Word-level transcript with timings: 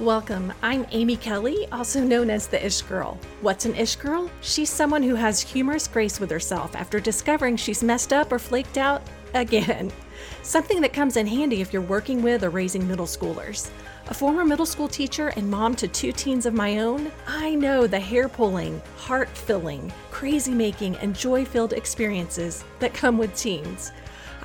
Welcome. 0.00 0.52
I'm 0.60 0.86
Amy 0.90 1.16
Kelly, 1.16 1.66
also 1.72 2.02
known 2.02 2.28
as 2.28 2.48
the 2.48 2.62
Ish 2.62 2.82
Girl. 2.82 3.18
What's 3.40 3.64
an 3.64 3.74
Ish 3.74 3.96
Girl? 3.96 4.30
She's 4.42 4.68
someone 4.68 5.02
who 5.02 5.14
has 5.14 5.40
humorous 5.40 5.88
grace 5.88 6.20
with 6.20 6.30
herself 6.30 6.76
after 6.76 7.00
discovering 7.00 7.56
she's 7.56 7.82
messed 7.82 8.12
up 8.12 8.30
or 8.30 8.38
flaked 8.38 8.76
out 8.76 9.00
again. 9.32 9.90
Something 10.42 10.82
that 10.82 10.92
comes 10.92 11.16
in 11.16 11.26
handy 11.26 11.62
if 11.62 11.72
you're 11.72 11.80
working 11.80 12.20
with 12.20 12.44
or 12.44 12.50
raising 12.50 12.86
middle 12.86 13.06
schoolers. 13.06 13.70
A 14.08 14.14
former 14.14 14.44
middle 14.44 14.66
school 14.66 14.86
teacher 14.86 15.28
and 15.28 15.50
mom 15.50 15.74
to 15.76 15.88
two 15.88 16.12
teens 16.12 16.44
of 16.44 16.52
my 16.52 16.80
own, 16.80 17.10
I 17.26 17.54
know 17.54 17.86
the 17.86 17.98
hair 17.98 18.28
pulling, 18.28 18.82
heart 18.98 19.30
filling, 19.30 19.90
crazy 20.10 20.52
making, 20.52 20.96
and 20.96 21.16
joy 21.16 21.46
filled 21.46 21.72
experiences 21.72 22.64
that 22.80 22.92
come 22.92 23.16
with 23.16 23.34
teens. 23.34 23.92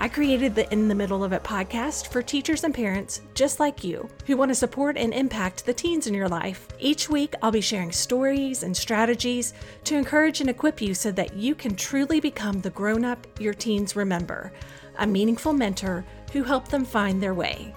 I 0.01 0.09
created 0.09 0.55
the 0.55 0.67
In 0.73 0.87
the 0.87 0.95
Middle 0.95 1.23
of 1.23 1.31
It 1.31 1.43
podcast 1.43 2.07
for 2.07 2.23
teachers 2.23 2.63
and 2.63 2.73
parents 2.73 3.21
just 3.35 3.59
like 3.59 3.83
you 3.83 4.09
who 4.25 4.35
want 4.35 4.49
to 4.49 4.55
support 4.55 4.97
and 4.97 5.13
impact 5.13 5.63
the 5.63 5.75
teens 5.75 6.07
in 6.07 6.15
your 6.15 6.27
life. 6.27 6.67
Each 6.79 7.07
week, 7.07 7.35
I'll 7.43 7.51
be 7.51 7.61
sharing 7.61 7.91
stories 7.91 8.63
and 8.63 8.75
strategies 8.75 9.53
to 9.83 9.95
encourage 9.95 10.41
and 10.41 10.49
equip 10.49 10.81
you 10.81 10.95
so 10.95 11.11
that 11.11 11.35
you 11.35 11.53
can 11.53 11.75
truly 11.75 12.19
become 12.19 12.61
the 12.61 12.71
grown 12.71 13.05
up 13.05 13.27
your 13.39 13.53
teens 13.53 13.95
remember, 13.95 14.51
a 14.97 15.05
meaningful 15.05 15.53
mentor 15.53 16.03
who 16.33 16.41
helped 16.41 16.71
them 16.71 16.83
find 16.83 17.21
their 17.21 17.35
way. 17.35 17.71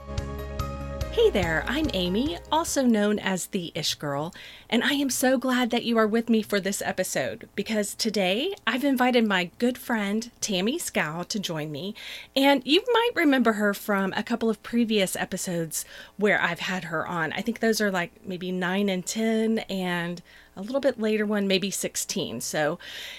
Hey 1.14 1.30
there, 1.30 1.62
I'm 1.68 1.86
Amy, 1.94 2.38
also 2.50 2.82
known 2.82 3.20
as 3.20 3.46
the 3.46 3.70
Ish 3.76 3.94
Girl, 3.94 4.34
and 4.68 4.82
I 4.82 4.94
am 4.94 5.10
so 5.10 5.38
glad 5.38 5.70
that 5.70 5.84
you 5.84 5.96
are 5.96 6.08
with 6.08 6.28
me 6.28 6.42
for 6.42 6.58
this 6.58 6.82
episode 6.82 7.48
because 7.54 7.94
today 7.94 8.52
I've 8.66 8.82
invited 8.82 9.24
my 9.24 9.50
good 9.58 9.78
friend 9.78 10.28
Tammy 10.40 10.76
Scow 10.76 11.22
to 11.22 11.38
join 11.38 11.70
me. 11.70 11.94
And 12.34 12.62
you 12.66 12.82
might 12.92 13.12
remember 13.14 13.52
her 13.52 13.72
from 13.72 14.12
a 14.16 14.24
couple 14.24 14.50
of 14.50 14.64
previous 14.64 15.14
episodes 15.14 15.84
where 16.16 16.42
I've 16.42 16.58
had 16.58 16.86
her 16.86 17.06
on. 17.06 17.32
I 17.32 17.42
think 17.42 17.60
those 17.60 17.80
are 17.80 17.92
like 17.92 18.10
maybe 18.26 18.50
9 18.50 18.88
and 18.88 19.06
10, 19.06 19.60
and 19.70 20.20
a 20.56 20.62
little 20.62 20.80
bit 20.80 21.00
later 21.00 21.26
one, 21.26 21.46
maybe 21.48 21.70
16. 21.70 22.40
So, 22.40 22.78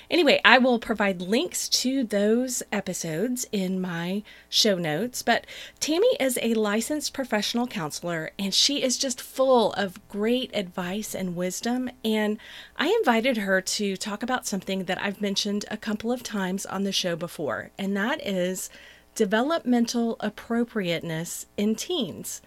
anyway, 0.09 0.39
I 0.45 0.58
will 0.58 0.80
provide 0.80 1.22
links 1.22 1.67
to 1.69 2.03
those 2.03 2.64
episodes 2.72 3.45
in 3.52 3.81
my 3.81 4.23
show 4.50 4.78
notes. 4.78 5.22
But 5.22 5.45
Tammy 5.80 6.16
is 6.19 6.39
a 6.41 6.53
licensed 6.53 7.13
professional 7.13 7.67
counselor 7.67 8.31
and 8.39 8.53
she 8.53 8.81
is 8.81 8.97
just 8.97 9.22
full 9.22 9.73
of 9.73 10.06
great 10.08 10.52
advice 10.53 11.13
and 11.13 11.36
wisdom. 11.36 11.89
And 12.03 12.38
I 12.78 12.88
invited 12.88 13.38
her 13.38 13.61
to 13.61 13.97
talk 13.97 14.23
about 14.23 14.47
something 14.47 14.86
that 14.86 15.02
I've 15.02 15.22
mentioned 15.22 15.66
a 15.69 15.78
couple 15.78 16.11
of 16.11 16.23
times 16.23 16.66
on 16.66 16.83
the 16.83 16.91
show 16.91 17.16
before, 17.16 17.72
and 17.78 17.95
that 17.97 18.25
is 18.25 18.69
developmental 19.16 20.17
appropriateness 20.19 21.45
in 21.58 21.75
teens. 21.75 22.41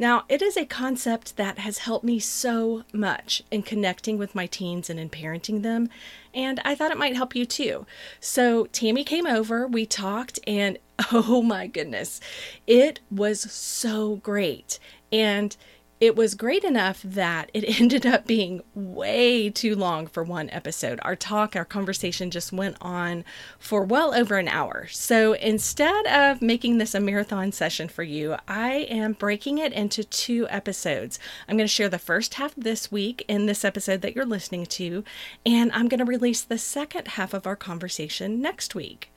Now, 0.00 0.24
it 0.30 0.40
is 0.40 0.56
a 0.56 0.64
concept 0.64 1.36
that 1.36 1.58
has 1.58 1.76
helped 1.76 2.06
me 2.06 2.18
so 2.20 2.84
much 2.90 3.42
in 3.50 3.62
connecting 3.62 4.16
with 4.16 4.34
my 4.34 4.46
teens 4.46 4.88
and 4.88 4.98
in 4.98 5.10
parenting 5.10 5.60
them, 5.60 5.90
and 6.32 6.58
I 6.64 6.74
thought 6.74 6.90
it 6.90 6.96
might 6.96 7.16
help 7.16 7.36
you 7.36 7.44
too. 7.44 7.84
So, 8.18 8.64
Tammy 8.72 9.04
came 9.04 9.26
over, 9.26 9.66
we 9.66 9.84
talked, 9.84 10.38
and 10.46 10.78
oh 11.12 11.42
my 11.42 11.66
goodness, 11.66 12.18
it 12.66 13.00
was 13.10 13.42
so 13.52 14.16
great. 14.16 14.78
And 15.12 15.54
it 16.00 16.16
was 16.16 16.34
great 16.34 16.64
enough 16.64 17.02
that 17.02 17.50
it 17.52 17.62
ended 17.80 18.06
up 18.06 18.26
being 18.26 18.62
way 18.74 19.50
too 19.50 19.76
long 19.76 20.06
for 20.06 20.24
one 20.24 20.48
episode. 20.50 20.98
Our 21.02 21.14
talk, 21.14 21.54
our 21.54 21.66
conversation 21.66 22.30
just 22.30 22.52
went 22.52 22.78
on 22.80 23.24
for 23.58 23.84
well 23.84 24.14
over 24.14 24.38
an 24.38 24.48
hour. 24.48 24.86
So 24.90 25.34
instead 25.34 26.06
of 26.06 26.40
making 26.40 26.78
this 26.78 26.94
a 26.94 27.00
marathon 27.00 27.52
session 27.52 27.88
for 27.88 28.02
you, 28.02 28.36
I 28.48 28.86
am 28.90 29.12
breaking 29.12 29.58
it 29.58 29.74
into 29.74 30.02
two 30.02 30.48
episodes. 30.48 31.18
I'm 31.46 31.58
going 31.58 31.68
to 31.68 31.72
share 31.72 31.90
the 31.90 31.98
first 31.98 32.34
half 32.34 32.54
this 32.56 32.90
week 32.90 33.24
in 33.28 33.44
this 33.44 33.64
episode 33.64 34.00
that 34.00 34.16
you're 34.16 34.24
listening 34.24 34.64
to, 34.66 35.04
and 35.44 35.70
I'm 35.72 35.88
going 35.88 35.98
to 35.98 36.04
release 36.04 36.40
the 36.40 36.58
second 36.58 37.08
half 37.08 37.34
of 37.34 37.46
our 37.46 37.56
conversation 37.56 38.40
next 38.40 38.74
week. 38.74 39.12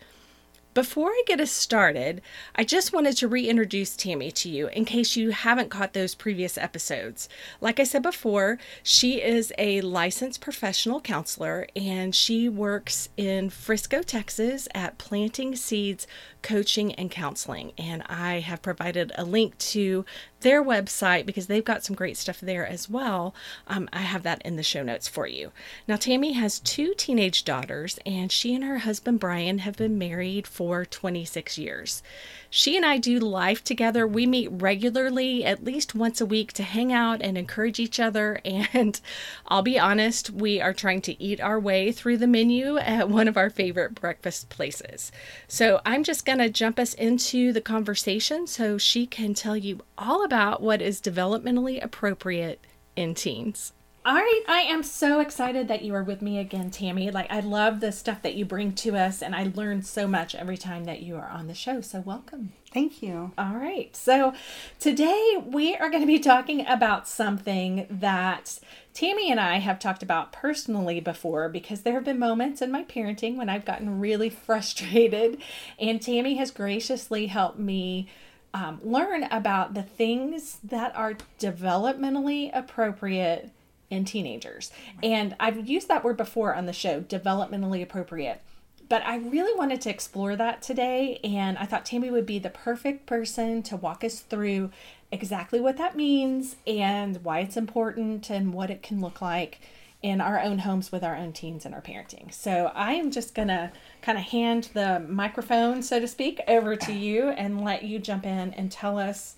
Before 0.74 1.10
I 1.10 1.22
get 1.28 1.40
us 1.40 1.52
started, 1.52 2.24
I 2.56 2.64
just 2.64 2.94
wanted 2.94 3.16
to 3.18 3.28
reintroduce 3.28 3.96
Tammy 3.96 4.32
to 4.32 4.50
you 4.50 4.70
in 4.70 4.86
case 4.86 5.16
you 5.16 5.30
haven't 5.30 5.70
caught 5.70 5.94
those 5.94 6.16
previous 6.16 6.58
episodes. 6.58 7.30
Like 7.62 7.80
I 7.80 7.84
said 7.84 8.02
before, 8.02 8.58
she 8.82 9.22
is 9.22 9.54
a 9.60 9.82
licensed 9.82 10.42
professional 10.42 11.00
counselor 11.00 11.68
and 11.76 12.16
she 12.16 12.50
works 12.50 13.10
in 13.18 13.52
Frisco, 13.52 14.02
Texas 14.02 14.68
at 14.74 14.98
Planting 14.98 15.56
Seeds 15.56 16.08
Coaching 16.44 16.94
and 16.94 17.10
Counseling. 17.10 17.72
And 17.78 18.04
I 18.08 18.42
have 18.42 18.62
provided 18.62 19.12
a 19.16 19.26
link 19.26 19.58
to 19.60 20.06
their 20.44 20.64
website 20.64 21.26
because 21.26 21.48
they've 21.48 21.64
got 21.64 21.84
some 21.84 21.96
great 21.96 22.18
stuff 22.18 22.40
there 22.40 22.68
as 22.68 22.90
well. 22.90 23.34
Um, 23.68 23.90
I 23.92 24.00
have 24.00 24.24
that 24.24 24.42
in 24.44 24.58
the 24.58 24.64
show 24.64 24.84
notes 24.84 25.08
for 25.08 25.26
you. 25.26 25.52
Now, 25.88 25.96
Tammy 25.96 26.34
has 26.34 26.60
two 26.60 26.94
teenage 26.96 27.44
daughters, 27.46 27.98
and 28.06 28.32
she 28.32 28.54
and 28.54 28.64
her 28.64 28.80
husband 28.80 29.20
Brian 29.20 29.60
have 29.60 29.78
been 29.78 29.98
married 29.98 30.46
for 30.46 30.86
26 30.86 31.58
years. 31.58 32.04
She 32.50 32.78
and 32.78 32.86
I 32.86 33.00
do 33.00 33.18
life 33.18 33.64
together. 33.64 34.06
We 34.06 34.28
meet 34.28 34.50
regularly, 34.52 35.44
at 35.44 35.64
least 35.64 35.96
once 35.96 36.22
a 36.22 36.26
week, 36.26 36.54
to 36.54 36.64
hang 36.64 36.94
out 36.94 37.20
and 37.22 37.36
encourage 37.36 37.80
each 37.80 38.00
other. 38.00 38.40
And 38.74 39.00
I'll 39.48 39.62
be 39.62 39.80
honest, 39.80 40.30
we 40.30 40.60
are 40.60 40.74
trying 40.74 41.02
to 41.02 41.22
eat 41.22 41.40
our 41.40 41.60
way 41.60 41.92
through 41.92 42.18
the 42.18 42.28
menu 42.28 42.78
at 42.78 43.10
one 43.10 43.28
of 43.28 43.38
our 43.38 43.50
favorite 43.50 43.96
breakfast 43.96 44.50
places. 44.50 45.12
So 45.48 45.82
I'm 45.86 46.04
just 46.04 46.26
going 46.26 46.33
to 46.40 46.50
jump 46.50 46.80
us 46.80 46.94
into 46.94 47.52
the 47.54 47.62
conversation 47.62 48.48
so 48.48 48.78
she 48.78 49.06
can 49.06 49.34
tell 49.34 49.58
you 49.58 49.80
all 49.98 50.24
about 50.24 50.62
what 50.62 50.82
is 50.82 51.02
developmentally 51.02 51.84
appropriate 51.84 52.66
in 52.96 53.16
teens. 53.16 53.74
All 54.06 54.16
right, 54.16 54.42
I 54.50 54.62
am 54.62 54.84
so 54.84 55.22
excited 55.22 55.70
that 55.70 55.82
you 55.82 55.96
are 55.96 56.04
with 56.04 56.22
me 56.22 56.38
again, 56.38 56.72
Tammy. 56.72 57.10
Like, 57.10 57.32
I 57.32 57.40
love 57.40 57.80
the 57.80 57.94
stuff 57.94 58.22
that 58.24 58.36
you 58.36 58.44
bring 58.44 58.74
to 58.76 58.98
us, 58.98 59.22
and 59.22 59.34
I 59.34 59.52
learn 59.56 59.82
so 59.82 60.08
much 60.08 60.36
every 60.36 60.58
time 60.58 60.84
that 60.84 61.02
you 61.02 61.16
are 61.16 61.30
on 61.30 61.48
the 61.48 61.54
show. 61.54 61.80
So, 61.80 62.02
welcome. 62.02 62.52
Thank 62.74 63.04
you. 63.04 63.32
All 63.38 63.54
right, 63.54 63.96
so 63.96 64.34
today 64.80 65.38
we 65.46 65.76
are 65.76 65.92
going 65.92 66.02
to 66.02 66.08
be 66.08 66.18
talking 66.18 66.66
about 66.66 67.08
something 67.08 67.86
that 67.88 68.60
Tammy 68.96 69.30
and 69.30 69.40
I 69.40 69.60
have 69.60 69.78
talked 69.78 70.02
about 70.02 70.32
personally 70.32 71.00
before 71.00 71.50
because 71.50 71.82
there 71.82 71.94
have 71.94 72.04
been 72.04 72.18
moments 72.18 72.64
in 72.64 72.72
my 72.72 72.84
parenting 72.84 73.36
when 73.36 73.48
I've 73.48 73.64
gotten 73.64 74.00
really 74.00 74.30
frustrated, 74.48 75.38
and 75.80 76.02
Tammy 76.02 76.36
has 76.38 76.50
graciously 76.50 77.28
helped 77.28 77.60
me. 77.60 78.10
Um, 78.56 78.80
learn 78.84 79.24
about 79.24 79.74
the 79.74 79.82
things 79.82 80.60
that 80.64 80.96
are 80.96 81.16
developmentally 81.40 82.52
appropriate 82.54 83.50
in 83.90 84.06
teenagers. 84.06 84.72
And 85.02 85.36
I've 85.40 85.68
used 85.68 85.88
that 85.88 86.04
word 86.04 86.18
before 86.18 86.54
on 86.54 86.68
the 86.68 86.74
show, 86.74 87.02
developmentally 87.02 87.82
appropriate. 87.82 88.44
But 88.90 89.04
I 89.06 89.18
really 89.18 89.58
wanted 89.58 89.82
to 89.82 89.90
explore 89.90 90.36
that 90.36 90.62
today, 90.62 91.20
and 91.24 91.58
I 91.58 91.66
thought 91.66 91.86
Tammy 91.86 92.12
would 92.12 92.26
be 92.26 92.40
the 92.40 92.50
perfect 92.50 93.06
person 93.06 93.64
to 93.64 93.78
walk 93.78 94.04
us 94.04 94.20
through 94.20 94.72
exactly 95.12 95.60
what 95.60 95.78
that 95.78 95.96
means 95.96 96.56
and 96.66 97.24
why 97.24 97.40
it's 97.40 97.56
important 97.56 98.30
and 98.30 98.54
what 98.54 98.70
it 98.70 98.82
can 98.82 99.00
look 99.00 99.22
like 99.22 99.62
in 100.02 100.20
our 100.20 100.40
own 100.40 100.60
homes 100.60 100.92
with 100.92 101.04
our 101.04 101.16
own 101.16 101.32
teens 101.32 101.66
and 101.66 101.74
our 101.74 101.82
parenting. 101.82 102.32
So 102.34 102.72
I 102.76 102.94
am 102.94 103.10
just 103.10 103.34
to 103.36 103.72
kind 104.02 104.18
of 104.18 104.26
hand 104.26 104.70
the 104.74 105.00
microphone, 105.00 105.82
so 105.82 106.00
to 106.00 106.08
speak, 106.08 106.42
over 106.48 106.76
to 106.76 106.94
you 106.94 107.30
and 107.30 107.64
let 107.64 107.84
you 107.84 108.00
jump 108.00 108.26
in 108.26 108.54
and 108.54 108.70
tell 108.70 109.00
us 109.00 109.38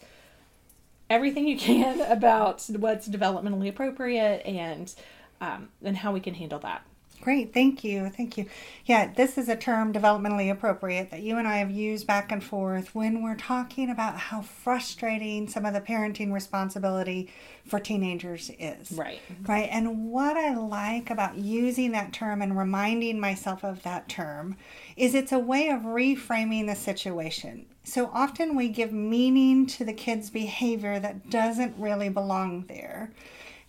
everything 1.07 1.47
you 1.47 1.57
can 1.57 2.01
about 2.11 2.65
what's 2.77 3.07
developmentally 3.07 3.69
appropriate 3.69 4.43
and 4.45 4.93
um, 5.41 5.67
and 5.83 5.97
how 5.97 6.11
we 6.13 6.19
can 6.19 6.33
handle 6.33 6.59
that. 6.59 6.81
Great, 7.25 7.55
thank 7.55 7.83
you, 7.83 8.07
thank 8.09 8.37
you. 8.37 8.45
Yeah, 8.85 9.11
this 9.11 9.39
is 9.39 9.49
a 9.49 9.55
term 9.55 9.91
developmentally 9.91 10.51
appropriate 10.51 11.09
that 11.09 11.23
you 11.23 11.39
and 11.39 11.47
I 11.47 11.57
have 11.57 11.71
used 11.71 12.05
back 12.05 12.31
and 12.31 12.43
forth 12.43 12.93
when 12.93 13.23
we're 13.23 13.33
talking 13.33 13.89
about 13.89 14.15
how 14.15 14.43
frustrating 14.43 15.47
some 15.47 15.65
of 15.65 15.73
the 15.73 15.81
parenting 15.81 16.31
responsibility 16.31 17.31
for 17.65 17.79
teenagers 17.79 18.51
is. 18.59 18.91
Right. 18.91 19.19
Right. 19.47 19.67
And 19.71 20.11
what 20.11 20.37
I 20.37 20.53
like 20.53 21.09
about 21.09 21.35
using 21.35 21.93
that 21.93 22.13
term 22.13 22.43
and 22.43 22.55
reminding 22.55 23.19
myself 23.19 23.65
of 23.65 23.81
that 23.81 24.07
term 24.07 24.55
is 24.95 25.15
it's 25.15 25.31
a 25.31 25.39
way 25.39 25.69
of 25.69 25.81
reframing 25.81 26.67
the 26.67 26.75
situation. 26.75 27.65
So 27.83 28.11
often 28.13 28.55
we 28.55 28.69
give 28.69 28.93
meaning 28.93 29.65
to 29.65 29.83
the 29.83 29.93
kid's 29.93 30.29
behavior 30.29 30.99
that 30.99 31.31
doesn't 31.31 31.73
really 31.79 32.09
belong 32.09 32.65
there. 32.67 33.09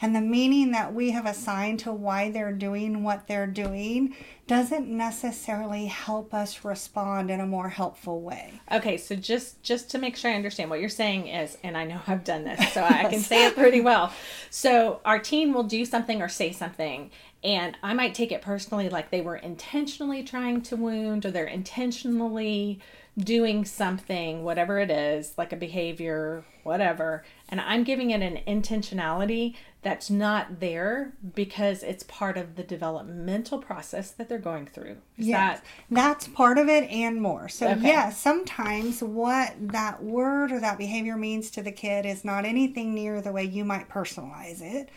And 0.01 0.15
the 0.15 0.21
meaning 0.21 0.73
that 0.73 0.95
we 0.95 1.11
have 1.13 1.25
assigned 1.25 1.79
to 1.81 1.93
why 1.93 2.31
they're 2.31 2.53
doing 2.53 3.03
what 3.03 3.27
they're 3.27 3.47
doing 3.47 4.15
doesn't 4.47 4.87
necessarily 4.89 5.87
help 5.87 6.35
us 6.35 6.65
respond 6.65 7.31
in 7.31 7.41
a 7.41 7.47
more 7.47 7.71
helpful 7.71 8.21
way. 8.21 8.61
Okay, 8.71 8.97
so 8.99 9.17
just 9.17 9.63
just 9.63 9.91
to 9.91 9.99
make 9.99 10.17
sure 10.17 10.31
I 10.31 10.35
understand 10.35 10.71
what 10.71 10.81
you're 10.81 10.89
saying 10.89 11.29
is 11.29 11.57
and 11.65 11.77
I 11.77 11.85
know 11.85 12.01
I've 12.07 12.25
done 12.25 12.45
this, 12.45 12.73
so 12.73 12.85
I 12.85 13.05
can 13.05 13.21
say 13.21 13.47
it 13.47 13.55
pretty 13.55 13.81
well. 13.81 14.13
So 14.51 15.01
our 15.05 15.19
teen 15.19 15.55
will 15.55 15.65
do 15.65 15.85
something 15.85 16.21
or 16.21 16.29
say 16.29 16.53
something 16.53 17.11
and 17.43 17.77
I 17.83 17.95
might 17.95 18.15
take 18.15 18.33
it 18.33 18.43
personally 18.43 18.89
like 18.89 19.11
they 19.11 19.21
were 19.21 19.37
intentionally 19.37 20.23
trying 20.25 20.63
to 20.63 20.77
wound 20.77 21.25
or 21.25 21.31
they're 21.31 21.47
intentionally 21.47 22.81
doing 23.17 23.65
something, 23.65 24.43
whatever 24.43 24.81
it 24.81 24.91
is, 24.91 25.33
like 25.39 25.53
a 25.53 25.57
behavior, 25.57 26.45
whatever, 26.65 27.25
and 27.49 27.61
I'm 27.61 27.85
giving 27.85 28.11
it 28.11 28.23
an 28.23 28.41
intentionality 28.47 29.55
that's 29.83 30.11
not 30.11 30.59
there 30.59 31.13
because 31.35 31.85
it's 31.85 32.03
part 32.05 32.37
of 32.37 32.57
the 32.57 32.65
developmental 32.65 33.59
process 33.59 34.11
that 34.11 34.29
they're 34.29 34.39
going 34.39 34.67
through. 34.67 34.97
Is 35.17 35.29
yes, 35.29 35.61
that 35.61 35.65
that's 35.91 36.27
part 36.27 36.59
of 36.59 36.69
it 36.69 36.91
and 36.91 37.23
more. 37.23 37.49
So 37.49 37.69
Okay. 37.69 37.87
yeah, 37.89 38.11
sometimes 38.11 39.01
what 39.01 39.55
that 39.61 40.03
word 40.03 40.51
or 40.51 40.59
that 40.59 40.77
behavior 40.77 41.17
means 41.17 41.51
to 41.53 41.63
the 41.63 41.71
kid 41.71 42.05
is 42.05 42.25
not 42.25 42.45
anything 42.45 42.95
near 42.95 43.21
the 43.21 43.31
way 43.31 43.45
you 43.45 43.65
might 43.65 43.89
personalize 43.89 44.61
it. 44.61 44.89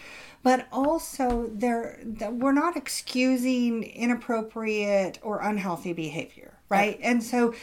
But 0.41 0.67
also, 0.71 1.51
there 1.53 1.99
we're 2.31 2.53
not 2.53 2.75
excusing 2.75 3.83
inappropriate 3.83 5.19
or 5.21 5.41
unhealthy 5.41 5.93
behavior, 5.93 6.53
right? 6.69 6.97
And 7.03 7.21
so, 7.21 7.53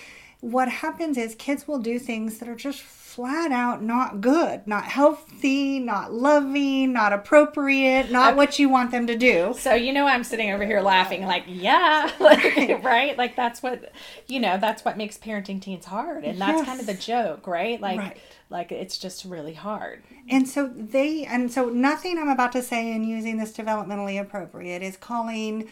what 0.41 0.69
happens 0.69 1.17
is 1.17 1.35
kids 1.35 1.67
will 1.67 1.79
do 1.79 1.99
things 1.99 2.39
that 2.39 2.49
are 2.49 2.55
just 2.55 2.81
flat 2.81 3.51
out 3.51 3.83
not 3.83 4.21
good, 4.21 4.67
not 4.67 4.85
healthy, 4.85 5.79
not 5.79 6.13
loving, 6.13 6.93
not 6.93 7.15
appropriate, 7.15 8.11
not 8.11 8.37
what 8.37 8.59
you 8.59 8.69
want 8.69 8.91
them 8.91 9.07
to 9.07 9.17
do. 9.17 9.55
So 9.59 9.73
you 9.73 9.93
know 9.95 10.07
I'm 10.07 10.23
sitting 10.23 10.51
over 10.51 10.67
here 10.67 10.83
laughing 10.83 11.25
like 11.25 11.45
yeah 11.47 12.13
like, 12.21 12.85
right. 12.85 13.17
like 13.17 13.35
that's 13.35 13.63
what 13.63 13.91
you 14.27 14.39
know 14.39 14.59
that's 14.59 14.85
what 14.85 14.99
makes 14.99 15.17
parenting 15.17 15.63
teens 15.63 15.87
hard 15.87 16.25
and 16.25 16.39
that's 16.39 16.67
kind 16.67 16.79
of 16.79 16.85
the 16.87 16.95
joke 16.95 17.47
right? 17.47 17.81
Like 17.81 17.99
Right. 17.99 18.19
like 18.51 18.71
it's 18.71 18.99
just 18.99 19.25
really 19.25 19.55
hard. 19.55 20.03
And 20.29 20.47
so 20.47 20.69
they, 20.69 21.25
and 21.25 21.51
so 21.51 21.71
nothing 21.71 22.19
I'm 22.19 22.29
about 22.29 22.53
to 22.53 22.63
say 22.63 22.93
in 22.93 23.05
using 23.05 23.39
this 23.39 23.53
developmentally 23.53 24.21
appropriate 24.21 24.83
is 24.83 24.97
calling 24.97 25.71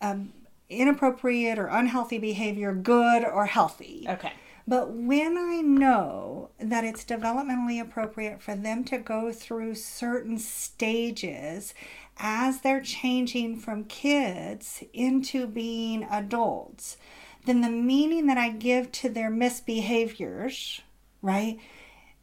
um, 0.00 0.32
inappropriate 0.68 1.58
or 1.58 1.66
unhealthy 1.66 2.18
behavior 2.18 2.74
good 2.74 3.24
or 3.24 3.46
healthy. 3.46 4.06
okay 4.08 4.32
But 4.66 4.92
when 4.92 5.38
I 5.38 5.60
know 5.60 6.50
that 6.58 6.84
it's 6.84 7.04
developmentally 7.04 7.80
appropriate 7.80 8.42
for 8.42 8.54
them 8.54 8.82
to 8.84 8.98
go 8.98 9.32
through 9.32 9.76
certain 9.76 10.38
stages 10.38 11.72
as 12.18 12.60
they're 12.60 12.80
changing 12.80 13.58
from 13.58 13.84
kids 13.84 14.82
into 14.92 15.46
being 15.46 16.04
adults, 16.04 16.96
then 17.44 17.60
the 17.60 17.70
meaning 17.70 18.26
that 18.26 18.38
I 18.38 18.48
give 18.48 18.90
to 18.92 19.08
their 19.08 19.30
misbehaviors, 19.30 20.80
right, 21.22 21.58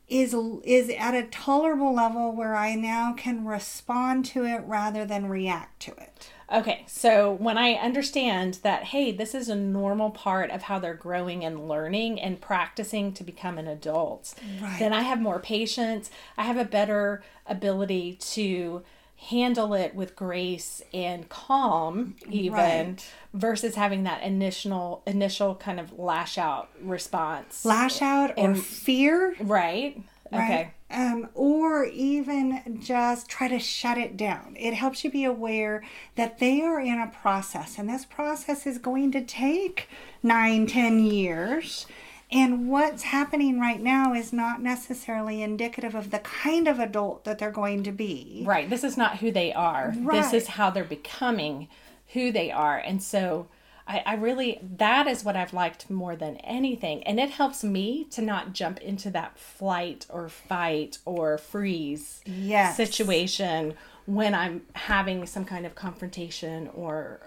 is 0.10 0.36
is 0.64 0.90
at 0.90 1.16
a 1.16 1.24
tolerable 1.24 1.94
level 1.94 2.34
where 2.34 2.56
I 2.56 2.76
now 2.76 3.14
can 3.14 3.46
respond 3.46 4.26
to 4.26 4.46
it 4.46 4.64
rather 4.66 5.06
than 5.06 5.30
react 5.30 5.80
to 5.84 5.92
it. 5.92 6.33
Okay, 6.52 6.84
so 6.88 7.32
when 7.32 7.58
I 7.58 7.74
understand 7.74 8.60
that, 8.64 8.84
hey, 8.86 9.12
this 9.12 9.34
is 9.34 9.50
a 9.50 9.56
normal 9.56 10.12
part 10.12 10.52
of 10.52 10.64
how 10.64 10.78
they're 10.80 10.94
growing 10.94 11.44
and 11.44 11.68
learning 11.68 12.20
and 12.22 12.40
practicing 12.40 13.14
to 13.14 13.24
become 13.24 13.58
an 13.58 13.68
adult, 13.68 14.34
Right. 14.62 14.78
then 14.80 14.94
I 14.94 15.02
have 15.02 15.20
more 15.22 15.40
patience. 15.40 16.12
I 16.38 16.44
have 16.44 16.58
a 16.58 16.66
better 16.66 17.24
ability 17.48 18.14
to 18.34 18.84
handle 19.30 19.74
it 19.74 19.96
with 19.96 20.18
grace 20.18 20.82
and 20.94 21.30
calm, 21.30 22.16
even 22.30 22.54
Right. 22.54 23.06
versus 23.34 23.76
having 23.76 24.04
that 24.04 24.22
initial 24.22 25.02
initial 25.08 25.56
kind 25.56 25.80
of 25.80 25.98
lash 25.98 26.38
out 26.38 26.70
response. 26.82 27.64
Lash 27.64 28.02
out 28.02 28.32
or 28.38 28.48
And- 28.50 28.62
fear 28.62 29.34
right? 29.40 30.02
Okay. 30.34 30.40
Right. 30.40 30.74
Um, 30.90 31.30
or 31.34 31.86
even 31.86 32.80
just 32.84 33.28
try 33.28 33.48
to 33.48 33.58
shut 33.58 33.98
it 33.98 34.16
down. 34.16 34.56
It 34.60 34.76
helps 34.76 35.04
you 35.04 35.10
be 35.10 35.24
aware 35.24 35.84
that 36.16 36.38
they 36.38 36.62
are 36.62 36.80
in 36.80 37.00
a 37.00 37.08
process, 37.08 37.80
and 37.80 37.90
this 37.90 38.06
process 38.06 38.68
is 38.68 38.78
going 38.78 39.12
to 39.14 39.24
take 39.24 39.90
nine, 40.22 40.68
ten 40.68 41.00
years. 41.00 41.88
And 42.32 42.68
what's 42.68 43.04
happening 43.04 43.60
right 43.60 43.82
now 43.82 44.14
is 44.14 44.34
not 44.34 44.62
necessarily 44.62 45.44
indicative 45.44 45.94
of 45.94 46.10
the 46.10 46.20
kind 46.20 46.68
of 46.68 46.80
adult 46.80 47.26
that 47.26 47.38
they're 47.38 47.52
going 47.52 47.84
to 47.84 47.92
be. 47.92 48.44
Right. 48.46 48.68
This 48.68 48.84
is 48.84 48.98
not 48.98 49.18
who 49.18 49.32
they 49.32 49.54
are. 49.54 49.94
Right. 49.98 50.22
This 50.22 50.34
is 50.34 50.48
how 50.48 50.72
they're 50.72 50.84
becoming 50.84 51.68
who 52.14 52.32
they 52.32 52.50
are. 52.50 52.78
And 52.78 53.04
so 53.04 53.48
I, 53.88 54.02
I 54.06 54.14
really, 54.16 54.60
that 54.78 55.08
is 55.08 55.24
what 55.24 55.36
I've 55.36 55.54
liked 55.54 55.90
more 55.90 56.16
than 56.16 56.38
anything. 56.38 57.04
And 57.04 57.20
it 57.20 57.32
helps 57.32 57.64
me 57.64 58.06
to 58.12 58.22
not 58.22 58.54
jump 58.54 58.80
into 58.80 59.10
that 59.12 59.38
flight 59.38 60.06
or 60.10 60.30
fight 60.30 61.00
or 61.06 61.38
freeze 61.38 62.22
Yes. 62.26 62.78
situation 62.78 63.74
when 64.06 64.34
I'm 64.34 64.62
having 64.74 65.26
some 65.26 65.46
kind 65.46 65.66
of 65.66 65.76
confrontation 65.76 66.70
or 66.74 67.20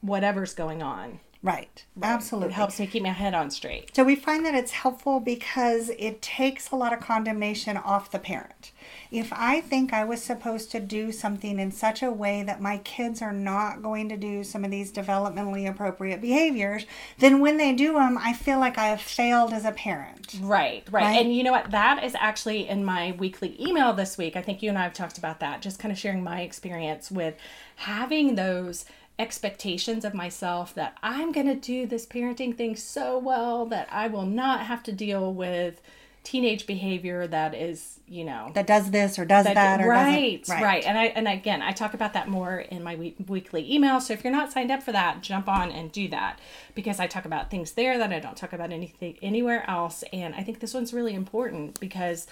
whatever's 0.00 0.54
going 0.54 0.82
on. 0.82 1.20
Right. 1.42 1.84
Absolutely. 2.02 2.48
It 2.48 2.54
helps 2.54 2.80
me 2.80 2.86
keep 2.88 3.02
my 3.04 3.10
head 3.10 3.34
on 3.34 3.50
straight. 3.50 3.94
So 3.94 4.02
we 4.02 4.16
find 4.16 4.44
that 4.46 4.54
it's 4.54 4.72
helpful 4.72 5.20
because 5.20 5.90
it 5.98 6.20
takes 6.20 6.70
a 6.72 6.76
lot 6.76 6.92
of 6.92 6.98
condemnation 7.00 7.76
off 7.76 8.10
the 8.10 8.18
parent. 8.18 8.72
If 9.10 9.32
I 9.32 9.60
think 9.60 9.92
I 9.92 10.04
was 10.04 10.22
supposed 10.22 10.70
to 10.72 10.80
do 10.80 11.12
something 11.12 11.58
in 11.58 11.70
such 11.70 12.02
a 12.02 12.10
way 12.10 12.42
that 12.42 12.60
my 12.60 12.78
kids 12.78 13.22
are 13.22 13.32
not 13.32 13.82
going 13.82 14.08
to 14.08 14.16
do 14.16 14.44
some 14.44 14.64
of 14.64 14.70
these 14.70 14.92
developmentally 14.92 15.68
appropriate 15.68 16.20
behaviors, 16.20 16.86
then 17.18 17.40
when 17.40 17.56
they 17.56 17.72
do 17.72 17.94
them, 17.94 18.18
I 18.18 18.32
feel 18.32 18.58
like 18.58 18.78
I 18.78 18.86
have 18.86 19.00
failed 19.00 19.52
as 19.52 19.64
a 19.64 19.72
parent. 19.72 20.38
Right, 20.42 20.84
right, 20.90 21.02
Right? 21.02 21.20
And 21.20 21.34
you 21.34 21.44
know 21.44 21.52
what? 21.52 21.70
That 21.70 22.04
is 22.04 22.14
actually 22.18 22.68
in 22.68 22.84
my 22.84 23.12
weekly 23.18 23.56
email 23.60 23.92
this 23.92 24.18
week. 24.18 24.36
I 24.36 24.42
think 24.42 24.62
you 24.62 24.68
and 24.68 24.78
I 24.78 24.82
have 24.82 24.94
talked 24.94 25.18
about 25.18 25.40
that, 25.40 25.62
just 25.62 25.78
kind 25.78 25.92
of 25.92 25.98
sharing 25.98 26.22
my 26.22 26.40
experience 26.40 27.10
with 27.10 27.34
having 27.76 28.34
those 28.34 28.84
expectations 29.18 30.04
of 30.04 30.14
myself 30.14 30.74
that 30.74 30.96
I'm 31.02 31.32
going 31.32 31.46
to 31.46 31.54
do 31.54 31.86
this 31.86 32.06
parenting 32.06 32.56
thing 32.56 32.76
so 32.76 33.18
well 33.18 33.64
that 33.66 33.88
I 33.90 34.08
will 34.08 34.26
not 34.26 34.66
have 34.66 34.82
to 34.84 34.92
deal 34.92 35.32
with 35.32 35.80
teenage 36.26 36.66
behavior 36.66 37.24
that 37.28 37.54
is, 37.54 38.00
you 38.08 38.24
know, 38.24 38.50
That 38.54 38.66
does 38.66 38.90
this 38.90 39.16
or 39.16 39.24
does 39.24 39.44
that, 39.44 39.80
or 39.80 39.88
right, 39.88 40.42
doesn't. 40.44 40.60
right, 40.60 40.82
And 40.84 40.98
I 40.98 41.04
and 41.04 41.28
again, 41.28 41.62
I 41.62 41.70
talk 41.70 41.94
about 41.94 42.14
that 42.14 42.28
more 42.28 42.58
in 42.58 42.82
my 42.82 42.96
week, 42.96 43.14
weekly 43.28 43.72
email. 43.72 44.00
So 44.00 44.12
if 44.12 44.24
you're 44.24 44.32
not 44.32 44.50
signed 44.52 44.72
up 44.72 44.82
for 44.82 44.90
that, 44.90 45.22
jump 45.22 45.48
on 45.48 45.70
and 45.70 45.92
do 45.92 46.08
that 46.08 46.40
because 46.74 46.98
I 46.98 47.06
talk 47.06 47.26
about 47.26 47.48
things 47.48 47.72
there 47.72 47.96
that 47.98 48.12
I 48.12 48.18
don't 48.18 48.36
talk 48.36 48.52
about 48.52 48.72
anything 48.72 49.16
anywhere 49.22 49.64
else. 49.70 50.02
And 50.12 50.34
I 50.34 50.42
think 50.42 50.58
this 50.58 50.74
one's 50.74 50.92
really 50.92 51.14
important 51.14 51.78
because 51.78 52.26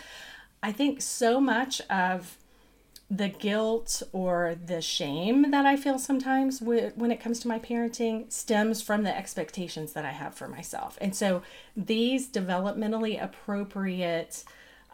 I 0.61 0.73
think 0.73 1.01
so 1.01 1.41
much 1.41 1.81
of 1.83 2.37
the 3.11 3.29
guilt 3.29 4.03
or 4.13 4.57
the 4.67 4.81
shame 4.81 5.51
that 5.51 5.67
I 5.67 5.77
feel 5.77 5.99
sometimes 5.99 6.61
when 6.63 7.11
it 7.11 7.21
comes 7.21 7.39
to 7.41 7.49
my 7.49 7.59
parenting 7.59 8.33
stems 8.33 8.81
from 8.83 9.03
the 9.03 9.17
expectations 9.17 9.93
that 9.93 10.05
I 10.05 10.11
have 10.13 10.35
for 10.35 10.49
myself. 10.49 10.97
And 11.01 11.15
so 11.15 11.43
these 11.77 12.29
developmentally 12.29 13.23
appropriate 13.23 14.45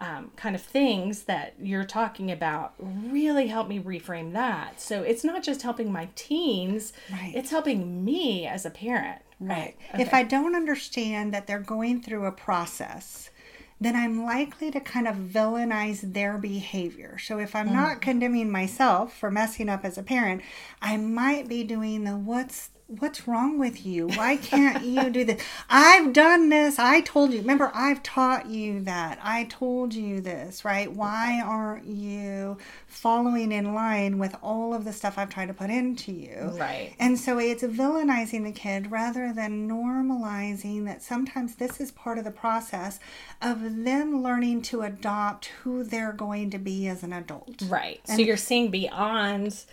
um, 0.00 0.30
kind 0.34 0.54
of 0.54 0.62
things 0.62 1.24
that 1.24 1.54
you're 1.60 1.84
talking 1.84 2.30
about 2.30 2.72
really 2.78 3.48
help 3.48 3.68
me 3.68 3.78
reframe 3.78 4.32
that. 4.32 4.80
So 4.80 5.02
it's 5.02 5.24
not 5.24 5.42
just 5.42 5.62
helping 5.62 5.92
my 5.92 6.08
teens, 6.14 6.92
Right. 7.12 7.32
it's 7.34 7.50
helping 7.50 8.04
me 8.04 8.46
as 8.46 8.64
a 8.64 8.70
parent. 8.70 9.20
Right. 9.38 9.76
Okay. 9.94 10.02
If 10.02 10.12
I 10.14 10.22
don't 10.22 10.54
understand 10.56 11.32
that 11.34 11.46
they're 11.46 11.58
going 11.60 12.02
through 12.02 12.26
a 12.26 12.32
process, 12.32 13.30
then 13.80 13.96
I'm 13.96 14.24
likely 14.24 14.70
to 14.70 14.80
kind 14.80 15.08
of 15.08 15.16
villainize 15.16 16.12
their 16.12 16.36
behavior. 16.36 17.18
So 17.18 17.38
if 17.38 17.56
I'm 17.56 17.72
not 17.72 17.96
mm. 17.96 18.00
condemning 18.02 18.50
myself 18.50 19.16
for 19.16 19.30
messing 19.30 19.68
up 19.68 19.84
as 19.84 19.96
a 19.96 20.02
parent, 20.02 20.42
I 20.82 20.98
might 20.98 21.48
be 21.48 21.64
doing 21.64 22.04
the 22.04 22.16
what's 22.16 22.70
what's 22.98 23.28
wrong 23.28 23.58
with 23.58 23.86
you? 23.86 24.08
Why 24.08 24.36
can't 24.36 24.84
you 24.84 25.10
do 25.10 25.24
this? 25.24 25.42
I've 25.68 26.12
done 26.12 26.48
this. 26.48 26.78
I 26.78 27.00
told 27.00 27.32
you. 27.32 27.40
Remember, 27.40 27.70
I've 27.72 28.02
taught 28.02 28.46
you 28.46 28.80
that. 28.80 29.18
I 29.22 29.44
told 29.44 29.94
you 29.94 30.20
this, 30.20 30.64
right? 30.64 30.90
Why 30.92 31.40
aren't 31.44 31.86
you 31.86 32.58
following 32.86 33.52
in 33.52 33.74
line 33.74 34.18
with 34.18 34.36
all 34.42 34.74
of 34.74 34.84
the 34.84 34.92
stuff 34.92 35.18
I've 35.18 35.30
tried 35.30 35.46
to 35.46 35.54
put 35.54 35.70
into 35.70 36.12
you? 36.12 36.52
Right. 36.54 36.94
And 36.98 37.18
so 37.18 37.38
it's 37.38 37.62
villainizing 37.62 38.44
the 38.44 38.52
kid 38.52 38.90
rather 38.90 39.32
than 39.32 39.68
normalizing 39.68 40.84
that 40.86 41.02
sometimes 41.02 41.54
this 41.56 41.80
is 41.80 41.92
part 41.92 42.18
of 42.18 42.24
the 42.24 42.30
process 42.30 42.98
of 43.40 43.84
them 43.84 44.22
learning 44.22 44.62
to 44.62 44.82
adopt 44.82 45.46
who 45.62 45.84
they're 45.84 46.12
going 46.12 46.50
to 46.50 46.58
be 46.58 46.88
as 46.88 47.02
an 47.02 47.12
adult. 47.12 47.62
Right. 47.68 48.00
so 48.04 48.16
you're 48.16 48.36
seeing 48.36 48.70
beyond 48.70 49.64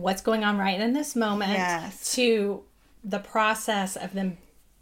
what's 0.00 0.22
going 0.22 0.44
on 0.44 0.58
right 0.58 0.80
in 0.80 0.92
this 0.92 1.14
moment 1.14 1.52
Yes. 1.52 2.14
to 2.14 2.62
the 3.04 3.18
process 3.18 3.96
of 3.96 4.12
them 4.12 4.38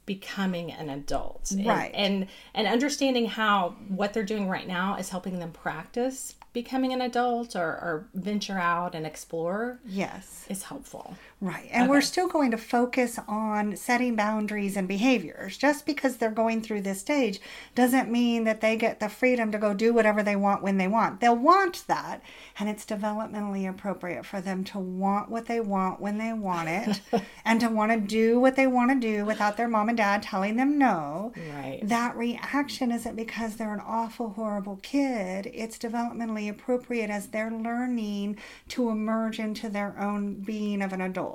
becoming 0.06 0.72
an 0.72 0.88
adult. 0.88 1.50
And- 1.50 1.66
Right. 1.66 1.90
And 1.94 2.26
and 2.54 2.66
understanding 2.66 3.26
how 3.26 3.76
what 3.88 4.12
they're 4.14 4.22
doing 4.22 4.48
right 4.48 4.66
now 4.66 4.96
is 4.96 5.10
helping 5.10 5.38
them 5.38 5.52
practice 5.52 6.34
becoming 6.54 6.92
an 6.94 7.02
adult 7.02 7.54
or, 7.54 7.60
or 7.68 8.08
venture 8.14 8.58
out 8.58 8.94
and 8.94 9.06
explore 9.06 9.80
Yes. 9.84 10.46
is 10.48 10.62
helpful. 10.64 11.14
Right. 11.40 11.68
And 11.70 11.88
we're 11.88 12.00
still 12.00 12.26
going 12.26 12.50
to 12.50 12.58
focus 12.58 13.16
on 13.28 13.76
setting 13.76 14.16
boundaries 14.16 14.76
and 14.76 14.88
behaviors. 14.88 15.56
Just 15.56 15.86
because 15.86 16.16
they're 16.16 16.32
going 16.32 16.62
through 16.62 16.80
this 16.80 16.98
stage 16.98 17.38
doesn't 17.76 18.10
mean 18.10 18.42
that 18.42 18.60
they 18.60 18.76
get 18.76 18.98
the 18.98 19.08
freedom 19.08 19.52
to 19.52 19.58
go 19.58 19.72
do 19.72 19.94
whatever 19.94 20.24
they 20.24 20.34
want 20.34 20.64
when 20.64 20.78
they 20.78 20.88
want. 20.88 21.20
They'll 21.20 21.36
want 21.36 21.84
that. 21.86 22.22
And 22.58 22.68
it's 22.68 22.84
developmentally 22.84 23.68
appropriate 23.70 24.26
for 24.26 24.40
them 24.40 24.64
to 24.64 24.80
want 24.80 25.30
what 25.30 25.46
they 25.46 25.60
want 25.60 26.00
when 26.00 26.18
they 26.18 26.32
want 26.32 26.68
it 26.70 27.00
and 27.44 27.60
to 27.60 27.68
want 27.68 27.92
to 27.92 28.00
do 28.00 28.40
what 28.40 28.56
they 28.56 28.66
want 28.66 28.90
to 28.90 28.98
do 28.98 29.24
without 29.24 29.56
their 29.56 29.68
mom 29.68 29.88
and 29.88 29.96
dad 29.98 30.24
telling 30.24 30.56
them 30.56 30.76
no, 30.76 31.32
Right. 31.54 31.78
that 31.84 32.16
reaction 32.16 32.90
isn't 32.90 33.14
because 33.14 33.54
they're 33.56 33.74
an 33.74 33.82
awful, 33.86 34.30
horrible 34.30 34.80
kid. 34.82 35.48
It's 35.54 35.78
developmentally 35.78 36.50
appropriate 36.50 37.10
as 37.10 37.28
they're 37.28 37.52
learning 37.52 38.38
to 38.70 38.90
emerge 38.90 39.38
into 39.38 39.68
their 39.68 39.96
own 40.00 40.34
being 40.40 40.82
of 40.82 40.92
an 40.92 41.00
adult. 41.00 41.27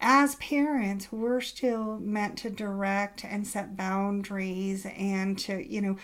As 0.00 0.34
parents, 0.36 1.12
we're 1.12 1.40
still 1.40 1.98
meant 1.98 2.36
to 2.38 2.50
direct 2.50 3.24
and 3.24 3.46
set 3.46 3.76
boundaries 3.76 4.86
and 4.96 5.38
to, 5.40 5.64
you 5.64 5.80
know, 5.80 5.96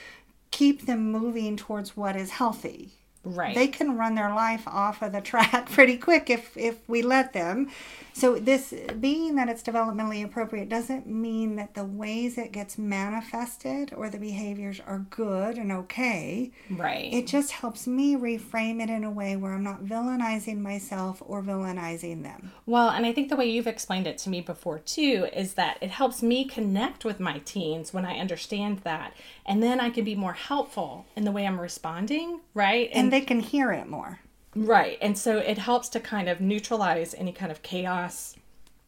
keep 0.51 0.87
them 0.87 1.11
moving 1.11 1.57
towards 1.57 1.97
what 1.97 2.15
is 2.15 2.31
healthy. 2.31 2.93
Right. 3.25 3.55
They 3.55 3.67
can 3.67 3.97
run 3.97 4.15
their 4.15 4.33
life 4.35 4.69
off 4.69 5.03
of 5.03 5.13
the 5.13 5.21
track 5.33 5.71
pretty 5.71 5.97
quick 5.97 6.31
if 6.31 6.57
if 6.57 6.89
we 6.89 7.03
let 7.03 7.33
them. 7.33 7.71
So 8.15 8.37
this 8.39 8.73
being 9.01 9.35
that 9.35 9.49
it's 9.49 9.63
developmentally 9.63 10.25
appropriate 10.25 10.69
doesn't 10.69 11.07
mean 11.09 11.57
that 11.57 11.75
the 11.75 11.85
ways 11.85 12.39
it 12.39 12.53
gets 12.53 12.79
manifested 12.79 13.93
or 13.93 14.09
the 14.09 14.19
behaviors 14.19 14.81
are 14.87 15.05
good 15.11 15.59
and 15.59 15.73
okay. 15.73 16.53
right. 16.71 17.13
It 17.13 17.27
just 17.27 17.51
helps 17.51 17.89
me 17.89 18.15
reframe 18.15 18.81
it 18.81 18.89
in 18.89 19.03
a 19.03 19.11
way 19.11 19.35
where 19.35 19.53
I'm 19.53 19.65
not 19.65 19.85
villainizing 19.85 20.59
myself 20.59 21.21
or 21.27 21.43
villainizing 21.43 22.23
them. 22.23 22.53
Well, 22.67 22.91
and 22.91 23.05
I 23.05 23.13
think 23.13 23.31
the 23.31 23.37
way 23.37 23.47
you've 23.51 23.67
explained 23.67 24.07
it 24.07 24.19
to 24.19 24.31
me 24.31 24.41
before 24.41 24.79
too 24.79 25.27
is 25.33 25.55
that 25.55 25.79
it 25.81 25.91
helps 25.91 26.23
me 26.23 26.45
connect 26.45 27.05
with 27.05 27.19
my 27.19 27.41
teens 27.41 27.93
when 27.93 28.07
I 28.07 28.19
understand 28.19 28.79
that. 28.85 29.13
And 29.45 29.61
then 29.61 29.81
I 29.81 29.91
can 29.91 30.05
be 30.05 30.15
more 30.15 30.35
helpful 30.35 31.05
in 31.17 31.25
the 31.25 31.33
way 31.33 31.45
I'm 31.47 31.61
responding, 31.61 32.41
right? 32.55 32.91
And 32.93 33.13
they 33.13 33.23
can 33.23 33.41
hear 33.41 33.73
it 33.73 33.89
more. 33.89 34.21
Right. 34.55 34.99
And 35.01 35.17
so 35.19 35.39
it 35.39 35.59
helps 35.59 35.89
to 35.91 36.01
kind 36.01 36.29
of 36.29 36.41
neutralize 36.41 37.15
any 37.15 37.33
kind 37.33 37.51
of 37.53 37.63
chaos 37.63 38.37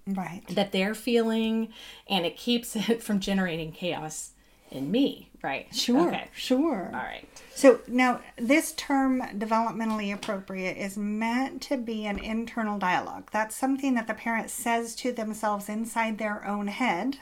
Right. 0.07 0.43
that 0.51 0.71
they're 0.71 0.95
feeling 0.95 1.73
and 2.09 2.25
it 2.25 2.37
keeps 2.37 2.77
it 2.89 3.03
from 3.03 3.19
generating 3.21 3.73
chaos 3.73 4.31
in 4.71 4.91
me, 4.91 5.31
right? 5.43 5.73
Sure. 5.75 6.09
Okay. 6.09 6.29
Sure. 6.35 6.91
All 6.93 7.01
right. 7.01 7.27
So 7.55 7.81
now, 7.87 8.21
this 8.37 8.73
term 8.73 9.21
developmentally 9.37 10.13
appropriate 10.13 10.77
is 10.77 10.97
meant 10.97 11.63
to 11.63 11.77
be 11.77 12.05
an 12.07 12.19
internal 12.19 12.79
dialogue. 12.79 13.31
That's 13.33 13.55
something 13.57 13.95
that 13.95 14.07
the 14.09 14.15
parent 14.15 14.51
says 14.51 14.95
to 14.97 15.13
themselves 15.13 15.69
inside 15.69 16.19
their 16.19 16.45
own 16.47 16.67
head, 16.67 17.19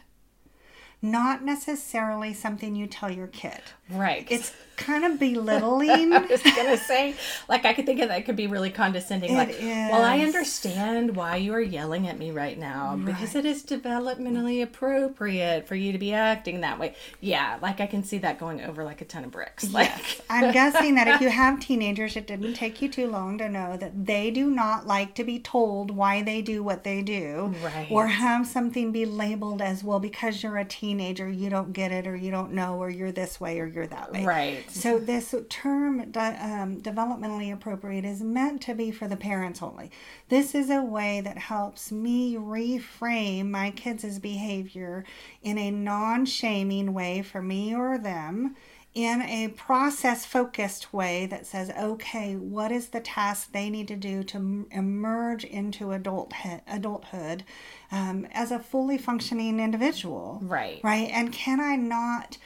not 1.04 1.44
necessarily 1.44 2.32
something 2.32 2.74
you 2.74 2.86
tell 2.86 3.10
your 3.10 3.26
kid. 3.26 3.60
Right. 3.90 4.26
It's 4.30 4.52
kind 4.76 5.04
of 5.04 5.20
belittling. 5.20 6.12
I 6.14 6.18
was 6.20 6.42
gonna 6.42 6.78
say, 6.78 7.14
like, 7.48 7.64
I 7.66 7.74
could 7.74 7.84
think 7.84 8.00
of 8.00 8.08
that 8.08 8.24
could 8.24 8.36
be 8.36 8.46
really 8.46 8.70
condescending. 8.70 9.34
like, 9.34 9.54
well, 9.60 10.02
I 10.02 10.20
understand 10.20 11.14
why 11.14 11.36
you 11.36 11.52
are 11.52 11.60
yelling 11.60 12.08
at 12.08 12.18
me 12.18 12.30
right 12.30 12.58
now 12.58 12.96
because 12.96 13.34
it 13.34 13.44
is 13.44 13.62
developmentally 13.62 14.62
appropriate 14.62 15.68
for 15.68 15.74
you 15.74 15.92
to 15.92 15.98
be 15.98 16.12
acting 16.14 16.62
that 16.62 16.78
way. 16.78 16.94
Yeah, 17.20 17.58
like 17.60 17.80
I 17.80 17.86
can 17.86 18.02
see 18.02 18.18
that 18.18 18.38
going 18.40 18.62
over 18.62 18.84
like 18.84 19.00
a 19.00 19.04
ton 19.04 19.24
of 19.24 19.30
bricks. 19.30 19.70
Like, 19.72 20.22
I'm 20.30 20.52
guessing 20.52 20.94
that 20.94 21.06
if 21.08 21.20
you 21.20 21.28
have 21.44 21.60
teenagers, 21.60 22.16
it 22.16 22.26
didn't 22.26 22.54
take 22.54 22.80
you 22.80 22.88
too 22.88 23.08
long 23.10 23.36
to 23.38 23.48
know 23.48 23.76
that 23.76 24.06
they 24.06 24.30
do 24.30 24.48
not 24.50 24.86
like 24.86 25.14
to 25.16 25.24
be 25.24 25.38
told 25.38 25.90
why 25.90 26.22
they 26.22 26.40
do 26.40 26.62
what 26.62 26.84
they 26.84 27.02
do, 27.02 27.54
Right. 27.62 27.88
or 27.90 28.06
have 28.06 28.46
something 28.46 28.92
be 28.92 29.04
labeled 29.04 29.60
as 29.60 29.84
well 29.84 30.00
because 30.00 30.42
you're 30.42 30.56
a 30.58 30.64
teenager, 30.64 30.93
you 31.00 31.50
don't 31.50 31.72
get 31.72 31.92
it, 31.92 32.06
or 32.06 32.16
you 32.16 32.30
don't 32.30 32.52
know, 32.52 32.78
or 32.78 32.90
you're 32.90 33.12
this 33.12 33.40
way, 33.40 33.60
or 33.60 33.66
you're 33.66 33.86
that 33.86 34.12
way. 34.12 34.24
right. 34.24 34.70
So 34.70 34.98
this 34.98 35.34
term, 35.48 36.10
de- 36.10 36.20
um, 36.20 36.80
developmentally 36.80 37.52
appropriate, 37.52 38.04
is 38.04 38.22
meant 38.22 38.62
to 38.62 38.74
be 38.74 38.90
for 38.90 39.08
the 39.08 39.16
parents 39.16 39.62
only. 39.62 39.90
This 40.28 40.54
is 40.54 40.70
a 40.70 40.82
way 40.82 41.20
that 41.20 41.38
helps 41.38 41.92
me 41.92 42.36
reframe 42.36 43.50
my 43.50 43.70
kids' 43.70 44.18
behavior 44.18 45.04
in 45.42 45.58
a 45.58 45.70
non-shaming 45.70 46.94
way 46.94 47.22
for 47.22 47.42
me 47.42 47.74
or 47.74 47.98
them, 47.98 48.56
in 48.94 49.22
a 49.22 49.48
process-focused 49.48 50.92
way 50.92 51.26
that 51.26 51.46
says, 51.46 51.70
okay, 51.70 52.36
what 52.36 52.70
is 52.70 52.88
the 52.88 53.00
task 53.00 53.50
they 53.52 53.68
need 53.68 53.88
to 53.88 53.96
do 53.96 54.22
to 54.22 54.66
emerge 54.70 55.44
into 55.44 55.90
adult 55.90 56.32
adulthood 56.68 57.44
um, 57.90 58.26
as 58.32 58.52
a 58.52 58.58
fully 58.58 58.96
functioning 58.96 59.58
individual? 59.58 60.38
Right. 60.42 60.80
Right, 60.84 61.10
and 61.12 61.32
can 61.32 61.60
I 61.60 61.76
not? 61.76 62.38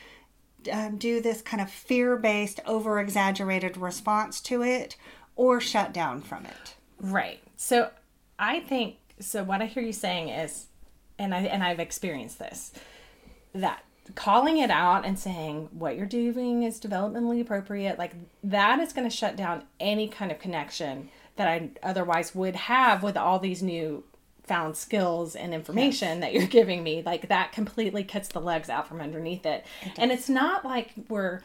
um, 0.72 0.96
do 0.96 1.20
this 1.20 1.40
kind 1.42 1.60
of 1.60 1.70
fear 1.70 2.16
based, 2.16 2.60
over 2.66 2.98
exaggerated 2.98 3.76
response 3.76 4.40
to 4.42 4.62
it 4.62 4.96
or 5.36 5.60
shut 5.60 5.92
down 5.92 6.20
from 6.20 6.46
it. 6.46 6.74
Right. 7.00 7.40
So 7.56 7.90
I 8.38 8.60
think 8.60 8.96
so 9.20 9.44
what 9.44 9.62
I 9.62 9.66
hear 9.66 9.82
you 9.82 9.92
saying 9.92 10.28
is 10.28 10.66
and 11.18 11.34
I 11.34 11.40
and 11.42 11.62
I've 11.62 11.80
experienced 11.80 12.38
this 12.38 12.72
that 13.54 13.82
calling 14.14 14.58
it 14.58 14.70
out 14.70 15.04
and 15.04 15.18
saying 15.18 15.68
what 15.72 15.96
you're 15.96 16.06
doing 16.06 16.62
is 16.62 16.80
developmentally 16.80 17.40
appropriate 17.40 17.98
like 17.98 18.12
that 18.42 18.78
is 18.80 18.92
going 18.92 19.08
to 19.08 19.14
shut 19.14 19.36
down 19.36 19.62
any 19.80 20.08
kind 20.08 20.30
of 20.32 20.38
connection 20.38 21.08
that 21.36 21.48
I 21.48 21.70
otherwise 21.82 22.34
would 22.34 22.56
have 22.56 23.02
with 23.02 23.16
all 23.16 23.38
these 23.38 23.62
new 23.62 24.04
found 24.44 24.76
skills 24.76 25.36
and 25.36 25.54
information 25.54 26.20
that 26.20 26.32
you're 26.32 26.46
giving 26.46 26.82
me. 26.82 27.02
Like 27.04 27.28
that 27.28 27.52
completely 27.52 28.02
cuts 28.02 28.28
the 28.28 28.40
legs 28.40 28.68
out 28.68 28.88
from 28.88 29.00
underneath 29.00 29.46
it, 29.46 29.64
and 29.96 30.10
it's 30.10 30.28
not 30.28 30.64
like 30.64 30.92
we're 31.08 31.40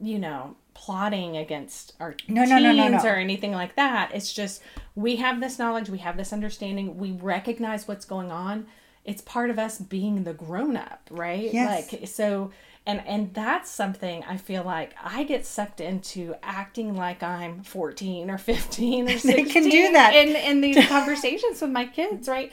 you 0.00 0.18
know 0.18 0.56
plotting 0.72 1.36
against 1.36 1.92
our 2.00 2.16
No, 2.26 2.44
teens 2.44 2.50
no, 2.50 2.72
no, 2.72 2.88
no. 2.88 2.98
or 3.04 3.16
anything 3.16 3.52
like 3.52 3.76
that. 3.76 4.10
It's 4.14 4.32
just 4.32 4.62
we 4.94 5.16
have 5.16 5.40
this 5.40 5.58
knowledge 5.58 5.88
we 5.90 5.98
have 5.98 6.16
this 6.16 6.32
understanding 6.32 6.96
we 6.98 7.12
recognize 7.12 7.86
what's 7.86 8.04
going 8.04 8.30
on 8.30 8.66
it's 9.04 9.20
part 9.22 9.50
of 9.50 9.58
us 9.58 9.78
being 9.78 10.24
the 10.24 10.32
grown 10.34 10.76
up 10.76 11.08
right 11.10 11.52
Yes. 11.52 11.92
like 11.92 12.08
so 12.08 12.50
and 12.86 13.02
and 13.06 13.32
that's 13.34 13.70
something 13.70 14.22
i 14.24 14.36
feel 14.36 14.62
like 14.64 14.94
i 15.02 15.24
get 15.24 15.44
sucked 15.46 15.80
into 15.80 16.34
acting 16.42 16.94
like 16.96 17.22
i'm 17.22 17.62
14 17.62 18.30
or 18.30 18.38
15 18.38 19.06
or 19.10 19.18
16 19.18 19.30
They 19.44 19.50
can 19.50 19.68
do 19.68 19.92
that. 19.92 20.14
in 20.14 20.34
in 20.36 20.60
these 20.60 20.86
conversations 20.88 21.60
with 21.60 21.70
my 21.70 21.86
kids 21.86 22.28
right 22.28 22.52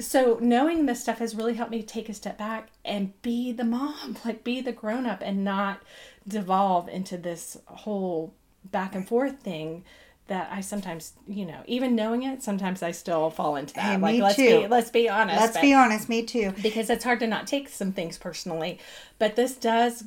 so 0.00 0.38
knowing 0.40 0.86
this 0.86 1.02
stuff 1.02 1.18
has 1.18 1.34
really 1.34 1.52
helped 1.54 1.70
me 1.70 1.82
take 1.82 2.08
a 2.08 2.14
step 2.14 2.38
back 2.38 2.68
and 2.84 3.20
be 3.22 3.52
the 3.52 3.64
mom 3.64 4.16
like 4.24 4.42
be 4.44 4.60
the 4.60 4.72
grown 4.72 5.06
up 5.06 5.20
and 5.22 5.44
not 5.44 5.82
devolve 6.26 6.88
into 6.88 7.18
this 7.18 7.58
whole 7.66 8.32
back 8.64 8.94
and 8.94 9.06
forth 9.08 9.40
thing 9.40 9.84
that 10.32 10.48
I 10.50 10.62
sometimes, 10.62 11.12
you 11.28 11.44
know, 11.44 11.60
even 11.66 11.94
knowing 11.94 12.22
it, 12.22 12.42
sometimes 12.42 12.82
I 12.82 12.92
still 12.92 13.28
fall 13.28 13.56
into 13.56 13.74
that. 13.74 13.82
Hey, 13.82 13.96
like 13.98 14.14
me 14.14 14.22
let's 14.22 14.36
too. 14.36 14.60
be 14.62 14.66
let's 14.66 14.90
be 14.90 15.06
honest. 15.06 15.38
Let's 15.38 15.52
but- 15.52 15.60
be 15.60 15.74
honest, 15.74 16.08
me 16.08 16.22
too. 16.22 16.54
because 16.62 16.88
it's 16.88 17.04
hard 17.04 17.20
to 17.20 17.26
not 17.26 17.46
take 17.46 17.68
some 17.68 17.92
things 17.92 18.16
personally. 18.16 18.78
But 19.18 19.36
this 19.36 19.54
does 19.54 20.04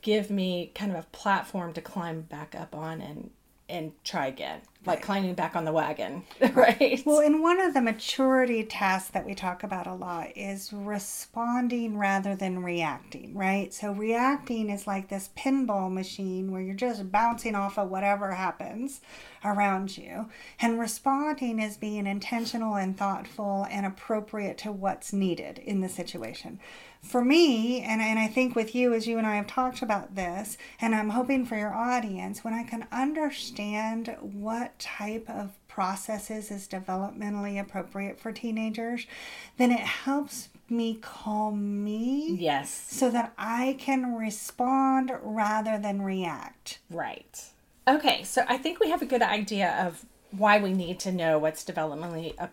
give 0.00 0.30
me 0.30 0.72
kind 0.74 0.90
of 0.90 0.96
a 0.98 1.02
platform 1.12 1.74
to 1.74 1.82
climb 1.82 2.22
back 2.22 2.54
up 2.58 2.74
on 2.74 3.02
and 3.02 3.30
and 3.68 3.92
try 4.02 4.26
again, 4.26 4.60
like 4.86 5.02
climbing 5.02 5.34
back 5.34 5.54
on 5.54 5.64
the 5.64 5.72
wagon, 5.72 6.22
right? 6.54 7.02
Well, 7.04 7.20
and 7.20 7.42
one 7.42 7.60
of 7.60 7.74
the 7.74 7.82
maturity 7.82 8.64
tasks 8.64 9.10
that 9.10 9.26
we 9.26 9.34
talk 9.34 9.62
about 9.62 9.86
a 9.86 9.94
lot 9.94 10.36
is 10.36 10.72
responding 10.72 11.98
rather 11.98 12.34
than 12.34 12.62
reacting, 12.62 13.34
right? 13.34 13.72
So, 13.74 13.92
reacting 13.92 14.70
is 14.70 14.86
like 14.86 15.08
this 15.08 15.30
pinball 15.36 15.92
machine 15.92 16.50
where 16.50 16.62
you're 16.62 16.74
just 16.74 17.12
bouncing 17.12 17.54
off 17.54 17.78
of 17.78 17.90
whatever 17.90 18.32
happens 18.32 19.00
around 19.44 19.96
you. 19.96 20.28
And 20.60 20.80
responding 20.80 21.58
is 21.58 21.76
being 21.76 22.06
intentional 22.06 22.76
and 22.76 22.96
thoughtful 22.96 23.66
and 23.70 23.84
appropriate 23.84 24.58
to 24.58 24.72
what's 24.72 25.12
needed 25.12 25.58
in 25.58 25.80
the 25.80 25.88
situation. 25.88 26.58
For 27.02 27.24
me, 27.24 27.80
and, 27.80 28.02
and 28.02 28.18
I 28.18 28.26
think 28.26 28.54
with 28.54 28.74
you, 28.74 28.92
as 28.92 29.06
you 29.06 29.18
and 29.18 29.26
I 29.26 29.36
have 29.36 29.46
talked 29.46 29.82
about 29.82 30.14
this, 30.14 30.58
and 30.80 30.94
I'm 30.94 31.10
hoping 31.10 31.46
for 31.46 31.56
your 31.56 31.74
audience, 31.74 32.44
when 32.44 32.54
I 32.54 32.64
can 32.64 32.86
understand 32.92 34.16
what 34.20 34.78
type 34.78 35.28
of 35.28 35.52
processes 35.68 36.50
is 36.50 36.66
developmentally 36.66 37.60
appropriate 37.60 38.18
for 38.18 38.32
teenagers, 38.32 39.06
then 39.56 39.70
it 39.70 39.80
helps 39.80 40.48
me 40.68 40.98
calm 41.00 41.82
me 41.84 42.36
yes, 42.38 42.70
so 42.70 43.10
that 43.10 43.32
I 43.38 43.76
can 43.78 44.14
respond 44.14 45.12
rather 45.22 45.78
than 45.78 46.02
react. 46.02 46.80
right. 46.90 47.44
Okay, 47.86 48.22
so 48.22 48.44
I 48.46 48.58
think 48.58 48.80
we 48.80 48.90
have 48.90 49.00
a 49.00 49.06
good 49.06 49.22
idea 49.22 49.74
of 49.86 50.04
why 50.30 50.60
we 50.60 50.74
need 50.74 51.00
to 51.00 51.12
know 51.12 51.38
what's 51.38 51.64
developmentally 51.64 52.32
appropriate. 52.32 52.52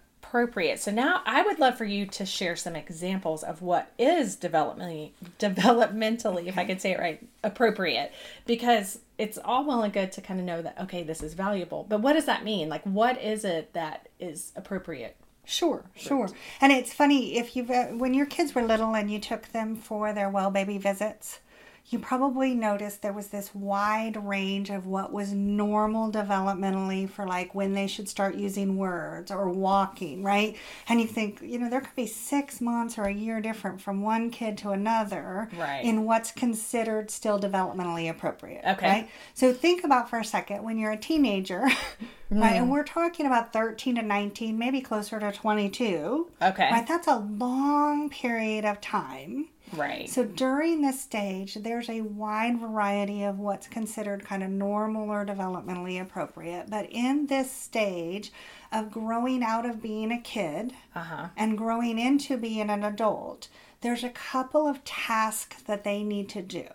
So 0.79 0.91
now 0.91 1.21
I 1.25 1.43
would 1.43 1.59
love 1.59 1.77
for 1.77 1.85
you 1.85 2.05
to 2.07 2.25
share 2.25 2.55
some 2.55 2.75
examples 2.75 3.43
of 3.43 3.61
what 3.61 3.91
is 3.97 4.35
developmentally 4.35 5.11
developmentally, 5.39 6.47
if 6.47 6.57
I 6.57 6.65
could 6.65 6.81
say 6.81 6.91
it 6.91 6.99
right, 6.99 7.25
appropriate 7.43 8.11
because 8.45 8.99
it's 9.17 9.37
all 9.37 9.65
well 9.65 9.83
and 9.83 9.93
good 9.93 10.11
to 10.13 10.21
kind 10.21 10.39
of 10.39 10.45
know 10.45 10.61
that 10.61 10.79
okay, 10.81 11.03
this 11.03 11.23
is 11.23 11.33
valuable. 11.33 11.85
But 11.87 12.01
what 12.01 12.13
does 12.13 12.25
that 12.25 12.43
mean? 12.43 12.69
Like 12.69 12.83
what 12.83 13.21
is 13.21 13.45
it 13.45 13.73
that 13.73 14.09
is 14.19 14.51
appropriate? 14.55 15.15
Sure, 15.45 15.85
sure. 15.95 16.27
And 16.59 16.71
it's 16.71 16.93
funny 16.93 17.37
if 17.37 17.55
you've 17.55 17.69
uh, 17.71 17.87
when 17.87 18.13
your 18.13 18.25
kids 18.25 18.55
were 18.55 18.63
little 18.63 18.95
and 18.95 19.11
you 19.11 19.19
took 19.19 19.47
them 19.49 19.75
for 19.75 20.11
their 20.11 20.29
well 20.29 20.51
baby 20.51 20.77
visits, 20.77 21.39
you 21.87 21.99
probably 21.99 22.55
noticed 22.55 23.03
there 23.03 23.13
was 23.13 23.27
this 23.27 23.53
wide 23.53 24.17
range 24.25 24.71
of 24.71 24.87
what 24.87 25.13
was 25.13 25.33
normal 25.33 26.11
developmentally 26.11 27.07
for 27.07 27.27
like 27.27 27.53
when 27.53 27.73
they 27.73 27.85
should 27.85 28.09
start 28.09 28.33
using 28.33 28.75
words 28.75 29.29
or 29.29 29.49
walking, 29.49 30.23
right? 30.23 30.57
And 30.89 30.99
you 30.99 31.05
think, 31.05 31.41
you 31.43 31.59
know, 31.59 31.69
there 31.69 31.81
could 31.81 31.95
be 31.95 32.07
six 32.07 32.59
months 32.59 32.97
or 32.97 33.03
a 33.03 33.13
year 33.13 33.39
different 33.39 33.81
from 33.81 34.01
one 34.01 34.31
kid 34.31 34.57
to 34.59 34.71
another 34.71 35.47
Right. 35.55 35.85
in 35.85 36.05
what's 36.05 36.31
considered 36.31 37.11
still 37.11 37.39
developmentally 37.39 38.09
appropriate. 38.09 38.63
Okay. 38.67 38.87
Right? 38.87 39.09
So 39.35 39.53
think 39.53 39.83
about 39.83 40.09
for 40.09 40.17
a 40.17 40.25
second 40.25 40.63
when 40.63 40.79
you're 40.79 40.91
a 40.91 40.97
teenager, 40.97 41.61
right? 42.31 42.53
Mm. 42.55 42.61
And 42.61 42.71
we're 42.71 42.83
talking 42.83 43.27
about 43.27 43.53
13 43.53 43.97
to 43.97 44.01
19, 44.01 44.57
maybe 44.57 44.81
closer 44.81 45.19
to 45.19 45.31
22. 45.31 46.31
Okay. 46.41 46.69
Right? 46.71 46.87
That's 46.87 47.07
a 47.07 47.17
long 47.17 48.09
period 48.09 48.65
of 48.65 48.81
time. 48.81 49.49
Right. 49.73 50.09
So 50.09 50.23
during 50.23 50.81
this 50.81 51.01
stage, 51.01 51.55
there's 51.55 51.89
a 51.89 52.01
wide 52.01 52.59
variety 52.59 53.23
of 53.23 53.39
what's 53.39 53.67
considered 53.67 54.23
kind 54.23 54.43
of 54.43 54.49
normal 54.49 55.09
or 55.09 55.25
developmentally 55.25 56.01
appropriate. 56.01 56.69
But 56.69 56.87
in 56.91 57.27
this 57.27 57.51
stage 57.51 58.31
of 58.71 58.91
growing 58.91 59.43
out 59.43 59.65
of 59.65 59.81
being 59.81 60.11
a 60.11 60.21
kid 60.21 60.73
uh 60.93 61.03
huh. 61.03 61.27
and 61.35 61.57
growing 61.57 61.97
into 61.99 62.37
being 62.37 62.69
an 62.69 62.83
adult, 62.83 63.47
there's 63.81 64.03
a 64.03 64.09
couple 64.09 64.67
of 64.67 64.83
tasks 64.83 65.61
that 65.63 65.83
they 65.83 66.03
need 66.03 66.29
to 66.29 66.41
do. 66.41 66.67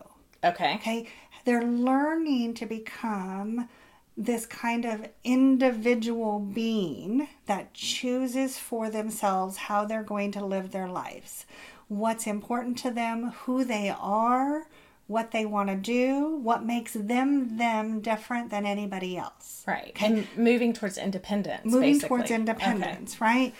Okay. 0.42 0.74
Okay, 0.76 1.08
they're 1.44 1.64
learning 1.64 2.54
to 2.54 2.66
become 2.66 3.68
this 4.16 4.44
kind 4.46 4.84
of 4.84 5.08
individual 5.24 6.40
being 6.40 7.28
that 7.46 7.72
chooses 7.72 8.58
for 8.58 8.90
themselves 8.90 9.56
how 9.56 9.84
they're 9.84 10.02
going 10.02 10.30
to 10.32 10.44
live 10.44 10.70
their 10.70 10.88
lives, 10.88 11.46
what's 11.90 12.26
important 12.26 12.78
to 12.78 12.90
them, 12.90 13.32
who 13.42 13.64
they 13.64 13.92
are, 14.00 14.68
what 15.08 15.32
they 15.32 15.44
want 15.44 15.68
to 15.68 15.74
do, 15.74 16.36
what 16.36 16.64
makes 16.64 16.92
them 16.92 17.56
them 17.56 18.00
different 18.00 18.48
than 18.50 18.64
anybody 18.64 19.16
else. 19.16 19.64
Right. 19.66 19.92
And 20.00 20.24
moving 20.36 20.72
towards 20.72 20.96
independence. 20.96 21.64
Moving 21.64 21.94
basically. 21.94 22.08
towards 22.08 22.24
Okay. 22.26 22.36
independence, 22.36 23.20
right? 23.20 23.52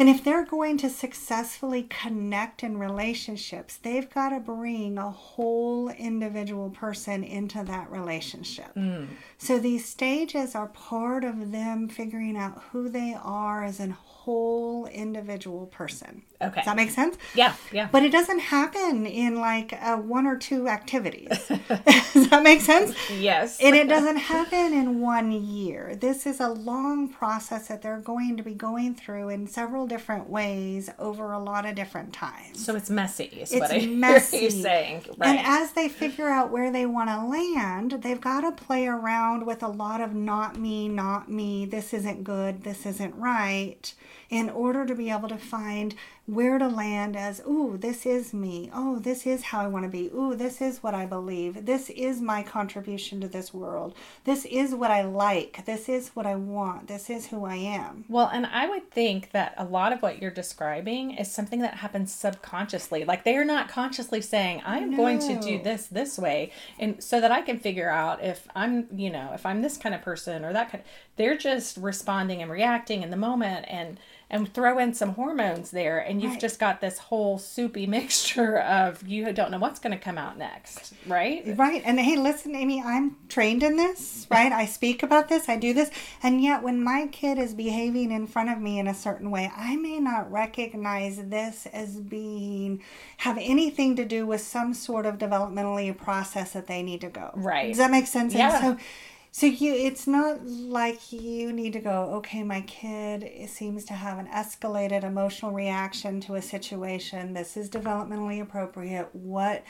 And 0.00 0.08
if 0.08 0.24
they're 0.24 0.46
going 0.46 0.78
to 0.78 0.90
successfully 0.90 1.86
connect 1.88 2.64
in 2.64 2.78
relationships, 2.78 3.76
they've 3.76 4.08
got 4.08 4.30
to 4.30 4.40
bring 4.40 4.98
a 4.98 5.10
whole 5.10 5.90
individual 5.90 6.70
person 6.70 7.22
into 7.22 7.62
that 7.64 7.90
relationship. 7.90 8.74
Mm. 8.74 9.08
So 9.38 9.58
these 9.58 9.84
stages 9.84 10.54
are 10.54 10.68
part 10.68 11.22
of 11.22 11.52
them 11.52 11.88
figuring 11.88 12.36
out 12.36 12.62
who 12.72 12.88
they 12.88 13.14
are 13.22 13.62
as 13.62 13.78
a 13.78 13.90
whole 13.90 14.86
individual 14.86 15.66
person. 15.66 16.22
Okay. 16.42 16.56
Does 16.56 16.64
that 16.64 16.76
make 16.76 16.90
sense? 16.90 17.16
Yeah. 17.34 17.54
Yeah. 17.72 17.88
But 17.92 18.02
it 18.02 18.10
doesn't 18.12 18.38
happen 18.38 19.06
in 19.06 19.36
like 19.40 19.72
uh, 19.80 19.96
one 19.98 20.26
or 20.26 20.36
two 20.36 20.68
activities. 20.68 21.28
Does 21.48 22.28
that 22.30 22.42
make 22.42 22.60
sense? 22.60 22.94
yes. 23.10 23.58
And 23.60 23.76
it 23.76 23.88
doesn't 23.88 24.16
happen 24.16 24.72
in 24.72 25.00
one 25.00 25.32
year. 25.32 25.96
This 25.96 26.26
is 26.26 26.40
a 26.40 26.48
long 26.48 27.08
process 27.08 27.68
that 27.68 27.82
they're 27.82 27.98
going 28.00 28.36
to 28.38 28.42
be 28.42 28.54
going 28.54 28.94
through 28.94 29.28
in 29.28 29.46
several 29.46 29.86
different 29.86 30.30
ways 30.30 30.88
over 30.98 31.32
a 31.32 31.38
lot 31.38 31.66
of 31.66 31.74
different 31.74 32.12
times. 32.12 32.64
so 32.64 32.74
it's 32.74 32.90
messy. 32.90 33.24
Is 33.24 33.52
It's 33.52 33.60
what 33.60 33.70
I 33.70 33.78
hear 33.78 33.90
messy. 33.96 34.38
you 34.38 34.50
saying. 34.50 35.04
Right. 35.18 35.30
And 35.36 35.38
as 35.46 35.72
they 35.72 35.88
figure 35.88 36.28
out 36.28 36.50
where 36.50 36.70
they 36.72 36.86
want 36.86 37.10
to 37.10 37.24
land, 37.24 38.02
they've 38.02 38.20
got 38.20 38.40
to 38.42 38.52
play 38.52 38.86
around 38.86 39.44
with 39.46 39.62
a 39.62 39.68
lot 39.68 40.00
of 40.00 40.14
not 40.14 40.58
me, 40.58 40.88
not 40.88 41.30
me, 41.30 41.66
this 41.66 41.92
isn't 41.92 42.24
good, 42.24 42.62
this 42.64 42.86
isn't 42.86 43.14
right, 43.16 43.92
in 44.30 44.48
order 44.48 44.86
to 44.86 44.94
be 44.94 45.10
able 45.10 45.28
to 45.28 45.36
find 45.36 45.94
where 46.26 46.58
to 46.58 46.68
land 46.68 47.16
as, 47.16 47.40
ooh, 47.40 47.76
this 47.76 48.06
is 48.06 48.32
me. 48.32 48.70
Oh, 48.72 49.00
this 49.00 49.26
is 49.26 49.42
how 49.42 49.62
I 49.62 49.66
want 49.66 49.84
to 49.84 49.88
be. 49.88 50.06
Ooh, 50.14 50.36
this 50.36 50.60
is 50.60 50.80
what 50.80 50.94
I 50.94 51.04
believe. 51.04 51.66
This 51.66 51.90
is 51.90 52.20
my 52.20 52.44
contribution 52.44 53.20
to 53.20 53.28
this 53.28 53.52
world. 53.52 53.94
This 54.24 54.44
is 54.44 54.72
what 54.72 54.92
I 54.92 55.02
like. 55.02 55.66
This 55.66 55.88
is 55.88 56.10
what 56.10 56.26
I 56.26 56.36
want. 56.36 56.86
This 56.86 57.10
is 57.10 57.26
who 57.26 57.44
I 57.44 57.56
am. 57.56 58.04
Well, 58.08 58.30
and 58.32 58.46
I 58.46 58.68
would 58.68 58.92
think 58.92 59.32
that 59.32 59.54
a 59.58 59.64
lot 59.64 59.92
of 59.92 60.02
what 60.02 60.22
you're 60.22 60.30
describing 60.30 61.10
is 61.12 61.32
something 61.32 61.60
that 61.62 61.74
happens 61.74 62.14
subconsciously. 62.14 63.04
Like 63.04 63.24
they 63.24 63.36
are 63.36 63.44
not 63.44 63.68
consciously 63.68 64.20
saying, 64.20 64.62
I'm 64.64 64.96
going 64.96 65.18
to 65.20 65.40
do 65.40 65.60
this 65.60 65.88
this 65.88 66.16
way. 66.16 66.52
And 66.78 67.02
so 67.02 67.20
that 67.20 67.32
I 67.32 67.42
can 67.42 67.58
figure 67.58 67.90
out 67.90 68.22
if 68.22 68.46
I'm, 68.54 68.86
you 68.94 69.10
know, 69.10 69.32
if 69.34 69.44
I'm 69.44 69.62
this 69.62 69.76
kind 69.76 69.96
of 69.96 70.02
person 70.02 70.44
or 70.44 70.52
that 70.52 70.70
kind 70.70 70.84
they're 71.16 71.36
just 71.36 71.76
responding 71.76 72.40
and 72.40 72.50
reacting 72.50 73.02
in 73.02 73.10
the 73.10 73.16
moment 73.16 73.66
and 73.68 73.98
and 74.30 74.52
throw 74.54 74.78
in 74.78 74.94
some 74.94 75.14
hormones 75.14 75.70
there 75.72 75.98
and 75.98 76.22
you've 76.22 76.32
Right. 76.32 76.40
just 76.40 76.60
got 76.60 76.80
this 76.80 76.98
whole 76.98 77.36
soupy 77.38 77.86
mixture 77.98 78.58
of 78.58 79.06
you 79.06 79.32
don't 79.32 79.50
know 79.50 79.58
what's 79.58 79.80
going 79.80 79.96
to 79.96 80.02
come 80.02 80.16
out 80.18 80.38
next, 80.38 80.94
right? 81.06 81.42
Right. 81.56 81.82
And 81.84 81.98
hey, 81.98 82.16
listen, 82.16 82.54
Amy, 82.54 82.80
I'm 82.82 83.16
trained 83.28 83.62
in 83.62 83.76
this, 83.76 84.26
right? 84.30 84.52
I 84.52 84.66
speak 84.66 85.02
about 85.02 85.28
this, 85.28 85.48
I 85.48 85.56
do 85.56 85.74
this. 85.74 85.90
And 86.22 86.40
yet, 86.40 86.62
when 86.62 86.82
my 86.82 87.08
kid 87.08 87.38
is 87.38 87.54
behaving 87.54 88.12
in 88.12 88.26
front 88.26 88.50
of 88.50 88.58
me 88.58 88.78
in 88.78 88.86
a 88.86 88.94
certain 88.94 89.30
way, 89.30 89.50
I 89.56 89.76
may 89.76 89.98
not 89.98 90.30
recognize 90.30 91.16
this 91.24 91.66
as 91.72 91.96
being, 92.00 92.82
have 93.18 93.36
anything 93.38 93.96
to 93.96 94.04
do 94.04 94.26
with 94.26 94.40
some 94.40 94.74
sort 94.74 95.06
of 95.06 95.18
developmentally 95.18 95.96
process 95.96 96.52
that 96.52 96.66
they 96.68 96.82
need 96.82 97.00
to 97.00 97.08
go. 97.08 97.30
Right. 97.34 97.68
Does 97.68 97.78
that 97.78 97.90
make 97.90 98.06
sense? 98.06 98.34
Yeah. 98.34 98.64
And 98.66 98.78
so, 98.78 98.84
so 99.32 99.46
you, 99.46 99.72
it's 99.72 100.06
not 100.08 100.44
like 100.44 101.12
you 101.12 101.52
need 101.52 101.72
to 101.74 101.78
go, 101.80 102.14
okay, 102.16 102.42
my 102.42 102.62
kid 102.62 103.30
seems 103.48 103.84
to 103.84 103.92
have 103.92 104.18
an 104.18 104.26
escalated 104.26 105.04
emotional 105.04 105.52
reaction 105.52 106.20
to 106.22 106.34
a 106.34 106.42
situation. 106.42 107.32
This 107.32 107.56
is 107.56 107.70
developmentally 107.70 108.42
appropriate. 108.42 109.08
What, 109.12 109.62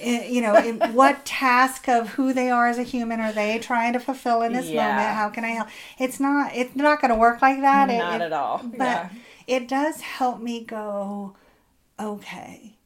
eh, 0.00 0.26
you 0.28 0.42
know, 0.42 0.54
what 0.92 1.24
task 1.24 1.88
of 1.88 2.10
who 2.10 2.34
they 2.34 2.50
are 2.50 2.68
as 2.68 2.76
a 2.78 2.82
human 2.82 3.20
are 3.20 3.32
they 3.32 3.58
trying 3.58 3.94
to 3.94 4.00
fulfill 4.00 4.42
in 4.42 4.52
this 4.52 4.68
Yeah. 4.68 4.88
moment? 4.88 5.14
How 5.16 5.28
can 5.30 5.44
I 5.44 5.50
help? 5.50 5.68
It's 5.98 6.20
not, 6.20 6.54
it's 6.54 6.76
not 6.76 7.00
going 7.00 7.12
to 7.12 7.18
work 7.18 7.40
like 7.40 7.60
that. 7.62 7.88
It- 7.88 7.98
Not 7.98 8.20
it- 8.20 8.24
at 8.24 8.32
all. 8.34 8.58
But 8.64 8.78
yeah. 8.84 9.08
it 9.46 9.66
does 9.66 10.02
help 10.02 10.40
me 10.40 10.62
go, 10.64 11.34
okay, 11.98 12.76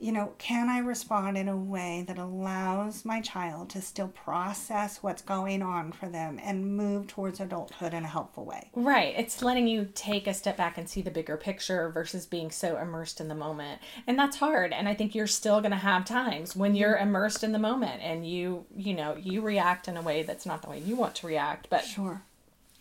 you 0.00 0.12
know, 0.12 0.32
can 0.38 0.68
I 0.68 0.78
respond 0.78 1.36
in 1.36 1.48
a 1.48 1.56
way 1.56 2.04
that 2.06 2.18
allows 2.18 3.04
my 3.04 3.20
child 3.20 3.70
to 3.70 3.82
still 3.82 4.08
process 4.08 5.02
what's 5.02 5.22
going 5.22 5.60
on 5.60 5.90
for 5.90 6.08
them 6.08 6.38
and 6.42 6.76
move 6.76 7.08
towards 7.08 7.40
adulthood 7.40 7.92
in 7.92 8.04
a 8.04 8.08
helpful 8.08 8.44
way? 8.44 8.70
Right. 8.74 9.14
It's 9.16 9.42
letting 9.42 9.66
you 9.66 9.88
take 9.94 10.28
a 10.28 10.34
step 10.34 10.56
back 10.56 10.78
and 10.78 10.88
see 10.88 11.02
the 11.02 11.10
bigger 11.10 11.36
picture 11.36 11.90
versus 11.90 12.26
being 12.26 12.52
so 12.52 12.76
immersed 12.78 13.20
in 13.20 13.26
the 13.26 13.34
moment. 13.34 13.80
And 14.06 14.16
that's 14.16 14.36
hard. 14.36 14.72
And 14.72 14.88
I 14.88 14.94
think 14.94 15.16
you're 15.16 15.26
still 15.26 15.60
going 15.60 15.72
to 15.72 15.76
have 15.76 16.04
times 16.04 16.54
when 16.54 16.76
you're 16.76 16.94
mm-hmm. 16.94 17.08
immersed 17.08 17.42
in 17.42 17.50
the 17.50 17.58
moment 17.58 18.00
and 18.00 18.24
you, 18.24 18.66
you 18.76 18.94
know, 18.94 19.16
you 19.16 19.40
react 19.40 19.88
in 19.88 19.96
a 19.96 20.02
way 20.02 20.22
that's 20.22 20.46
not 20.46 20.62
the 20.62 20.70
way 20.70 20.78
you 20.78 20.94
want 20.94 21.16
to 21.16 21.26
react. 21.26 21.66
But 21.70 21.84
Sure. 21.84 22.22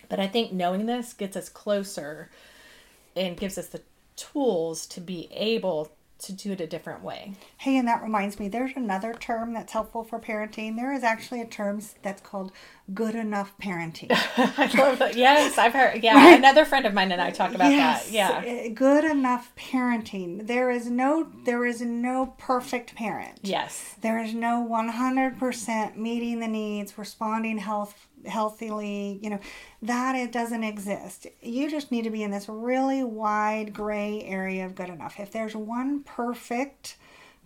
but 0.08 0.20
I 0.20 0.28
think 0.28 0.52
knowing 0.52 0.86
this 0.86 1.14
gets 1.14 1.36
us 1.36 1.50
closer 1.50 2.30
and 3.16 3.36
gives 3.36 3.58
us 3.58 3.68
the 3.68 3.82
tools 4.16 4.86
to 4.88 5.02
be 5.02 5.30
able 5.32 5.92
to 6.20 6.34
do 6.34 6.52
it 6.52 6.62
a 6.62 6.68
different 6.68 7.04
way. 7.04 7.34
Hey, 7.58 7.78
and 7.78 7.88
that 7.88 8.02
reminds 8.02 8.40
me, 8.40 8.48
there's 8.50 8.72
another 8.76 9.14
term 9.14 9.54
that's 9.54 9.74
helpful 9.74 10.04
for 10.04 10.20
parenting. 10.20 10.76
There 10.76 10.94
is 10.94 11.04
actually 11.04 11.42
a 11.42 11.46
term 11.46 11.82
that's 12.02 12.22
called 12.22 12.52
good 12.94 13.16
enough 13.16 13.54
parenting. 13.62 14.08
I 14.12 14.72
love 14.78 15.00
that. 15.00 15.16
Yes, 15.16 15.58
I've 15.58 15.74
heard. 15.74 16.04
Yeah, 16.04 16.36
another 16.36 16.66
friend 16.66 16.86
of 16.86 16.94
mine 16.94 17.12
and 17.12 17.22
I 17.22 17.32
talk 17.32 17.54
about 17.54 17.70
that. 17.70 18.10
Yeah. 18.10 18.44
uh, 18.66 18.70
Good 18.74 19.04
enough 19.04 19.54
parenting. 19.56 20.48
There 20.48 20.72
is 20.72 20.90
no 20.90 21.28
there 21.46 21.66
is 21.66 21.82
no 21.82 22.34
perfect 22.38 22.96
parent. 22.96 23.40
Yes. 23.44 23.96
There 24.02 24.20
is 24.24 24.34
no 24.34 24.66
100% 24.70 25.96
meeting 25.98 26.40
the 26.40 26.48
needs, 26.48 26.98
responding 26.98 27.58
health 27.60 28.08
healthily, 28.26 29.20
you 29.22 29.30
know, 29.30 29.40
that 29.82 30.16
it 30.16 30.32
doesn't 30.32 30.64
exist. 30.64 31.28
You 31.42 31.70
just 31.70 31.92
need 31.92 32.04
to 32.04 32.10
be 32.10 32.24
in 32.24 32.32
this 32.32 32.50
really 32.50 33.04
wide 33.04 33.74
gray 33.74 34.24
area 34.24 34.66
of 34.66 34.76
good 34.76 34.90
enough. 34.90 35.20
If 35.20 35.32
there's 35.32 35.56
one 35.56 36.02
perfect 36.04 36.98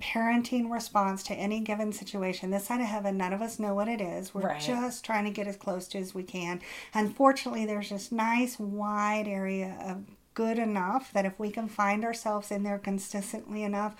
parenting 0.02 0.72
response 0.72 1.22
to 1.24 1.34
any 1.36 1.60
given 1.60 1.92
situation, 1.92 2.50
this 2.50 2.66
side 2.66 2.82
of 2.82 2.88
heaven, 2.88 3.18
none 3.18 3.34
of 3.34 3.42
us 3.42 3.60
know 3.60 3.76
what 3.76 3.88
it 3.88 4.02
is. 4.02 4.34
We're 4.34 4.48
Right. 4.48 4.60
just 4.62 5.06
trying 5.06 5.26
to 5.26 5.32
get 5.32 5.48
as 5.48 5.58
close 5.58 5.88
to 5.90 6.00
as 6.00 6.16
we 6.16 6.24
can. 6.24 6.62
Unfortunately, 6.94 7.66
there's 7.66 7.90
this 7.90 8.12
nice 8.12 8.60
wide 8.60 9.28
area 9.28 9.78
of 9.86 10.06
good 10.34 10.58
enough 10.58 11.12
that 11.14 11.26
if 11.26 11.38
we 11.38 11.52
can 11.52 11.68
find 11.68 12.04
ourselves 12.04 12.50
in 12.52 12.64
there 12.64 12.80
consistently 12.80 13.64
enough, 13.64 13.96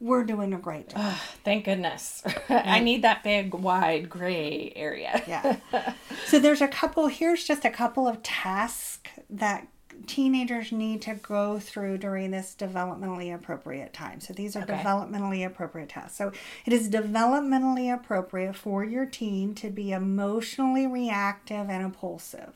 we're 0.00 0.24
doing 0.24 0.52
a 0.52 0.58
great 0.58 0.90
job. 0.90 1.14
Thank 1.44 1.64
goodness. 1.64 2.22
I 2.48 2.80
need 2.80 3.02
that 3.02 3.22
big, 3.24 3.54
wide, 3.54 4.08
gray 4.10 4.72
area. 4.76 5.22
Yeah. 5.26 5.56
so 6.26 6.38
there's 6.38 6.60
a 6.60 6.68
couple, 6.68 7.06
here's 7.08 7.44
just 7.44 7.64
a 7.64 7.70
couple 7.70 8.06
of 8.06 8.22
tasks 8.22 9.10
that 9.30 9.68
teenagers 10.06 10.72
need 10.72 11.00
to 11.02 11.14
go 11.14 11.58
through 11.58 11.96
during 11.98 12.30
this 12.30 12.54
developmentally 12.58 13.34
appropriate 13.34 13.92
time. 13.94 14.20
So 14.20 14.34
these 14.34 14.54
are 14.54 14.62
Okay. 14.62 14.74
developmentally 14.74 15.46
appropriate 15.46 15.88
tasks. 15.88 16.18
So 16.18 16.32
it 16.66 16.72
is 16.72 16.90
developmentally 16.90 17.92
appropriate 17.92 18.56
for 18.56 18.84
your 18.84 19.06
teen 19.06 19.54
to 19.56 19.70
be 19.70 19.92
emotionally 19.92 20.86
reactive 20.86 21.70
and 21.70 21.82
impulsive, 21.82 22.54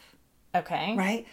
Okay. 0.54 0.94
right? 0.96 1.26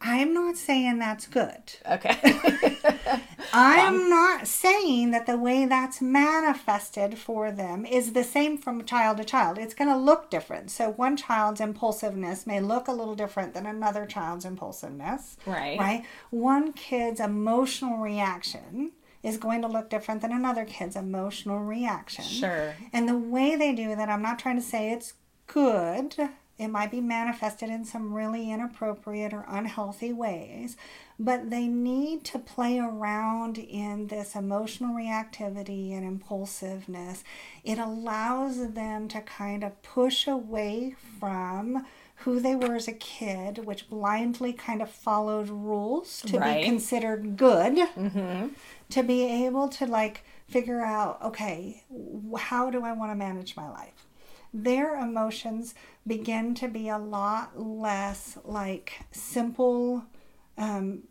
I'm 0.00 0.32
not 0.32 0.56
saying 0.56 0.98
that's 0.98 1.26
good. 1.26 1.74
Okay. 1.88 2.18
I'm 3.52 4.08
not 4.08 4.46
saying 4.46 5.10
that 5.10 5.26
the 5.26 5.36
way 5.36 5.66
that's 5.66 6.00
manifested 6.00 7.18
for 7.18 7.50
them 7.50 7.84
is 7.84 8.12
the 8.12 8.24
same 8.24 8.56
from 8.56 8.84
child 8.84 9.18
to 9.18 9.24
child. 9.24 9.58
It's 9.58 9.74
going 9.74 9.90
to 9.90 9.96
look 9.96 10.30
different. 10.30 10.70
So 10.70 10.90
one 10.90 11.16
child's 11.16 11.60
impulsiveness 11.60 12.46
may 12.46 12.60
look 12.60 12.88
a 12.88 12.92
little 12.92 13.14
different 13.14 13.52
than 13.52 13.66
another 13.66 14.06
child's 14.06 14.44
impulsiveness. 14.44 15.36
Right. 15.44 15.78
Right? 15.78 16.04
One 16.30 16.72
kid's 16.72 17.20
emotional 17.20 17.98
reaction 17.98 18.92
is 19.22 19.36
going 19.36 19.60
to 19.62 19.68
look 19.68 19.90
different 19.90 20.22
than 20.22 20.32
another 20.32 20.64
kid's 20.64 20.96
emotional 20.96 21.60
reaction. 21.60 22.24
sure. 22.24 22.74
And 22.92 23.06
the 23.06 23.18
way 23.18 23.54
they 23.54 23.74
do 23.74 23.94
that, 23.96 24.08
I'm 24.08 24.22
not 24.22 24.38
trying 24.38 24.56
to 24.56 24.62
say 24.62 24.92
it's 24.92 25.14
good. 25.46 26.16
It 26.60 26.68
might 26.68 26.90
be 26.90 27.00
manifested 27.00 27.70
in 27.70 27.86
some 27.86 28.12
really 28.12 28.50
inappropriate 28.50 29.32
or 29.32 29.46
unhealthy 29.48 30.12
ways, 30.12 30.76
but 31.18 31.48
they 31.48 31.66
need 31.66 32.22
to 32.24 32.38
play 32.38 32.78
around 32.78 33.56
in 33.56 34.08
this 34.08 34.34
emotional 34.36 34.94
reactivity 34.94 35.92
and 35.96 36.04
impulsiveness. 36.04 37.24
It 37.64 37.78
allows 37.78 38.72
them 38.74 39.08
to 39.08 39.22
kind 39.22 39.64
of 39.64 39.80
push 39.82 40.26
away 40.26 40.96
from 41.18 41.86
who 42.16 42.38
they 42.40 42.54
were 42.54 42.74
as 42.74 42.86
a 42.88 42.92
kid, 42.92 43.64
which 43.64 43.88
blindly 43.88 44.52
kind 44.52 44.82
of 44.82 44.90
followed 44.90 45.48
rules 45.48 46.20
to 46.26 46.38
Right. 46.38 46.60
be 46.60 46.68
considered 46.68 47.38
good 47.38 47.76
mm-hmm. 47.76 48.48
to 48.90 49.02
be 49.02 49.46
able 49.46 49.68
to 49.70 49.86
like 49.86 50.24
figure 50.46 50.82
out 50.82 51.22
okay 51.22 51.84
how 52.36 52.70
do 52.70 52.84
i 52.84 52.92
want 52.92 53.08
to 53.12 53.14
manage 53.14 53.54
my 53.56 53.68
life 53.70 54.04
their 54.52 54.96
emotions 54.96 55.74
begin 56.06 56.54
to 56.56 56.68
be 56.68 56.88
a 56.88 56.98
lot 56.98 57.60
less 57.60 58.38
like 58.44 59.00
simple 59.12 60.04
um, 60.58 61.02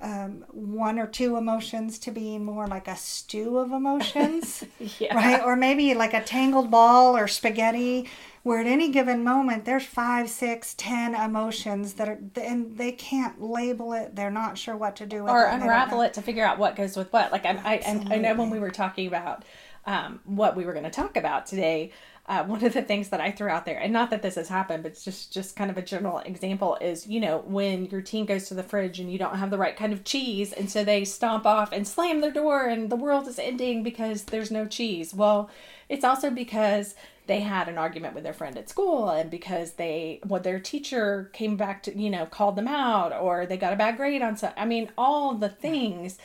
um, 0.00 0.44
one 0.50 0.98
or 0.98 1.06
two 1.06 1.36
emotions 1.36 1.98
to 2.00 2.10
being 2.10 2.44
more 2.44 2.66
like 2.66 2.88
a 2.88 2.96
stew 2.96 3.58
of 3.58 3.72
emotions 3.72 4.64
Yeah. 4.98 5.14
right? 5.14 5.42
Or 5.42 5.56
maybe 5.56 5.94
like 5.94 6.14
a 6.14 6.22
tangled 6.22 6.70
ball 6.70 7.16
or 7.16 7.28
spaghetti 7.28 8.08
where 8.42 8.60
at 8.60 8.66
any 8.66 8.90
given 8.90 9.22
moment 9.22 9.64
there's 9.64 9.84
five 9.84 10.28
six 10.28 10.74
ten 10.74 11.14
emotions 11.14 11.94
that 11.94 12.08
are 12.08 12.18
and 12.40 12.76
they 12.76 12.92
can't 12.92 13.40
label 13.40 13.92
it. 13.92 14.16
They're 14.16 14.30
not 14.30 14.58
sure 14.58 14.76
what 14.76 14.96
to 14.96 15.06
do 15.06 15.24
with 15.24 15.32
or 15.32 15.46
it. 15.46 15.54
Unravel 15.54 16.00
it 16.02 16.14
to 16.14 16.22
figure 16.22 16.44
out 16.44 16.58
what 16.58 16.76
goes 16.76 16.96
with 16.96 17.12
what. 17.12 17.30
Like 17.32 17.46
I, 17.46 17.60
I, 17.64 17.74
and 17.76 18.12
I 18.12 18.16
know 18.16 18.34
when 18.34 18.50
we 18.50 18.58
were 18.58 18.70
talking 18.70 19.06
about 19.06 19.44
um, 19.86 20.20
what 20.24 20.56
we 20.56 20.64
were 20.64 20.72
going 20.72 20.84
to 20.84 20.90
talk 20.90 21.16
about 21.16 21.46
today, 21.46 21.92
uh, 22.32 22.44
one 22.46 22.64
of 22.64 22.72
the 22.72 22.82
things 22.82 23.10
that 23.10 23.20
I 23.20 23.30
threw 23.30 23.48
out 23.48 23.66
there, 23.66 23.78
and 23.78 23.92
not 23.92 24.10
that 24.10 24.22
this 24.22 24.36
has 24.36 24.48
happened, 24.48 24.82
but 24.82 24.92
it's 24.92 25.04
just 25.04 25.32
just 25.32 25.56
kind 25.56 25.70
of 25.70 25.76
a 25.76 25.82
general 25.82 26.18
example 26.18 26.78
is 26.80 27.06
you 27.06 27.20
know 27.20 27.38
when 27.46 27.86
your 27.86 28.00
teen 28.00 28.24
goes 28.24 28.48
to 28.48 28.54
the 28.54 28.62
fridge 28.62 28.98
and 28.98 29.12
you 29.12 29.18
don't 29.18 29.36
have 29.36 29.50
the 29.50 29.58
right 29.58 29.76
kind 29.76 29.92
of 29.92 30.04
cheese, 30.04 30.52
and 30.52 30.70
so 30.70 30.84
they 30.84 31.04
stomp 31.04 31.46
off 31.46 31.72
and 31.72 31.86
slam 31.86 32.20
their 32.20 32.32
door, 32.32 32.66
and 32.66 32.90
the 32.90 32.96
world 32.96 33.28
is 33.28 33.38
ending 33.38 33.82
because 33.82 34.24
there's 34.24 34.50
no 34.50 34.66
cheese. 34.66 35.14
Well, 35.14 35.50
it's 35.88 36.04
also 36.04 36.30
because 36.30 36.94
they 37.26 37.40
had 37.40 37.68
an 37.68 37.78
argument 37.78 38.14
with 38.14 38.24
their 38.24 38.32
friend 38.32 38.58
at 38.58 38.68
school 38.68 39.08
and 39.08 39.30
because 39.30 39.74
they 39.74 40.20
what 40.24 40.42
their 40.42 40.58
teacher 40.58 41.30
came 41.32 41.56
back 41.56 41.82
to 41.82 41.96
you 41.96 42.10
know 42.10 42.26
called 42.26 42.56
them 42.56 42.68
out 42.68 43.12
or 43.12 43.46
they 43.46 43.56
got 43.56 43.72
a 43.72 43.76
bad 43.76 43.96
grade 43.96 44.22
on 44.22 44.36
some 44.36 44.52
i 44.56 44.64
mean 44.64 44.90
all 44.98 45.34
the 45.34 45.48
things 45.48 46.18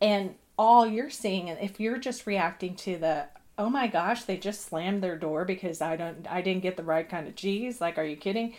and 0.00 0.34
all 0.56 0.86
you're 0.86 1.10
seeing 1.10 1.50
and 1.50 1.58
if 1.60 1.80
you're 1.80 1.98
just 1.98 2.26
reacting 2.26 2.76
to 2.76 2.96
the 2.98 3.26
oh 3.58 3.70
my 3.70 3.86
gosh 3.86 4.24
they 4.24 4.36
just 4.36 4.66
slammed 4.66 5.02
their 5.02 5.16
door 5.16 5.44
because 5.44 5.80
i 5.80 5.96
don't 5.96 6.26
i 6.30 6.40
didn't 6.40 6.62
get 6.62 6.76
the 6.76 6.82
right 6.82 7.08
kind 7.08 7.28
of 7.28 7.36
cheese. 7.36 7.80
Like 7.80 7.98
are 7.98 8.04
you 8.04 8.16
kidding? 8.16 8.54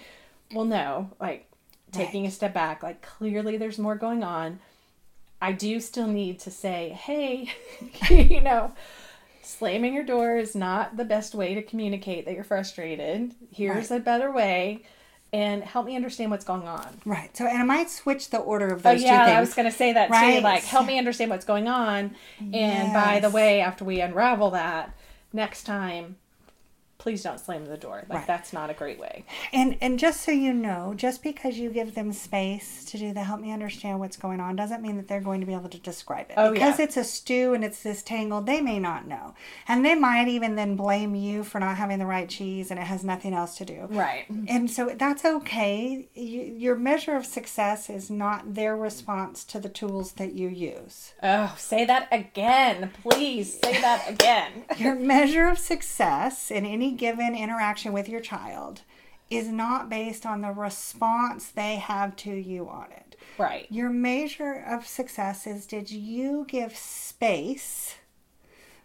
Well 0.53 0.65
no 0.65 1.11
like 1.19 1.49
taking 1.91 2.25
a 2.25 2.31
step 2.31 2.53
back 2.53 2.83
like 2.83 3.01
clearly 3.01 3.57
there's 3.57 3.79
more 3.79 3.95
going 3.95 4.23
on. 4.23 4.59
I 5.41 5.51
do 5.51 5.79
still 5.79 6.07
need 6.07 6.39
to 6.41 6.51
say 6.51 6.89
hey 6.89 7.51
you 8.09 8.41
know 8.41 8.73
slamming 9.41 9.93
your 9.93 10.03
door 10.03 10.37
is 10.37 10.55
not 10.55 10.97
the 10.97 11.05
best 11.05 11.35
way 11.35 11.53
to 11.53 11.61
communicate 11.61 12.25
that 12.25 12.33
you're 12.33 12.43
frustrated. 12.43 13.33
Here's 13.51 13.91
a 13.91 13.99
better 13.99 14.31
way. 14.31 14.83
And 15.33 15.63
help 15.63 15.85
me 15.85 15.95
understand 15.97 16.31
what's 16.31 16.45
going 16.45 16.67
on. 16.67 17.01
Right. 17.03 17.35
So, 17.35 17.45
and 17.45 17.57
I 17.57 17.63
might 17.63 17.89
switch 17.89 18.29
the 18.29 18.37
order 18.37 18.67
of 18.67 18.85
Oh 18.85 18.91
those 18.93 19.03
yeah, 19.03 19.19
two 19.19 19.25
things. 19.25 19.37
I 19.37 19.39
was 19.41 19.53
gonna 19.53 19.71
say 19.71 19.91
that 19.91 20.07
too. 20.07 20.13
Right. 20.13 20.41
Like, 20.41 20.63
help 20.63 20.85
me 20.85 20.97
understand 20.97 21.29
what's 21.29 21.43
going 21.45 21.67
on. 21.67 22.15
And 22.53 22.93
by 22.93 23.19
the 23.19 23.29
way, 23.29 23.59
after 23.59 23.83
we 23.83 23.99
unravel 23.99 24.51
that, 24.51 24.95
next 25.33 25.63
time, 25.63 26.15
please 27.05 27.21
don't 27.21 27.39
slam 27.39 27.67
the 27.67 27.77
door. 27.77 28.03
Like 28.09 28.17
Right. 28.17 28.25
that's 28.27 28.51
not 28.51 28.71
a 28.71 28.73
great 28.73 28.99
way. 28.99 29.25
And 29.53 29.77
and 29.79 29.99
just 29.99 30.21
so 30.21 30.31
you 30.31 30.51
know, 30.51 30.95
just 30.95 31.21
because 31.21 31.55
you 31.55 31.69
give 31.69 31.93
them 31.93 32.11
space 32.11 32.83
to 32.85 32.97
do 32.97 33.13
the 33.13 33.23
help 33.23 33.41
me 33.41 33.51
understand 33.51 33.99
what's 33.99 34.17
going 34.17 34.39
on 34.39 34.55
doesn't 34.55 34.81
mean 34.81 34.97
that 34.97 35.07
they're 35.07 35.21
going 35.21 35.39
to 35.39 35.45
be 35.45 35.53
able 35.53 35.69
to 35.69 35.77
describe 35.77 36.31
it. 36.31 36.33
Oh, 36.35 36.51
because 36.51 36.79
yeah. 36.79 36.85
it's 36.85 36.97
a 36.97 37.03
stew 37.03 37.53
and 37.53 37.63
it's 37.63 37.83
this 37.83 38.01
tangled, 38.01 38.47
they 38.47 38.59
may 38.59 38.79
not 38.79 39.07
know. 39.07 39.35
And 39.67 39.85
they 39.85 39.93
might 39.93 40.27
even 40.29 40.55
then 40.55 40.75
blame 40.75 41.13
you 41.13 41.43
for 41.43 41.59
not 41.59 41.77
having 41.77 41.99
the 41.99 42.07
right 42.07 42.27
cheese 42.27 42.71
and 42.71 42.79
it 42.79 42.87
has 42.87 43.03
nothing 43.03 43.35
else 43.35 43.55
to 43.57 43.65
do. 43.65 43.85
Right. 43.91 44.25
And 44.47 44.71
so 44.71 44.95
that's 44.97 45.23
okay. 45.25 46.07
You, 46.15 46.41
your 46.41 46.75
measure 46.75 47.15
of 47.15 47.27
success 47.27 47.87
is 47.87 48.09
not 48.09 48.55
their 48.55 48.75
response 48.75 49.43
to 49.43 49.59
the 49.59 49.69
tools 49.69 50.13
that 50.13 50.33
you 50.33 50.47
use. 50.49 51.13
Oh, 51.21 51.53
say 51.55 51.85
that 51.85 52.07
again, 52.11 52.93
please. 53.03 53.59
Say 53.63 53.79
that 53.79 54.09
again. 54.09 54.65
Your 54.77 54.95
measure 54.95 55.47
of 55.47 55.59
success 55.59 56.49
in 56.49 56.65
any 56.65 56.94
given 56.95 57.35
interaction 57.35 57.93
with 57.93 58.09
your 58.09 58.21
child 58.21 58.81
is 59.29 59.47
not 59.47 59.89
based 59.89 60.25
on 60.25 60.41
the 60.41 60.51
response 60.51 61.49
they 61.49 61.75
have 61.75 62.15
to 62.15 62.31
you 62.31 62.69
on 62.69 62.91
it. 62.91 63.15
right. 63.37 63.65
Your 63.71 63.89
measure 63.89 64.63
of 64.67 64.85
success 64.85 65.47
is 65.47 65.65
did 65.65 65.89
you 65.91 66.45
give 66.47 66.75
space 66.75 67.95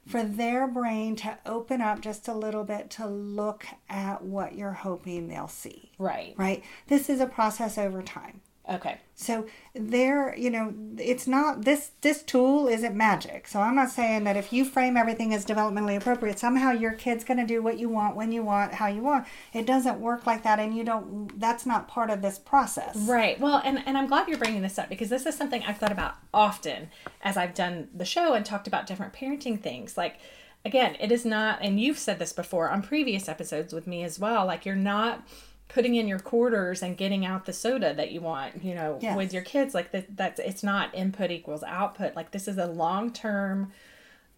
for 0.06 0.22
their 0.24 0.66
brain 0.66 1.14
to 1.16 1.38
open 1.44 1.80
up 1.80 2.00
just 2.00 2.26
a 2.26 2.34
little 2.34 2.64
bit 2.64 2.90
to 2.90 3.06
look 3.06 3.66
at 3.88 4.24
what 4.24 4.54
you're 4.54 4.72
hoping 4.72 5.28
they'll 5.28 5.46
see? 5.46 5.92
Right. 5.98 6.34
Right? 6.36 6.64
This 6.88 7.10
is 7.10 7.20
a 7.20 7.26
process 7.26 7.76
over 7.76 8.02
time. 8.02 8.40
Okay. 8.70 8.98
So 9.16 9.46
there, 9.74 10.34
you 10.36 10.48
know, 10.48 10.72
it's 10.96 11.26
not 11.26 11.64
this 11.64 11.90
this 12.00 12.22
tool 12.22 12.68
isn't 12.68 12.94
magic. 12.94 13.48
So 13.48 13.60
I'm 13.60 13.74
not 13.74 13.90
saying 13.90 14.24
that 14.24 14.36
if 14.36 14.52
you 14.52 14.64
frame 14.64 14.96
everything 14.96 15.34
as 15.34 15.44
developmentally 15.44 15.96
appropriate, 15.96 16.38
somehow 16.38 16.70
your 16.70 16.92
kid's 16.92 17.24
going 17.24 17.40
to 17.40 17.46
do 17.46 17.62
what 17.62 17.78
you 17.78 17.88
want 17.88 18.16
when 18.16 18.30
you 18.30 18.42
want, 18.42 18.74
how 18.74 18.86
you 18.86 19.02
want. 19.02 19.26
It 19.52 19.66
doesn't 19.66 19.98
work 19.98 20.26
like 20.26 20.44
that 20.44 20.60
and 20.60 20.76
you 20.76 20.84
don't 20.84 21.38
that's 21.38 21.66
not 21.66 21.88
part 21.88 22.10
of 22.10 22.22
this 22.22 22.38
process. 22.38 22.96
Right. 22.96 23.38
Well, 23.40 23.60
and, 23.64 23.82
and 23.86 23.98
I'm 23.98 24.06
glad 24.06 24.28
you're 24.28 24.38
bringing 24.38 24.62
this 24.62 24.78
up 24.78 24.88
because 24.88 25.08
this 25.08 25.26
is 25.26 25.36
something 25.36 25.62
I've 25.64 25.78
thought 25.78 25.92
about 25.92 26.14
often 26.32 26.90
as 27.22 27.36
I've 27.36 27.54
done 27.54 27.88
the 27.94 28.04
show 28.04 28.34
and 28.34 28.46
talked 28.46 28.68
about 28.68 28.86
different 28.86 29.12
parenting 29.12 29.60
things. 29.60 29.98
Like, 29.98 30.18
again, 30.64 30.96
it 31.00 31.10
is 31.10 31.24
not, 31.24 31.58
and 31.60 31.80
you've 31.80 31.98
said 31.98 32.18
this 32.18 32.32
before 32.32 32.70
on 32.70 32.82
previous 32.82 33.28
episodes 33.28 33.72
with 33.72 33.86
me 33.86 34.04
as 34.04 34.18
well, 34.18 34.46
like, 34.46 34.64
you're 34.64 34.76
not 34.76 35.26
putting 35.72 35.94
in 35.94 36.08
your 36.08 36.18
quarters 36.18 36.82
and 36.82 36.96
getting 36.96 37.24
out 37.24 37.46
the 37.46 37.52
soda 37.52 37.94
that 37.94 38.10
you 38.12 38.20
want, 38.20 38.62
you 38.64 38.74
know, 38.74 38.98
Yes. 39.00 39.16
with 39.16 39.32
your 39.32 39.42
kids. 39.42 39.74
Like, 39.74 39.92
that, 39.92 40.16
that's, 40.16 40.40
it's 40.40 40.62
not 40.62 40.94
input 40.94 41.30
equals 41.30 41.62
output. 41.62 42.14
Like, 42.16 42.32
this 42.32 42.48
is 42.48 42.58
a 42.58 42.66
long 42.66 43.12
term, 43.12 43.72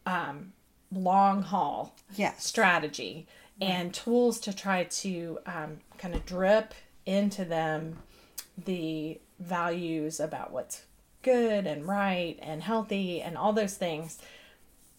um, 0.07 0.53
long 0.93 1.43
haul 1.43 1.95
Yes. 2.15 2.45
strategy 2.45 3.27
and 3.61 3.95
tools 3.95 4.41
to 4.41 4.53
try 4.53 4.85
to 4.85 5.39
um, 5.47 5.79
kind 5.99 6.15
of 6.15 6.27
drip 6.27 6.75
into 7.07 7.45
them 7.45 7.99
the 8.63 9.21
values 9.39 10.19
about 10.21 10.53
what's 10.53 10.83
good 11.23 11.67
and 11.67 11.87
right 11.87 12.37
and 12.43 12.63
healthy 12.63 13.23
and 13.23 13.39
all 13.39 13.53
those 13.53 13.75
things 13.77 14.19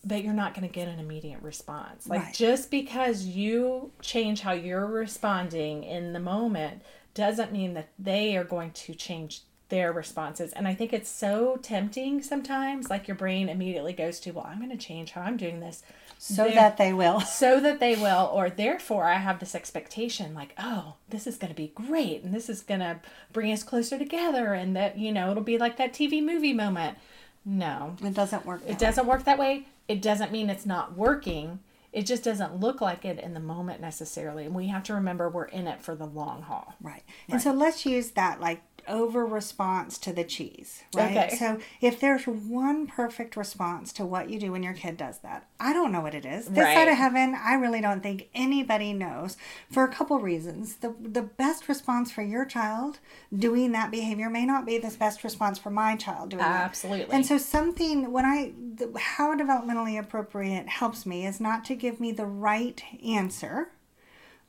but 0.05 0.23
you're 0.23 0.33
not 0.33 0.53
going 0.53 0.67
to 0.67 0.73
get 0.73 0.87
an 0.87 0.99
immediate 0.99 1.41
response 1.41 2.07
like 2.07 2.21
Right. 2.21 2.33
just 2.33 2.69
because 2.71 3.25
you 3.25 3.91
change 4.01 4.41
how 4.41 4.51
you're 4.53 4.85
responding 4.87 5.83
in 5.83 6.13
the 6.13 6.19
moment 6.19 6.81
doesn't 7.13 7.51
mean 7.51 7.73
that 7.75 7.89
they 7.99 8.35
are 8.37 8.43
going 8.43 8.71
to 8.71 8.93
change 8.93 9.41
their 9.69 9.91
responses 9.93 10.51
and 10.53 10.67
i 10.67 10.75
think 10.75 10.93
it's 10.93 11.09
so 11.09 11.57
tempting 11.63 12.21
sometimes 12.21 12.89
like 12.89 13.07
your 13.07 13.15
brain 13.15 13.49
immediately 13.49 13.93
goes 13.93 14.19
to 14.19 14.31
well 14.31 14.45
i'm 14.47 14.57
going 14.59 14.69
to 14.69 14.77
change 14.77 15.11
how 15.11 15.21
i'm 15.21 15.37
doing 15.37 15.59
this 15.61 15.81
So 16.19 16.47
that 16.49 16.77
they 16.77 16.93
will. 16.93 17.19
so 17.41 17.59
that 17.59 17.79
they 17.79 17.95
will 17.95 18.29
or 18.33 18.49
therefore 18.49 19.05
i 19.05 19.15
have 19.15 19.39
this 19.39 19.55
expectation 19.55 20.33
like 20.35 20.53
oh 20.59 20.95
this 21.09 21.25
is 21.25 21.37
going 21.37 21.49
to 21.51 21.55
be 21.55 21.71
great 21.73 22.23
and 22.23 22.33
this 22.33 22.49
is 22.49 22.61
going 22.61 22.81
to 22.81 22.99
bring 23.31 23.51
us 23.51 23.63
closer 23.63 23.97
together 23.97 24.53
and 24.53 24.75
that 24.75 24.97
you 24.97 25.11
know 25.11 25.31
it'll 25.31 25.41
be 25.43 25.57
like 25.57 25.77
that 25.77 25.93
tv 25.93 26.23
movie 26.23 26.53
moment 26.53 26.97
no 27.45 27.95
It 28.03 28.13
doesn't 28.13 28.45
work. 28.45 28.61
it 28.67 28.77
doesn't 28.77 29.07
work 29.07 29.23
that 29.25 29.39
way 29.39 29.65
it 29.87 30.01
doesn't 30.01 30.31
mean 30.31 30.49
it's 30.49 30.65
not 30.65 30.97
working 30.97 31.59
it 31.93 32.07
just 32.07 32.23
doesn't 32.23 32.59
look 32.59 32.81
like 32.81 33.05
it 33.05 33.19
in 33.19 33.35
the 33.35 33.39
moment 33.39 33.79
necessarily. 33.79 34.45
And 34.45 34.55
we 34.55 34.67
have 34.67 34.83
to 34.85 34.95
remember 34.95 35.29
we're 35.29 35.45
in 35.45 35.67
it 35.67 35.79
for 35.81 35.95
the 35.95 36.07
long 36.07 36.41
haul. 36.41 36.73
Right. 36.81 37.03
And 37.29 37.39
so 37.39 37.53
let's 37.53 37.85
use 37.85 38.11
that 38.11 38.41
like 38.41 38.63
over 38.87 39.25
response 39.25 39.97
to 39.99 40.13
the 40.13 40.23
cheese, 40.23 40.83
right? 40.95 41.17
Okay. 41.17 41.35
So 41.35 41.59
if 41.81 41.99
there's 41.99 42.25
one 42.25 42.87
perfect 42.87 43.35
response 43.35 43.93
to 43.93 44.05
what 44.05 44.29
you 44.29 44.39
do 44.39 44.51
when 44.51 44.63
your 44.63 44.73
kid 44.73 44.97
does 44.97 45.19
that, 45.19 45.47
I 45.59 45.73
don't 45.73 45.91
know 45.91 46.01
what 46.01 46.15
it 46.15 46.25
is. 46.25 46.47
This 46.47 46.63
side 46.63 46.87
of 46.87 46.97
heaven, 46.97 47.35
I 47.35 47.55
really 47.55 47.81
don't 47.81 48.01
think 48.01 48.29
anybody 48.33 48.93
knows 48.93 49.37
for 49.71 49.83
a 49.83 49.87
couple 49.87 50.19
reasons. 50.19 50.75
The 50.77 50.93
the 51.01 51.21
best 51.21 51.67
response 51.67 52.11
for 52.11 52.21
your 52.21 52.45
child 52.45 52.99
doing 53.35 53.71
that 53.73 53.91
behavior 53.91 54.29
may 54.29 54.45
not 54.45 54.65
be 54.65 54.77
the 54.77 54.91
best 54.91 55.23
response 55.23 55.59
for 55.59 55.69
my 55.69 55.95
child 55.95 56.29
doing 56.29 56.43
that. 56.43 56.65
Absolutely. 56.65 57.13
And 57.13 57.25
so 57.25 57.37
something 57.37 58.11
when 58.11 58.25
I 58.25 58.53
the, 58.75 58.91
how 58.97 59.35
developmentally 59.35 59.99
appropriate 59.99 60.67
helps 60.67 61.05
me 61.05 61.25
is 61.25 61.39
not 61.39 61.65
to 61.65 61.75
give 61.75 61.99
me 61.99 62.11
the 62.11 62.25
right 62.25 62.81
answer, 63.05 63.69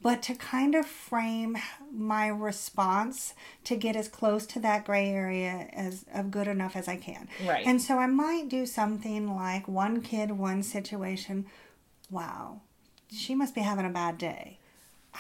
but 0.05 0.21
to 0.21 0.35
kind 0.35 0.75
of 0.75 0.85
frame 0.85 1.57
my 1.91 2.27
response 2.27 3.33
to 3.65 3.75
get 3.75 3.97
as 3.97 4.07
close 4.07 4.47
to 4.47 4.61
that 4.61 4.85
gray 4.85 5.09
area 5.09 5.67
as 5.73 6.05
of 6.13 6.31
good 6.31 6.47
enough 6.47 6.77
as 6.77 6.87
I 6.87 6.97
can. 6.97 7.27
Right. 7.43 7.67
And 7.67 7.81
so 7.81 7.97
I 7.97 8.07
might 8.07 8.51
do 8.51 8.67
something 8.67 9.35
like 9.35 9.67
one 9.67 10.03
kid, 10.03 10.33
one 10.33 10.63
situation. 10.63 11.47
Wow, 12.11 12.61
she 13.11 13.35
must 13.35 13.55
be 13.55 13.63
having 13.63 13.87
a 13.87 13.91
bad 13.91 14.19
day. 14.19 14.59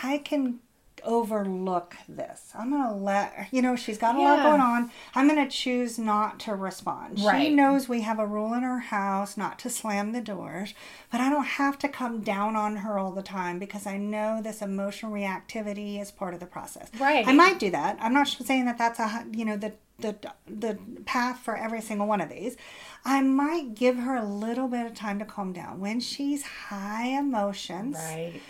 I 0.02 0.18
can 0.18 0.60
overlook 1.04 1.96
this. 2.08 2.50
I'm 2.54 2.70
going 2.70 2.82
to 2.82 2.94
let, 2.94 3.48
you 3.50 3.62
know, 3.62 3.76
she's 3.76 3.98
got 3.98 4.16
a 4.16 4.20
lot 4.20 4.42
going 4.42 4.60
on. 4.60 4.90
I'm 5.14 5.28
going 5.28 5.42
to 5.42 5.50
choose 5.50 5.98
not 5.98 6.40
to 6.40 6.54
respond. 6.54 7.18
She 7.18 7.50
knows 7.50 7.88
we 7.88 8.00
have 8.02 8.18
a 8.18 8.26
rule 8.26 8.54
in 8.54 8.64
our 8.64 8.78
house 8.78 9.36
not 9.36 9.58
to 9.60 9.70
slam 9.70 10.12
the 10.12 10.20
doors, 10.20 10.74
but 11.10 11.20
I 11.20 11.30
don't 11.30 11.44
have 11.44 11.78
to 11.80 11.88
come 11.88 12.20
down 12.20 12.56
on 12.56 12.76
her 12.76 12.98
all 12.98 13.12
the 13.12 13.22
time 13.22 13.58
because 13.58 13.86
I 13.86 13.96
know 13.96 14.40
this 14.42 14.62
emotional 14.62 15.12
reactivity 15.12 16.00
is 16.00 16.10
part 16.10 16.34
of 16.34 16.40
the 16.40 16.46
process. 16.46 16.90
Right. 16.98 17.26
I 17.26 17.32
might 17.32 17.58
do 17.58 17.70
that. 17.70 17.98
I'm 18.00 18.14
not 18.14 18.28
saying 18.28 18.64
that 18.66 18.78
that's 18.78 18.98
a, 18.98 19.26
you 19.32 19.44
know, 19.44 19.56
the 19.56 19.72
the 19.98 20.16
the 20.46 20.78
path 21.06 21.38
for 21.40 21.56
every 21.56 21.80
single 21.80 22.06
one 22.06 22.20
of 22.20 22.28
these. 22.28 22.56
I 23.04 23.20
might 23.20 23.74
give 23.74 23.96
her 23.96 24.16
a 24.16 24.24
little 24.24 24.66
bit 24.68 24.86
of 24.86 24.94
time 24.94 25.18
to 25.20 25.24
calm 25.24 25.52
down. 25.52 25.78
When 25.78 26.00
she's 26.00 26.42
high 26.42 27.06
emotions, 27.18 27.96
Right. 27.96 28.40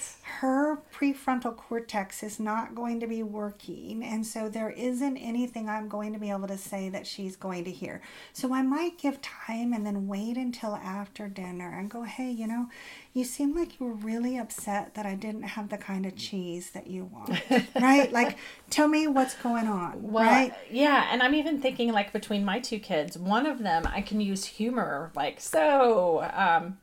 her 0.40 0.78
prefrontal 0.92 1.56
cortex 1.56 2.22
is 2.22 2.40
not 2.40 2.74
going 2.74 3.00
to 3.00 3.06
be 3.06 3.22
working 3.22 4.02
and 4.02 4.26
so 4.26 4.48
there 4.48 4.70
isn't 4.70 5.16
anything 5.18 5.68
i'm 5.68 5.88
going 5.88 6.12
to 6.12 6.18
be 6.18 6.30
able 6.30 6.48
to 6.48 6.56
say 6.58 6.88
that 6.88 7.06
she's 7.06 7.36
going 7.36 7.62
to 7.64 7.70
hear 7.70 8.00
so 8.32 8.52
i 8.54 8.62
might 8.62 8.96
give 8.98 9.20
time 9.20 9.72
and 9.72 9.84
then 9.86 10.06
wait 10.08 10.36
until 10.36 10.74
after 10.76 11.28
dinner 11.28 11.76
and 11.78 11.90
go 11.90 12.02
hey 12.02 12.30
you 12.30 12.46
know 12.46 12.66
you 13.14 13.24
seem 13.24 13.54
like 13.54 13.78
you 13.78 13.86
were 13.86 13.94
really 13.94 14.36
upset 14.36 14.94
that 14.94 15.06
i 15.06 15.14
didn't 15.14 15.44
have 15.44 15.68
the 15.68 15.78
kind 15.78 16.04
of 16.04 16.14
cheese 16.16 16.70
that 16.72 16.86
you 16.88 17.04
want 17.04 17.30
right? 17.80 18.12
Like 18.12 18.36
tell 18.70 18.88
me 18.88 19.06
what's 19.06 19.34
going 19.36 19.68
on 19.68 20.02
Well, 20.02 20.24
right? 20.24 20.52
yeah, 20.70 21.08
and 21.10 21.22
I'm 21.22 21.34
even 21.34 21.60
thinking 21.60 21.92
like 21.92 22.12
between 22.12 22.44
my 22.44 22.58
two 22.60 22.78
kids, 22.80 23.16
one 23.16 23.46
of 23.46 23.60
them 23.62 23.86
I 23.90 24.00
can 24.02 24.20
use 24.20 24.44
humor, 24.44 25.12
like 25.14 25.40
so, 25.40 26.28
um, 26.34 26.78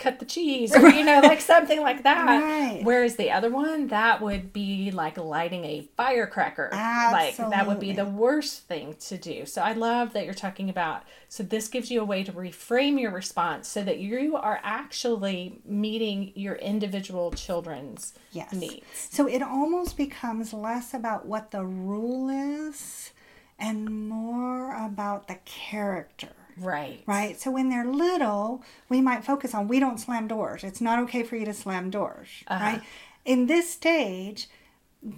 cut 0.00 0.18
the 0.18 0.24
cheese, 0.24 0.74
or 0.74 0.88
you 0.88 1.04
know, 1.04 1.20
like 1.20 1.40
something 1.40 1.80
like 1.80 2.02
that. 2.02 2.26
Right. 2.26 2.80
Whereas 2.82 3.14
the 3.16 3.30
other 3.30 3.50
one, 3.50 3.86
that 3.88 4.20
would 4.20 4.52
be 4.52 4.90
like 4.90 5.16
lighting 5.16 5.64
a 5.64 5.88
firecracker. 5.96 6.70
Like 6.72 7.36
that 7.36 7.68
would 7.68 7.78
be 7.78 7.92
the 7.92 8.06
worst 8.06 8.62
thing 8.66 8.96
to 9.08 9.16
do. 9.16 9.46
So 9.46 9.62
I 9.62 9.72
love 9.74 10.12
that 10.14 10.24
you're 10.24 10.34
talking 10.34 10.68
about. 10.68 11.04
So 11.28 11.42
this 11.44 11.68
gives 11.68 11.90
you 11.90 12.00
a 12.00 12.04
way 12.04 12.24
to 12.24 12.32
reframe 12.32 13.00
your 13.00 13.12
response 13.12 13.68
so 13.68 13.84
that 13.84 13.98
you 14.00 14.36
are 14.36 14.60
actually 14.64 15.60
meeting 15.64 16.32
your 16.34 16.56
individual 16.56 17.30
children's 17.32 18.14
Yes. 18.32 18.52
needs. 18.52 19.08
So 19.10 19.26
it 19.28 19.42
almost 19.42 19.96
becomes 19.96 20.52
less 20.52 20.94
about 20.94 21.26
what 21.26 21.50
the 21.50 21.64
rule 21.64 22.28
is 22.30 23.10
and 23.58 24.08
more 24.08 24.74
about 24.74 25.28
the 25.28 25.38
character. 25.44 26.28
Right. 26.60 27.02
Right? 27.06 27.40
So 27.40 27.50
when 27.50 27.68
they're 27.70 27.86
little, 27.86 28.62
we 28.88 29.00
might 29.00 29.24
focus 29.24 29.54
on 29.54 29.68
we 29.68 29.80
don't 29.80 29.98
slam 29.98 30.28
doors. 30.28 30.62
It's 30.62 30.80
not 30.80 30.98
okay 31.04 31.22
for 31.22 31.36
you 31.36 31.44
to 31.46 31.54
slam 31.54 31.90
doors. 31.90 32.28
Uh-huh. 32.46 32.64
Right? 32.64 32.82
In 33.24 33.46
this 33.46 33.70
stage, 33.72 34.48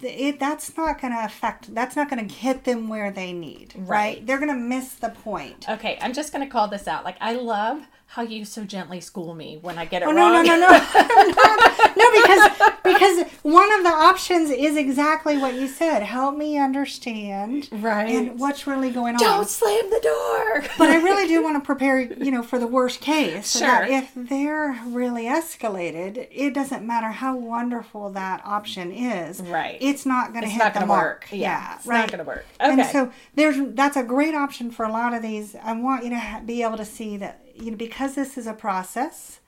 it, 0.01 0.39
that's 0.39 0.75
not 0.77 1.01
going 1.01 1.13
to 1.13 1.25
affect, 1.25 1.75
that's 1.75 1.95
not 1.95 2.09
going 2.09 2.25
to 2.25 2.33
hit 2.33 2.63
them 2.63 2.87
where 2.87 3.11
they 3.11 3.33
need. 3.33 3.73
Right? 3.75 3.87
Right. 3.89 4.25
They're 4.25 4.39
going 4.39 4.49
to 4.49 4.55
miss 4.55 4.93
the 4.93 5.09
point. 5.09 5.67
Okay, 5.69 5.97
I'm 6.01 6.13
just 6.13 6.31
gonna 6.31 6.47
call 6.47 6.67
this 6.67 6.87
out. 6.87 7.03
Like 7.03 7.17
I 7.19 7.33
love 7.33 7.81
how 8.13 8.21
you 8.21 8.45
so 8.45 8.63
gently 8.63 9.01
school 9.01 9.33
me 9.33 9.57
when 9.61 9.79
I 9.79 9.85
get 9.85 10.03
it 10.03 10.07
Oh, 10.07 10.11
no, 10.11 10.31
wrong. 10.31 10.45
no, 10.45 10.55
no, 10.55 10.59
no. 10.59 10.67
Not. 10.69 11.97
no, 11.97 12.11
because 12.11 12.71
because 12.83 13.31
one 13.41 13.71
of 13.73 13.83
the 13.83 13.89
options 13.89 14.51
is 14.51 14.77
exactly 14.77 15.37
what 15.37 15.55
you 15.55 15.67
said. 15.67 16.03
Help 16.03 16.37
me 16.37 16.57
understand 16.59 17.69
Right. 17.71 18.09
and 18.13 18.39
what's 18.39 18.67
really 18.67 18.91
going 18.91 19.15
on. 19.15 19.19
Don't 19.19 19.49
slam 19.49 19.89
the 19.89 19.99
door. 20.01 20.63
but 20.77 20.89
I 20.89 20.97
really 21.01 21.27
do 21.27 21.41
want 21.41 21.55
to 21.55 21.65
prepare, 21.65 22.01
you 22.01 22.29
know, 22.29 22.43
for 22.43 22.59
the 22.59 22.67
worst 22.67 23.01
case. 23.01 23.47
So 23.47 23.59
that 23.61 23.87
Sure. 23.87 23.97
if 23.97 24.11
they're 24.15 24.79
really 24.85 25.23
escalated, 25.23 26.27
it 26.31 26.53
doesn't 26.53 26.85
matter 26.85 27.07
how 27.07 27.35
wonderful 27.35 28.11
that 28.11 28.41
option 28.45 28.91
is. 28.91 29.41
Right. 29.41 29.77
It's 29.81 30.05
not 30.05 30.33
going 30.33 30.41
to 30.43 30.47
It's 30.47 30.53
hit 30.53 30.63
not 30.63 30.73
the 30.73 30.79
gonna 30.81 30.87
mark. 30.87 31.21
work. 31.21 31.27
Yeah, 31.31 31.75
it's 31.77 31.87
not 31.87 32.11
gonna 32.11 32.23
work. 32.23 32.45
Okay. 32.61 32.69
And 32.71 32.85
so 32.85 33.11
there's 33.35 33.57
that's 33.73 33.97
a 33.97 34.03
great 34.03 34.35
option 34.35 34.69
for 34.69 34.85
a 34.85 34.91
lot 34.91 35.13
of 35.15 35.21
these. 35.23 35.55
I 35.63 35.73
want 35.73 36.03
you 36.03 36.11
to 36.11 36.41
be 36.45 36.61
able 36.61 36.77
to 36.77 36.85
see 36.85 37.17
that 37.17 37.39
you 37.55 37.71
know 37.71 37.77
because 37.77 38.15
this 38.15 38.37
is 38.37 38.47
a 38.47 38.53
process. 38.53 39.39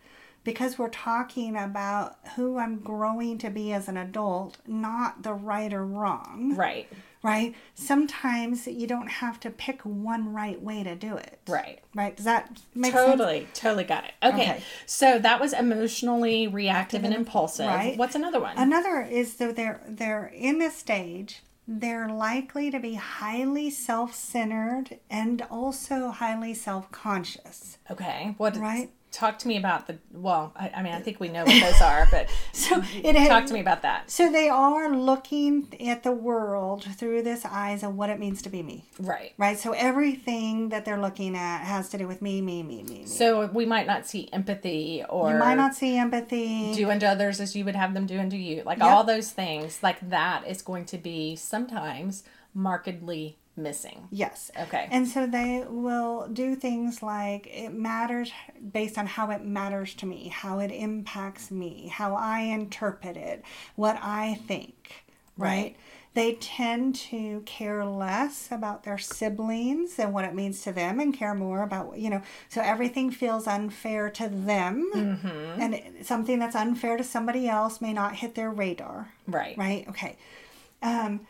Because 0.43 0.77
we're 0.77 0.89
talking 0.89 1.57
about 1.57 2.17
who 2.35 2.59
I'm 2.59 2.77
growing 2.77 3.39
to 3.39 3.49
be 3.49 3.73
as 3.73 3.87
an 3.87 3.97
adult, 3.97 4.57
not 4.67 5.23
the 5.23 5.33
right 5.33 5.73
or 5.73 5.83
wrong 5.83 6.53
right. 6.55 6.87
right? 7.23 7.55
Sometimes 7.73 8.67
you 8.67 8.85
don't 8.85 9.07
have 9.07 9.39
to 9.39 9.49
pick 9.49 9.81
one 9.81 10.33
right 10.33 10.61
way 10.61 10.83
to 10.83 10.93
do 10.93 11.17
it. 11.17 11.39
Right. 11.47 11.81
Right? 11.95 12.15
Does 12.15 12.25
that 12.25 12.61
make 12.75 12.93
sense? 12.93 13.07
Totally, 13.07 13.47
totally 13.55 13.85
got 13.85 14.03
it. 14.03 14.11
Okay. 14.21 14.35
Okay. 14.43 14.63
So 14.85 15.17
that 15.17 15.41
was 15.41 15.51
emotionally 15.53 16.47
reactive 16.47 17.03
and 17.03 17.15
impulsive. 17.15 17.65
Right. 17.65 17.97
What's 17.97 18.13
another 18.13 18.39
one? 18.39 18.55
Another 18.55 19.01
is 19.01 19.37
that 19.37 19.55
they're 19.55 19.81
they're 19.87 20.27
in 20.27 20.59
this 20.59 20.75
stage. 20.77 21.41
They're 21.67 22.09
likely 22.09 22.69
to 22.71 22.79
be 22.79 22.95
highly 22.95 23.69
self-centered 23.69 24.99
and 25.09 25.41
also 25.49 26.09
highly 26.09 26.53
self-conscious. 26.53 27.77
okay. 27.89 28.35
What 28.37 28.57
Right. 28.57 28.91
Talk 29.15 29.39
to 29.39 29.47
me 29.47 29.57
about 29.57 29.87
the 29.87 29.97
well, 30.11 30.51
I, 30.55 30.69
I 30.75 30.83
mean 30.83 30.93
I 30.93 30.99
think 30.99 31.19
we 31.19 31.29
know 31.29 31.45
what 31.45 31.61
those 31.61 31.81
are, 31.81 32.07
but 32.11 32.29
So 32.51 32.83
it 32.93 33.13
talk 33.27 33.45
to 33.45 33.53
me 33.53 33.61
about 33.61 33.81
that. 33.83 34.11
So 34.11 34.31
they 34.31 34.49
are 34.49 34.93
looking 34.93 35.67
at 35.87 36.03
the 36.03 36.11
world 36.11 36.83
through 36.83 37.23
this 37.23 37.45
eyes 37.45 37.81
of 37.83 37.95
what 37.95 38.09
it 38.09 38.19
means 38.19 38.41
to 38.43 38.49
be 38.49 38.61
me. 38.61 38.85
Right. 38.99 39.33
Right? 39.37 39.57
So 39.57 39.71
everything 39.71 40.69
that 40.69 40.83
they're 40.85 40.99
looking 40.99 41.35
at 41.35 41.63
has 41.63 41.89
to 41.89 41.97
do 41.97 42.07
with 42.07 42.21
me, 42.21 42.41
me, 42.41 42.61
me, 42.63 42.83
me, 42.83 42.99
me. 42.99 43.05
So 43.05 43.47
we 43.47 43.65
might 43.65 43.87
not 43.87 44.05
see 44.05 44.29
empathy 44.33 45.03
or 45.09 45.31
you 45.31 45.37
might 45.37 45.55
not 45.55 45.75
see 45.75 45.97
empathy. 45.97 46.73
do 46.73 46.89
unto 46.91 47.05
others 47.05 47.39
as 47.39 47.55
you 47.55 47.63
would 47.65 47.75
have 47.75 47.93
them 47.93 48.05
do 48.05 48.19
unto 48.19 48.37
you. 48.37 48.63
Like 48.65 48.79
Yep. 48.79 48.87
all 48.87 49.03
those 49.03 49.31
things, 49.31 49.81
like 49.81 50.09
that 50.09 50.45
is 50.45 50.61
going 50.61 50.85
to 50.85 50.97
be 50.97 51.35
sometimes 51.35 52.23
markedly 52.53 53.37
missing. 53.57 54.07
Yes. 54.11 54.51
Okay. 54.59 54.87
And 54.91 55.07
so 55.07 55.25
they 55.27 55.63
will 55.67 56.27
do 56.27 56.55
things 56.55 57.01
like 57.01 57.47
it 57.47 57.73
matters 57.73 58.31
based 58.73 58.97
on 58.97 59.05
how 59.07 59.31
it 59.31 59.43
matters 59.43 59.93
to 59.95 60.05
me, 60.05 60.27
how 60.27 60.59
it 60.59 60.71
impacts 60.71 61.51
me, 61.51 61.87
how 61.87 62.15
I 62.15 62.41
interpret 62.41 63.17
it, 63.17 63.43
what 63.75 63.97
I 64.01 64.39
think, 64.47 65.05
right? 65.37 65.47
Right. 65.49 65.75
They 66.15 66.35
tend 66.35 66.95
to 66.95 67.41
care 67.45 67.83
less 67.85 68.47
about 68.49 68.83
their 68.85 68.97
siblings 68.97 69.99
and 69.99 70.13
what 70.13 70.23
it 70.23 70.33
means 70.33 70.61
to 70.61 70.71
them 70.71 71.01
and 71.01 71.13
care 71.13 71.35
more 71.35 71.61
about, 71.61 71.97
you 71.97 72.09
know, 72.09 72.21
so 72.47 72.61
everything 72.61 73.11
feels 73.11 73.47
unfair 73.47 74.09
to 74.11 74.29
them. 74.29 74.89
Mm-hmm. 74.95 75.61
And 75.61 76.05
something 76.05 76.39
that's 76.39 76.55
unfair 76.55 76.95
to 76.95 77.03
somebody 77.03 77.49
else 77.49 77.81
may 77.81 77.91
not 77.91 78.15
hit 78.15 78.35
their 78.35 78.49
radar 78.49 79.11
Right. 79.27 79.57
right? 79.57 79.85
Okay. 79.89 80.15
Um, 80.81 81.27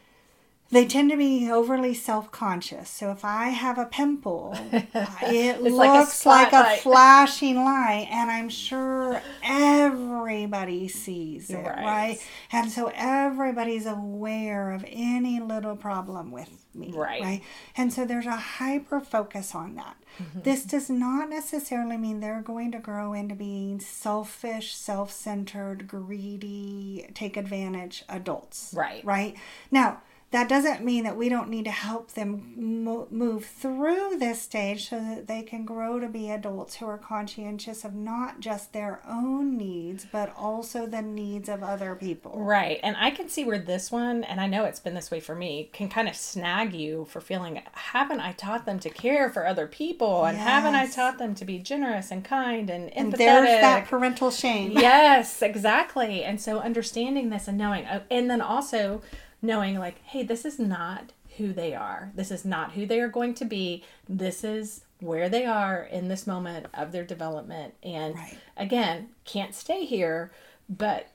they 0.71 0.85
tend 0.85 1.11
to 1.11 1.17
be 1.17 1.49
overly 1.51 1.93
self-conscious. 1.93 2.89
So 2.89 3.11
if 3.11 3.23
I 3.23 3.49
have 3.49 3.77
a 3.77 3.85
pimple, 3.85 4.53
it 4.73 4.83
It's 5.23 5.61
like 5.61 5.89
a 5.89 5.99
looks 5.99 6.25
like 6.25 6.53
a, 6.53 6.77
flashing 6.81 7.63
light, 7.63 8.07
and 8.11 8.31
I'm 8.31 8.49
sure 8.49 9.21
everybody 9.43 10.87
sees 10.87 11.49
it, 11.49 11.57
Right. 11.57 11.85
right. 11.85 12.19
And 12.51 12.71
so 12.71 12.91
everybody's 12.95 13.85
aware 13.85 14.71
of 14.71 14.83
any 14.87 15.39
little 15.39 15.75
problem 15.75 16.31
with 16.31 16.65
me, 16.73 16.91
Right. 16.93 17.21
right? 17.21 17.41
And 17.77 17.93
so 17.93 18.05
there's 18.05 18.25
a 18.25 18.35
hyper 18.35 18.99
focus 18.99 19.53
on 19.55 19.75
that. 19.75 19.95
Mm-hmm. 20.21 20.41
This 20.41 20.63
does 20.63 20.89
not 20.89 21.29
necessarily 21.29 21.97
mean 21.97 22.19
they're 22.21 22.41
going 22.41 22.71
to 22.71 22.79
grow 22.79 23.13
into 23.13 23.35
being 23.35 23.79
selfish, 23.79 24.75
self 24.75 25.11
centered, 25.11 25.87
greedy, 25.87 27.07
take 27.13 27.37
advantage 27.37 28.03
adults. 28.09 28.73
Right. 28.75 29.03
Right. 29.05 29.35
Now, 29.71 30.01
that 30.35 30.49
doesn't 30.49 30.83
mean 30.83 31.05
that 31.05 31.15
we 31.15 31.29
don't 31.29 31.47
need 31.47 31.63
to 31.63 31.71
help 31.71 32.11
them 32.11 32.83
mo- 32.83 33.07
move 33.09 33.45
through 33.45 34.17
this 34.19 34.41
stage 34.41 34.89
so 34.89 34.99
that 34.99 35.27
they 35.27 35.41
can 35.41 35.63
grow 35.63 35.97
to 35.97 36.09
be 36.09 36.29
adults 36.29 36.75
who 36.75 36.85
are 36.85 36.97
conscientious 36.97 37.85
of 37.85 37.93
not 37.93 38.41
just 38.41 38.73
their 38.73 39.01
own 39.07 39.55
needs, 39.55 40.05
but 40.11 40.35
also 40.35 40.87
the 40.87 41.01
needs 41.01 41.47
of 41.47 41.63
other 41.63 41.95
people. 41.95 42.33
Right. 42.35 42.81
And 42.83 42.97
I 42.99 43.11
can 43.11 43.29
see 43.29 43.45
where 43.45 43.57
this 43.57 43.93
one, 43.93 44.25
and 44.25 44.41
I 44.41 44.47
know 44.47 44.65
it's 44.65 44.81
been 44.81 44.93
this 44.93 45.09
way 45.09 45.21
for 45.21 45.35
me, 45.35 45.69
can 45.71 45.87
kind 45.87 46.09
of 46.09 46.17
snag 46.17 46.73
you 46.73 47.05
for 47.05 47.21
feeling, 47.21 47.61
haven't 47.71 48.19
I 48.19 48.33
taught 48.33 48.65
them 48.65 48.77
to 48.79 48.89
care 48.89 49.29
for 49.29 49.47
other 49.47 49.67
people? 49.67 50.25
And 50.25 50.37
haven't 50.37 50.75
I 50.75 50.87
taught 50.87 51.17
them 51.17 51.33
to 51.35 51.45
be 51.45 51.59
generous 51.59 52.11
and 52.11 52.25
kind 52.25 52.69
and 52.69 52.89
empathetic? 52.89 52.97
And 52.97 53.13
there's 53.13 53.61
that 53.61 53.87
parental 53.87 54.31
shame. 54.31 54.73
yes, 54.73 55.41
exactly. 55.41 56.25
And 56.25 56.41
so 56.41 56.59
understanding 56.59 57.29
this 57.29 57.47
and 57.47 57.57
knowing, 57.57 57.85
uh, 57.85 58.03
and 58.11 58.29
then 58.29 58.41
also 58.41 59.01
knowing, 59.45 59.77
like, 59.77 60.01
hey, 60.03 60.23
this 60.23 60.45
is 60.45 60.59
not 60.59 61.11
who 61.37 61.53
they 61.53 61.73
are. 61.73 62.11
This 62.15 62.31
is 62.31 62.45
not 62.45 62.73
who 62.73 62.85
they 62.85 62.99
are 63.01 63.09
going 63.09 63.33
to 63.35 63.45
be. 63.45 63.83
This 64.07 64.43
is 64.43 64.85
where 65.01 65.27
they 65.29 65.45
are 65.45 65.83
in 65.83 66.07
this 66.07 66.25
moment 66.25 66.67
of 66.73 66.91
their 66.91 67.03
development. 67.03 67.73
And 67.83 68.15
Right. 68.15 68.37
again, 68.57 69.09
can't 69.25 69.53
stay 69.53 69.85
here, 69.85 70.31
but 70.69 71.07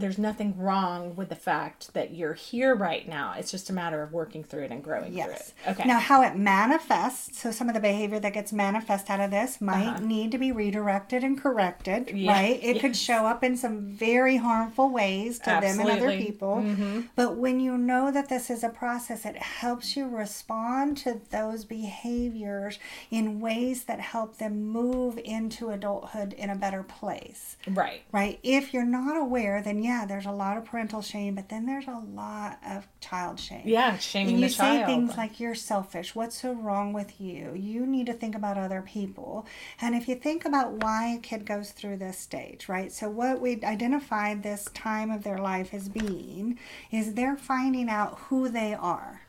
there's 0.00 0.18
nothing 0.18 0.56
wrong 0.58 1.14
with 1.14 1.28
the 1.28 1.36
fact 1.36 1.92
that 1.94 2.12
you're 2.14 2.34
here 2.34 2.74
right 2.74 3.08
now. 3.08 3.34
It's 3.36 3.50
just 3.50 3.70
a 3.70 3.72
matter 3.72 4.02
of 4.02 4.12
working 4.12 4.42
through 4.42 4.64
it 4.64 4.70
and 4.70 4.82
growing 4.82 5.12
Yes. 5.12 5.26
through 5.26 5.72
it. 5.72 5.78
Okay. 5.78 5.88
Now, 5.88 5.98
how 6.00 6.22
it 6.22 6.36
manifests, 6.36 7.38
so 7.38 7.50
some 7.50 7.68
of 7.68 7.74
the 7.74 7.80
behavior 7.80 8.18
that 8.18 8.32
gets 8.32 8.52
manifest 8.52 9.10
out 9.10 9.20
of 9.20 9.30
this 9.30 9.60
might 9.60 9.86
Uh-huh. 9.86 10.00
need 10.00 10.32
to 10.32 10.38
be 10.38 10.52
redirected 10.52 11.22
and 11.24 11.40
corrected, 11.40 12.10
Yeah. 12.10 12.32
right? 12.32 12.58
It 12.62 12.80
could 12.80 12.96
show 12.96 13.26
up 13.26 13.44
in 13.44 13.56
some 13.56 13.80
very 13.92 14.36
harmful 14.36 14.88
ways 14.90 15.38
to 15.40 15.44
them 15.46 15.80
and 15.80 15.88
other 15.90 16.10
people. 16.16 16.56
Mm-hmm. 16.56 17.00
But 17.14 17.36
when 17.36 17.60
you 17.60 17.76
know 17.76 18.10
that 18.10 18.28
this 18.28 18.50
is 18.50 18.64
a 18.64 18.68
process, 18.68 19.24
it 19.24 19.36
helps 19.36 19.96
you 19.96 20.08
respond 20.08 20.96
to 20.98 21.20
those 21.30 21.64
behaviors 21.64 22.78
in 23.10 23.40
ways 23.40 23.84
that 23.84 24.00
help 24.00 24.38
them 24.38 24.62
move 24.64 25.18
into 25.24 25.70
adulthood 25.70 26.32
in 26.34 26.50
a 26.50 26.54
better 26.56 26.82
place 26.82 27.56
right. 27.68 28.02
right? 28.12 28.38
If 28.42 28.72
you're 28.72 28.84
not 28.84 29.16
aware, 29.16 29.60
then 29.62 29.82
yeah, 29.90 30.06
there's 30.06 30.26
a 30.26 30.30
lot 30.30 30.56
of 30.56 30.64
parental 30.64 31.02
shame, 31.02 31.34
but 31.34 31.48
then 31.48 31.66
there's 31.66 31.88
a 31.88 32.00
lot 32.14 32.60
of 32.64 32.86
child 33.00 33.40
shame. 33.40 33.62
Yeah, 33.64 33.98
shaming 33.98 34.40
the 34.40 34.40
child. 34.40 34.40
And 34.40 34.40
you 34.40 34.48
the 34.48 34.54
say 34.54 34.76
child. 34.78 34.86
things 34.86 35.16
like 35.16 35.40
you're 35.40 35.56
selfish. 35.56 36.14
What's 36.14 36.40
so 36.40 36.52
wrong 36.52 36.92
with 36.92 37.20
you? 37.20 37.54
You 37.56 37.84
need 37.86 38.06
to 38.06 38.12
think 38.12 38.36
about 38.36 38.56
other 38.56 38.82
people. 38.82 39.48
And 39.80 39.96
if 39.96 40.06
you 40.06 40.14
think 40.14 40.44
about 40.44 40.74
why 40.74 41.16
a 41.16 41.18
kid 41.18 41.44
goes 41.44 41.72
through 41.72 41.96
this 41.96 42.18
stage, 42.18 42.68
right? 42.68 42.92
So 42.92 43.10
what 43.10 43.40
we 43.40 43.60
identified 43.64 44.44
this 44.44 44.66
time 44.74 45.10
of 45.10 45.24
their 45.24 45.38
life 45.38 45.74
as 45.74 45.88
being 45.88 46.60
is 46.92 47.14
they're 47.14 47.36
finding 47.36 47.90
out 47.90 48.20
who 48.28 48.48
they 48.48 48.72
are. 48.74 49.22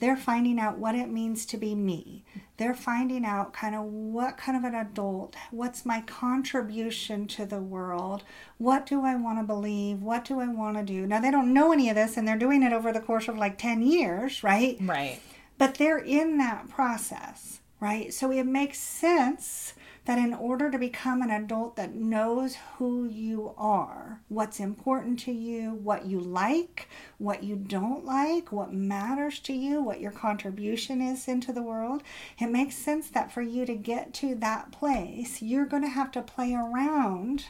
They're 0.00 0.16
finding 0.16 0.60
out 0.60 0.78
what 0.78 0.94
it 0.94 1.10
means 1.10 1.44
to 1.46 1.56
be 1.56 1.74
me. 1.74 2.24
They're 2.56 2.74
finding 2.74 3.24
out 3.24 3.52
kind 3.52 3.74
of 3.74 3.84
what 3.84 4.36
kind 4.36 4.56
of 4.56 4.64
an 4.64 4.74
adult, 4.74 5.34
what's 5.50 5.84
my 5.84 6.00
contribution 6.02 7.26
to 7.28 7.46
the 7.46 7.60
world, 7.60 8.22
what 8.58 8.86
do 8.86 9.04
I 9.04 9.14
want 9.16 9.38
to 9.38 9.44
believe, 9.44 10.02
what 10.02 10.24
do 10.24 10.40
I 10.40 10.48
want 10.48 10.76
to 10.76 10.84
do. 10.84 11.06
Now, 11.06 11.20
they 11.20 11.30
don't 11.30 11.52
know 11.52 11.72
any 11.72 11.88
of 11.88 11.96
this 11.96 12.16
and 12.16 12.26
they're 12.26 12.36
doing 12.36 12.62
it 12.62 12.72
over 12.72 12.92
the 12.92 13.00
course 13.00 13.28
of 13.28 13.36
like 13.36 13.58
10 13.58 13.82
years, 13.82 14.42
right? 14.42 14.76
right. 14.80 15.20
But 15.56 15.76
they're 15.76 15.98
in 15.98 16.38
that 16.38 16.68
process, 16.68 17.60
right? 17.80 18.12
So 18.14 18.30
it 18.30 18.46
makes 18.46 18.78
sense 18.78 19.74
that 20.08 20.18
in 20.18 20.32
order 20.32 20.70
to 20.70 20.78
become 20.78 21.20
an 21.20 21.30
adult 21.30 21.76
that 21.76 21.94
knows 21.94 22.56
who 22.78 23.04
you 23.04 23.52
are, 23.58 24.22
what's 24.28 24.58
important 24.58 25.18
to 25.18 25.30
you, 25.30 25.72
what 25.82 26.06
you 26.06 26.18
like, 26.18 26.88
what 27.18 27.42
you 27.44 27.54
don't 27.54 28.06
like, 28.06 28.50
what 28.50 28.72
matters 28.72 29.38
to 29.38 29.52
you, 29.52 29.82
what 29.82 30.00
your 30.00 30.10
contribution 30.10 31.02
is 31.02 31.28
into 31.28 31.52
the 31.52 31.62
world, 31.62 32.02
it 32.38 32.46
makes 32.46 32.74
sense 32.74 33.10
that 33.10 33.30
for 33.30 33.42
you 33.42 33.66
to 33.66 33.74
get 33.74 34.14
to 34.14 34.34
that 34.36 34.72
place, 34.72 35.42
you're 35.42 35.66
going 35.66 35.82
to 35.82 35.90
have 35.90 36.10
to 36.12 36.22
play 36.22 36.54
around 36.54 37.48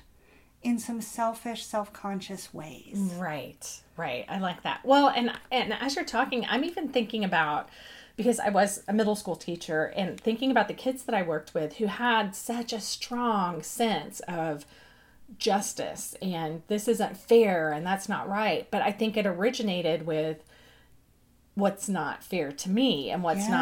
in 0.61 0.81
some 0.81 1.01
selfish, 1.01 1.65
self 1.65 1.93
conscious 1.93 2.53
ways. 2.53 3.13
Right, 3.17 3.83
right. 3.97 4.25
I 4.29 4.41
like 4.41 4.65
that. 4.65 4.81
Well, 4.85 5.11
and 5.11 5.31
and 5.53 5.73
as 5.75 5.95
you're 5.95 6.05
talking, 6.05 6.45
I'm 6.49 6.65
even 6.65 6.89
thinking 6.89 7.23
about 7.23 7.69
because 8.19 8.39
I 8.41 8.51
was 8.51 8.83
a 8.87 8.93
middle 8.93 9.17
school 9.17 9.37
teacher 9.37 9.93
and 9.97 10.21
thinking 10.21 10.51
about 10.51 10.69
the 10.69 10.75
kids 10.75 11.05
that 11.05 11.15
I 11.15 11.23
worked 11.23 11.55
with 11.55 11.77
who 11.77 11.87
had 11.87 12.35
such 12.37 12.73
a 12.75 12.81
strong 12.81 13.63
sense 13.63 14.21
of 14.29 14.67
justice 15.39 16.17
and 16.21 16.63
this 16.69 16.89
isn't 16.89 17.17
fair 17.17 17.71
and 17.73 17.87
that's 17.87 18.09
not 18.09 18.29
right. 18.29 18.69
But 18.71 18.83
I 18.83 18.93
think 18.93 19.17
it 19.17 19.25
originated 19.27 20.05
with 20.05 20.43
what's 21.55 21.89
not 21.89 22.23
fair 22.25 22.51
to 22.53 22.69
me 22.71 23.11
and 23.11 23.23
what's 23.23 23.49
Yeah. 23.49 23.57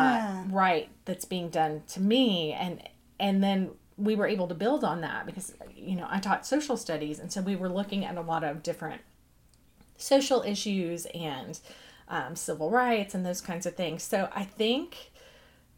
not 0.44 0.52
right 0.52 0.88
that's 1.04 1.24
being 1.24 1.50
done 1.50 1.82
to 1.88 2.00
me 2.00 2.52
and 2.52 2.82
and 3.20 3.42
then 3.42 3.70
we 3.98 4.14
were 4.14 4.26
able 4.26 4.46
to 4.48 4.54
build 4.54 4.84
on 4.84 5.00
that 5.02 5.24
because 5.26 5.54
you 5.74 5.96
know 5.96 6.06
I 6.10 6.18
taught 6.20 6.46
social 6.46 6.76
studies 6.76 7.18
and 7.18 7.32
so 7.32 7.40
we 7.42 7.56
were 7.56 7.68
looking 7.70 8.04
at 8.04 8.16
a 8.16 8.20
lot 8.20 8.44
of 8.44 8.62
different 8.62 9.00
social 9.98 10.42
issues 10.42 11.06
and 11.14 11.58
um, 12.08 12.36
civil 12.36 12.70
rights 12.70 13.14
and 13.14 13.24
those 13.24 13.40
kinds 13.40 13.66
of 13.66 13.74
things. 13.74 14.02
So 14.02 14.28
I 14.34 14.44
think 14.44 15.10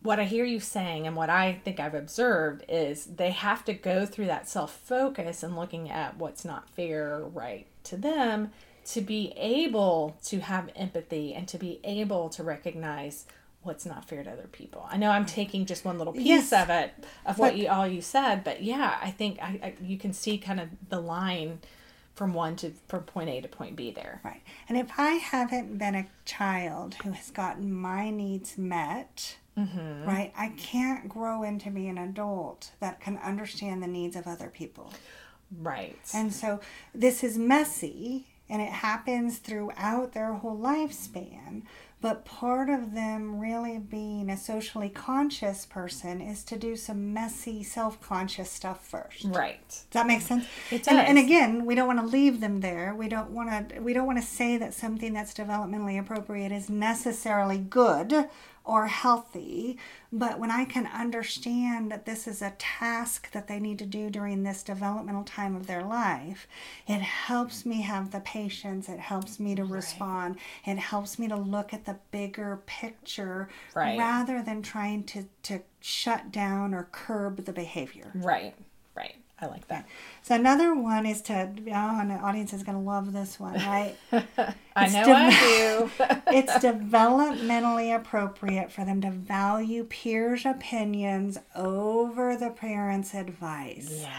what 0.02 0.20
I 0.20 0.24
hear 0.24 0.44
you 0.44 0.60
saying 0.60 1.06
and 1.06 1.16
what 1.16 1.30
I 1.30 1.60
think 1.64 1.80
I've 1.80 1.94
observed 1.94 2.64
is 2.68 3.04
they 3.06 3.30
have 3.30 3.64
to 3.64 3.72
go 3.72 4.06
through 4.06 4.26
that 4.26 4.48
self 4.48 4.72
focus 4.72 5.42
and 5.42 5.56
looking 5.56 5.90
at 5.90 6.16
what's 6.16 6.44
not 6.44 6.68
fair 6.70 7.20
right 7.20 7.66
to 7.84 7.96
them 7.96 8.50
to 8.86 9.00
be 9.00 9.32
able 9.36 10.16
to 10.24 10.40
have 10.40 10.70
empathy 10.76 11.34
and 11.34 11.46
to 11.48 11.58
be 11.58 11.80
able 11.84 12.28
to 12.30 12.42
recognize 12.42 13.26
what's 13.62 13.84
not 13.84 14.08
fair 14.08 14.22
to 14.22 14.30
other 14.30 14.46
people. 14.50 14.86
I 14.88 14.96
know 14.96 15.10
I'm 15.10 15.26
taking 15.26 15.66
just 15.66 15.84
one 15.84 15.98
little 15.98 16.12
piece 16.12 16.26
Yes. 16.26 16.52
of 16.52 16.70
it 16.70 16.92
of 17.26 17.38
what 17.38 17.56
you 17.56 17.68
all 17.68 17.86
you 17.86 18.00
said, 18.00 18.44
but 18.44 18.62
yeah, 18.62 18.96
I 19.02 19.10
think 19.10 19.38
I, 19.42 19.60
I 19.62 19.74
you 19.82 19.98
can 19.98 20.12
see 20.12 20.38
kind 20.38 20.60
of 20.60 20.68
the 20.88 21.00
line 21.00 21.58
from 22.18 22.35
one 22.35 22.57
to 22.57 22.72
from 22.88 23.04
point 23.04 23.31
A 23.31 23.40
to 23.40 23.46
point 23.46 23.76
B 23.76 23.92
there. 23.92 24.20
Right. 24.24 24.42
And 24.68 24.76
if 24.76 24.90
I 24.98 25.12
haven't 25.12 25.78
been 25.78 25.94
a 25.94 26.09
child 26.24 26.94
who 26.94 27.12
has 27.12 27.31
gotten 27.31 27.72
my 27.72 28.11
needs 28.11 28.59
met, 28.59 29.37
mm-hmm. 29.57 30.04
right, 30.04 30.33
I 30.37 30.48
can't 30.57 31.09
grow 31.09 31.44
into 31.44 31.70
be 31.70 31.87
an 31.87 31.96
adult 31.96 32.72
that 32.81 33.00
can 33.00 33.18
understand 33.18 33.85
the 33.85 33.87
needs 33.87 34.16
of 34.16 34.26
other 34.26 34.48
people. 34.48 34.92
Right. 35.61 35.96
And 36.12 36.33
so 36.33 36.59
this 36.92 37.22
is 37.22 37.38
messy 37.38 38.26
and 38.48 38.61
it 38.61 38.72
happens 38.72 39.38
throughout 39.38 40.12
their 40.12 40.33
whole 40.33 40.59
lifespan. 40.59 41.62
But 42.00 42.24
part 42.24 42.70
of 42.70 42.94
them 42.94 43.40
really 43.40 43.78
being 43.78 44.30
a 44.30 44.37
socially 44.37 44.88
conscious 44.88 45.66
person 45.66 46.20
is 46.20 46.44
to 46.44 46.56
do 46.56 46.76
some 46.76 47.12
messy, 47.12 47.64
self 47.64 48.00
conscious 48.00 48.50
stuff 48.50 48.87
first. 48.87 49.24
right. 49.24 49.68
Does 49.68 49.87
that 49.90 50.06
make 50.06 50.22
sense? 50.22 50.46
It 50.70 50.87
And, 50.87 50.98
and 50.98 51.18
again, 51.18 51.66
we 51.66 51.74
don't 51.74 51.88
want 51.88 51.98
to 51.98 52.06
leave 52.06 52.40
them 52.40 52.61
there. 52.61 52.94
We 52.94 53.08
don't 53.08 53.30
want 53.30 53.70
to. 53.70 53.80
We 53.80 53.92
don't 53.92 54.06
want 54.06 54.20
to 54.20 54.26
say 54.26 54.56
that 54.58 54.74
something 54.74 55.12
that's 55.12 55.34
developmentally 55.34 55.98
appropriate 55.98 56.52
is 56.52 56.70
necessarily 56.70 57.58
good 57.58 58.28
or 58.64 58.87
healthy. 58.87 59.78
But 60.11 60.38
when 60.38 60.51
I 60.51 60.64
can 60.64 60.87
understand 60.87 61.90
that 61.90 62.07
this 62.07 62.27
is 62.27 62.40
a 62.40 62.55
task 62.59 63.31
that 63.33 63.47
they 63.47 63.61
need 63.61 63.79
to 63.81 63.87
do 63.87 64.09
during 64.09 64.42
this 64.42 64.62
developmental 64.62 65.25
time 65.25 65.55
of 65.55 65.66
their 65.66 65.83
life, 65.83 66.49
it 66.87 67.03
helps 67.03 67.66
me 67.66 67.83
have 67.83 68.11
the 68.11 68.21
patience. 68.21 68.88
It 68.88 69.01
helps 69.01 69.38
me 69.38 69.55
to 69.55 69.64
respond. 69.64 70.38
It 70.64 70.79
helps 70.79 71.18
me 71.18 71.29
to 71.29 71.37
look 71.37 71.75
at 71.75 71.85
the 71.85 71.99
bigger 72.11 72.61
picture 72.64 73.49
Right. 73.75 73.99
rather 73.99 74.42
than 74.42 74.62
trying 74.62 75.05
to 75.05 75.25
to 75.44 75.61
shut 75.81 76.33
down 76.33 76.75
or 76.75 76.88
curb 76.90 77.44
the 77.44 77.53
behavior. 77.53 78.11
Right. 78.14 78.55
Right. 78.94 79.16
I 79.40 79.46
like 79.46 79.68
that. 79.68 79.87
So 80.22 80.35
another 80.35 80.74
one 80.74 81.07
is 81.07 81.20
to, 81.22 81.35
oh, 81.68 82.01
and 82.01 82.11
the 82.11 82.14
audience 82.16 82.53
is 82.53 82.62
going 82.64 82.77
to 82.77 82.83
love 82.85 83.12
this 83.12 83.38
one, 83.38 83.55
right? 83.66 83.94
I 84.12 84.85
It's 84.85 84.94
know 84.94 85.05
div- 85.05 85.14
I 85.14 85.31
do. 85.31 85.90
it's 86.37 86.53
developmentally 86.55 87.94
appropriate 87.94 88.72
for 88.72 88.85
them 88.85 89.01
to 89.03 89.11
value 89.11 89.85
peers' 89.85 90.44
opinions 90.44 91.38
over 91.55 92.37
the 92.37 92.51
parents' 92.51 93.14
advice. 93.14 94.01
yeah. 94.03 94.12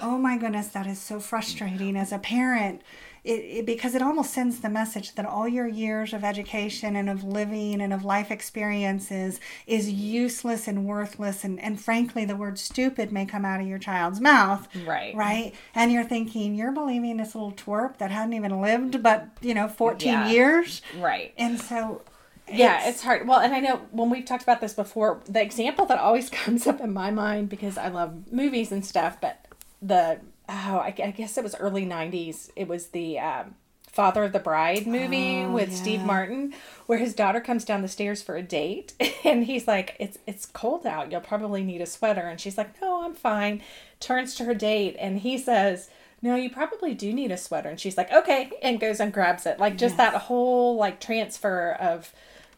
Oh 0.00 0.18
my 0.18 0.36
goodness, 0.36 0.68
that 0.68 0.86
is 0.86 1.00
so 1.00 1.20
frustrating 1.20 1.96
as 1.96 2.12
a 2.12 2.18
parent. 2.18 2.82
It, 3.24 3.40
it, 3.40 3.66
because 3.66 3.94
it 3.94 4.02
almost 4.02 4.34
sends 4.34 4.60
the 4.60 4.68
message 4.68 5.14
that 5.14 5.24
all 5.24 5.48
your 5.48 5.66
years 5.66 6.12
of 6.12 6.22
education 6.24 6.94
and 6.94 7.08
of 7.08 7.24
living 7.24 7.80
and 7.80 7.90
of 7.90 8.04
life 8.04 8.30
experiences 8.30 9.40
is 9.66 9.90
useless 9.90 10.68
and 10.68 10.84
worthless 10.84 11.42
and, 11.42 11.58
and 11.60 11.80
frankly 11.80 12.24
the 12.26 12.36
word 12.36 12.58
stupid 12.58 13.10
may 13.12 13.24
come 13.24 13.44
out 13.44 13.60
of 13.62 13.66
your 13.66 13.78
child's 13.78 14.20
mouth 14.20 14.68
Right. 14.84 15.14
right 15.14 15.54
and 15.74 15.90
you're 15.90 16.04
thinking 16.04 16.54
you're 16.54 16.72
believing 16.72 17.16
this 17.16 17.34
little 17.34 17.52
twerp 17.52 17.96
that 17.96 18.10
hadn't 18.10 18.34
even 18.34 18.60
lived 18.60 19.02
but 19.02 19.28
you 19.40 19.54
know 19.54 19.68
14 19.68 20.06
Yeah. 20.06 20.28
years 20.28 20.82
Right. 20.98 21.32
and 21.38 21.58
so 21.58 22.02
Yeah, 22.46 22.86
it's 22.90 23.02
hard. 23.02 23.26
Well, 23.26 23.40
and 23.40 23.54
I 23.54 23.60
know 23.60 23.76
when 23.90 24.10
we've 24.10 24.26
talked 24.26 24.42
about 24.42 24.60
this 24.60 24.74
before, 24.74 25.22
the 25.26 25.40
example 25.40 25.86
that 25.86 25.98
always 25.98 26.28
comes 26.42 26.66
up 26.66 26.78
in 26.82 26.92
my 26.92 27.10
mind 27.10 27.48
because 27.48 27.78
I 27.78 27.88
love 27.88 28.30
movies 28.30 28.70
and 28.70 28.84
stuff, 28.84 29.18
but 29.18 29.46
the 29.80 30.20
oh, 30.48 30.78
I, 30.78 30.94
I 31.02 31.10
guess 31.10 31.36
it 31.38 31.44
was 31.44 31.54
early 31.56 31.86
'90s. 31.86 32.50
It 32.56 32.68
was 32.68 32.88
the 32.88 33.18
um, 33.18 33.54
Father 33.90 34.24
of 34.24 34.32
the 34.32 34.38
Bride 34.40 34.86
movie 34.86 35.40
Oh, 35.42 35.52
with 35.52 35.74
Steve. 35.74 36.02
Martin, 36.02 36.54
where 36.86 36.98
his 36.98 37.14
daughter 37.14 37.40
comes 37.40 37.64
down 37.64 37.82
the 37.82 37.88
stairs 37.88 38.22
for 38.22 38.36
a 38.36 38.42
date, 38.42 38.92
and 39.24 39.44
he's 39.44 39.66
like, 39.68 39.96
"It's 39.98 40.18
it's 40.26 40.46
cold 40.46 40.86
out. 40.86 41.10
You'll 41.10 41.20
probably 41.20 41.62
need 41.62 41.80
a 41.80 41.86
sweater." 41.86 42.22
And 42.22 42.40
she's 42.40 42.58
like, 42.58 42.80
"No, 42.82 43.04
I'm 43.04 43.14
fine." 43.14 43.62
Turns 44.00 44.34
to 44.36 44.44
her 44.44 44.54
date, 44.54 44.96
and 44.98 45.18
he 45.20 45.38
says. 45.38 45.88
No, 46.22 46.36
you 46.36 46.48
probably 46.48 46.94
do 46.94 47.12
need 47.12 47.30
a 47.30 47.36
sweater. 47.36 47.68
And 47.68 47.78
she's 47.78 47.98
like, 47.98 48.10
okay, 48.10 48.50
and 48.62 48.80
goes 48.80 48.98
and 48.98 49.12
grabs 49.12 49.44
it. 49.44 49.58
Like 49.60 49.76
just 49.76 49.98
that 49.98 50.14
whole 50.14 50.74
like 50.74 50.98
transfer 50.98 51.76
of, 51.78 52.14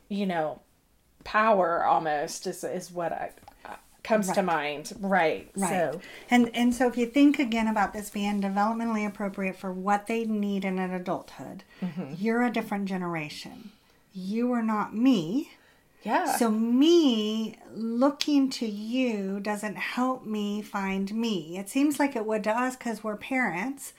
you 0.09 0.24
know, 0.24 0.61
power 1.24 1.84
almost 1.84 2.47
is 2.47 2.62
is 2.62 2.93
what 2.93 3.11
I, 3.12 3.32
comes 4.07 4.31
to 4.33 4.43
mind. 4.43 4.93
Right. 5.01 5.51
Right. 5.57 5.71
So 5.93 6.01
And 6.31 6.51
and 6.55 6.75
so 6.75 6.87
if 6.89 6.97
you 6.97 7.07
think 7.07 7.39
again 7.39 7.67
about 7.69 7.93
this 7.93 8.09
being 8.11 8.41
developmentally 8.41 9.07
appropriate 9.07 9.57
for 9.57 9.73
what 9.73 10.07
they 10.07 10.25
need 10.25 10.65
in 10.65 10.79
an 10.79 10.93
adulthood, 10.93 11.65
Mm-hmm. 11.83 12.15
you're 12.19 12.43
a 12.43 12.51
different 12.51 12.87
generation. 12.87 13.71
You 14.15 14.51
are 14.53 14.63
not 14.63 14.95
me. 14.95 15.51
yeah. 16.03 16.37
So 16.37 16.51
me 16.51 17.57
looking 17.75 18.49
to 18.51 18.67
you 18.67 19.41
doesn't 19.41 19.77
help 19.77 20.25
me 20.25 20.63
find 20.63 21.13
me. 21.15 21.59
It 21.59 21.69
seems 21.69 21.99
like 21.99 22.17
it 22.17 22.25
would 22.25 22.45
to 22.45 22.51
us 22.51 22.77
because 22.77 23.05
we're 23.05 23.17
parents, 23.17 23.93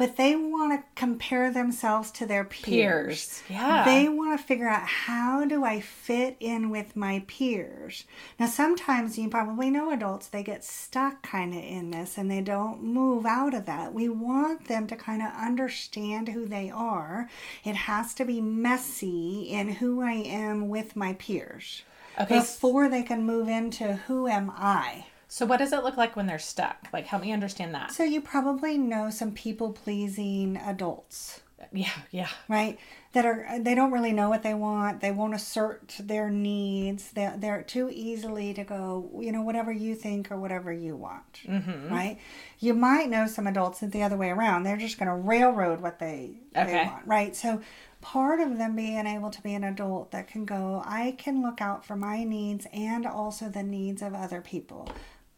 but 0.00 0.16
they 0.16 0.34
want 0.34 0.72
to 0.72 0.82
compare 0.94 1.52
themselves 1.52 2.10
to 2.10 2.24
their 2.24 2.42
peers. 2.42 2.64
Peers. 2.64 3.42
Yeah. 3.50 3.84
They 3.84 4.08
want 4.08 4.40
to 4.40 4.46
figure 4.46 4.66
out 4.66 4.86
how 4.86 5.44
do 5.44 5.62
I 5.62 5.80
fit 5.82 6.38
in 6.40 6.70
with 6.70 6.96
my 6.96 7.22
peers. 7.28 8.04
Now 8.38 8.46
sometimes 8.46 9.18
you 9.18 9.28
probably 9.28 9.68
know 9.68 9.92
adults 9.92 10.28
they 10.28 10.42
get 10.42 10.64
stuck 10.64 11.20
kind 11.22 11.52
of 11.52 11.62
in 11.62 11.90
this 11.90 12.16
and 12.16 12.30
they 12.30 12.40
don't 12.40 12.82
move 12.82 13.26
out 13.26 13.52
of 13.52 13.66
that. 13.66 13.92
We 13.92 14.08
want 14.08 14.68
them 14.68 14.86
to 14.86 14.96
kind 14.96 15.20
of 15.20 15.34
understand 15.34 16.28
who 16.28 16.46
they 16.46 16.70
are. 16.70 17.28
It 17.62 17.76
has 17.76 18.14
to 18.14 18.24
be 18.24 18.40
messy 18.40 19.50
in 19.50 19.68
who 19.68 20.00
I 20.00 20.12
am 20.12 20.70
with 20.70 20.96
my 20.96 21.12
peers 21.12 21.82
Okay. 22.18 22.38
before 22.38 22.88
they 22.88 23.02
can 23.02 23.26
move 23.26 23.48
into 23.48 23.96
who 24.06 24.26
am 24.28 24.50
I. 24.56 25.04
So 25.32 25.46
what 25.46 25.58
does 25.58 25.72
it 25.72 25.84
look 25.84 25.96
like 25.96 26.16
when 26.16 26.26
they're 26.26 26.40
stuck? 26.40 26.88
Like 26.92 27.06
help 27.06 27.22
me 27.22 27.32
understand 27.32 27.72
that. 27.74 27.92
So 27.92 28.02
you 28.02 28.20
probably 28.20 28.76
know 28.76 29.10
some 29.10 29.30
people 29.32 29.72
pleasing 29.72 30.56
adults. 30.56 31.40
Yeah, 31.72 31.90
yeah. 32.10 32.28
right 32.48 32.78
that 33.12 33.26
are 33.26 33.46
they 33.60 33.74
don't 33.74 33.92
really 33.92 34.12
know 34.12 34.30
what 34.30 34.42
they 34.42 34.54
want 34.54 35.02
they 35.02 35.10
won't 35.10 35.34
assert 35.34 35.94
their 36.00 36.30
needs 36.30 37.10
they're, 37.12 37.34
they're 37.36 37.62
too 37.62 37.90
easily 37.92 38.54
to 38.54 38.64
go 38.64 39.10
you 39.20 39.30
know 39.30 39.42
whatever 39.42 39.70
you 39.70 39.94
think 39.94 40.32
or 40.32 40.38
whatever 40.38 40.72
you 40.72 40.96
want 40.96 41.40
Mm-hmm. 41.46 41.92
right 41.92 42.18
you 42.60 42.72
might 42.72 43.10
know 43.10 43.26
some 43.26 43.46
adults 43.46 43.80
that 43.80 43.92
the 43.92 44.02
other 44.02 44.16
way 44.16 44.30
around 44.30 44.62
they're 44.62 44.78
just 44.78 44.98
going 44.98 45.08
to 45.10 45.14
railroad 45.14 45.80
what 45.82 45.98
they, 45.98 46.40
they 46.54 46.72
want 46.86 47.06
right 47.06 47.36
so 47.36 47.60
part 48.00 48.40
of 48.40 48.56
them 48.56 48.74
being 48.74 49.06
able 49.06 49.28
to 49.30 49.42
be 49.42 49.52
an 49.54 49.62
adult 49.64 50.12
that 50.12 50.28
can 50.28 50.46
go 50.46 50.82
i 50.86 51.14
can 51.18 51.42
look 51.42 51.60
out 51.60 51.84
for 51.84 51.94
my 51.94 52.24
needs 52.24 52.66
and 52.72 53.04
also 53.06 53.50
the 53.50 53.62
needs 53.62 54.00
of 54.00 54.14
other 54.14 54.40
people 54.40 54.88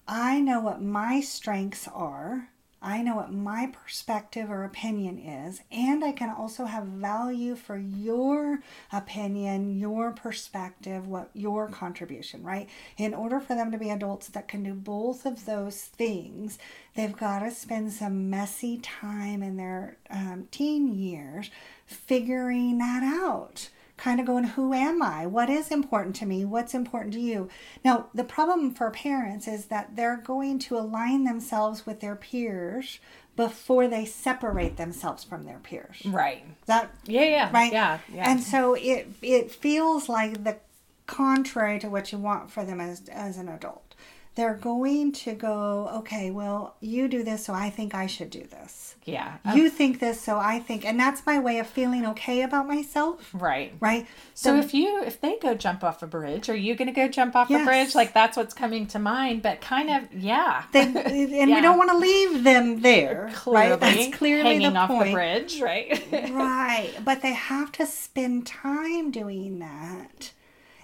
i 0.07 0.41
know 0.41 0.61
what 0.61 0.83
my 0.83 1.21
strengths 1.21 1.89
are 1.89 2.49
I 2.85 3.01
know 3.03 3.15
what 3.15 3.33
my 3.33 3.73
perspective 3.73 4.51
or 4.51 4.65
opinion 4.65 5.17
is, 5.17 5.61
and 5.71 6.05
I 6.05 6.11
can 6.11 6.31
also 6.31 6.65
have 6.65 6.85
value 6.85 7.55
for 7.55 7.77
your 7.77 8.59
opinion, 8.93 9.79
your 9.79 10.11
perspective, 10.11 11.07
what 11.07 11.31
your 11.33 11.69
contribution, 11.69 12.43
right? 12.43 12.69
In 12.97 13.15
order 13.15 13.39
for 13.39 13.55
them 13.55 13.71
to 13.71 13.79
be 13.79 13.91
adults 13.91 14.27
that 14.29 14.49
can 14.49 14.65
do 14.65 14.75
both 14.75 15.25
of 15.25 15.45
those 15.45 15.83
things, 15.83 16.59
they've 16.97 17.17
got 17.17 17.39
to 17.41 17.53
spend 17.53 17.93
some 17.93 18.29
messy 18.29 18.79
time 18.79 19.45
in 19.45 19.57
their 19.57 19.97
um, 20.11 20.49
teen 20.51 20.93
years 20.93 21.51
figuring 21.87 22.79
that 22.79 23.05
out 23.05 23.69
kind 23.97 24.21
of 24.21 24.27
going, 24.27 24.45
Who 24.45 24.73
am 24.73 25.03
I? 25.03 25.27
What 25.27 25.51
is 25.51 25.71
important 25.71 26.17
to 26.17 26.27
me? 26.27 26.45
What's 26.45 26.75
important 26.75 27.15
to 27.15 27.21
you? 27.21 27.49
Now, 27.85 28.07
the 28.15 28.25
problem 28.25 28.75
for 28.75 28.91
parents 28.91 29.47
is 29.47 29.67
that 29.67 29.97
they're 29.97 30.17
going 30.17 30.59
to 30.61 30.77
align 30.77 31.25
themselves 31.25 31.87
with 31.87 32.01
their 32.01 32.17
peers 32.17 32.99
before 33.37 33.89
they 33.89 34.05
separate 34.05 34.77
themselves 34.77 35.25
from 35.25 35.45
their 35.45 35.59
peers. 35.59 36.03
Right. 36.05 36.45
That 36.67 36.91
Yeah, 37.05 37.25
yeah. 37.25 37.51
right? 37.53 37.73
Yeah, 37.73 37.99
yeah. 38.13 38.31
And 38.31 38.43
so 38.43 38.75
it 38.75 39.09
it 39.23 39.51
feels 39.51 40.09
like 40.09 40.45
the 40.45 40.59
contrary 41.07 41.79
to 41.79 41.89
what 41.89 42.13
you 42.13 42.19
want 42.19 42.51
for 42.51 42.65
them 42.65 42.81
as 42.81 43.09
as 43.09 43.39
an 43.39 43.49
adult. 43.49 43.92
They're 44.35 44.55
going 44.55 45.13
to 45.13 45.35
go, 45.35 45.91
okay, 45.97 46.31
well, 46.31 46.75
you 46.81 47.07
do 47.07 47.23
this, 47.23 47.45
so 47.45 47.53
I 47.53 47.69
think 47.69 47.95
I 47.95 48.07
should 48.07 48.31
do 48.31 48.43
this. 48.45 48.95
yeah. 49.05 49.37
You 49.55 49.69
think 49.69 49.99
this, 50.01 50.19
so 50.23 50.39
I 50.39 50.59
think, 50.59 50.87
and 50.87 50.99
that's 50.99 51.27
my 51.27 51.39
way 51.39 51.59
of 51.59 51.67
feeling 51.67 52.07
okay 52.07 52.41
about 52.43 52.67
myself, 52.67 53.29
right. 53.35 53.75
right? 53.81 54.07
So 54.33 54.55
The- 54.55 54.61
if 54.61 54.73
you 54.73 55.03
if 55.05 55.21
they 55.21 55.37
go 55.39 55.55
jump 55.55 55.85
off 55.85 56.03
a 56.03 56.07
bridge, 56.07 56.49
are 56.49 56.57
you 56.57 56.75
gonna 56.75 56.93
go 56.93 57.09
jump 57.09 57.37
off 57.37 57.51
a 57.51 57.63
bridge? 57.65 57.95
Like 57.95 58.15
that's 58.15 58.37
what's 58.39 58.55
coming 58.55 58.87
to 58.89 58.99
mind, 58.99 59.43
but 59.43 59.61
kind 59.61 59.91
of 59.91 60.13
yeah. 60.15 60.65
they 60.73 60.83
and 60.83 60.97
Yeah. 61.51 61.57
we 61.57 61.61
don't 61.61 61.77
want 61.77 61.91
to 61.91 61.99
leave 61.99 62.43
them 62.45 62.81
there, 62.81 63.31
clearly, 63.35 63.71
right? 63.71 63.81
That's 63.81 64.17
clearly 64.17 64.43
hanging 64.51 64.73
the 64.73 64.79
off 64.79 64.89
point. 64.89 65.07
the 65.09 65.13
bridge, 65.13 65.61
right? 65.61 66.03
right 66.33 66.93
but 67.05 67.21
they 67.21 67.33
have 67.35 67.71
to 67.73 67.85
spend 67.87 68.47
time 68.47 69.11
doing 69.11 69.59
that 69.59 70.33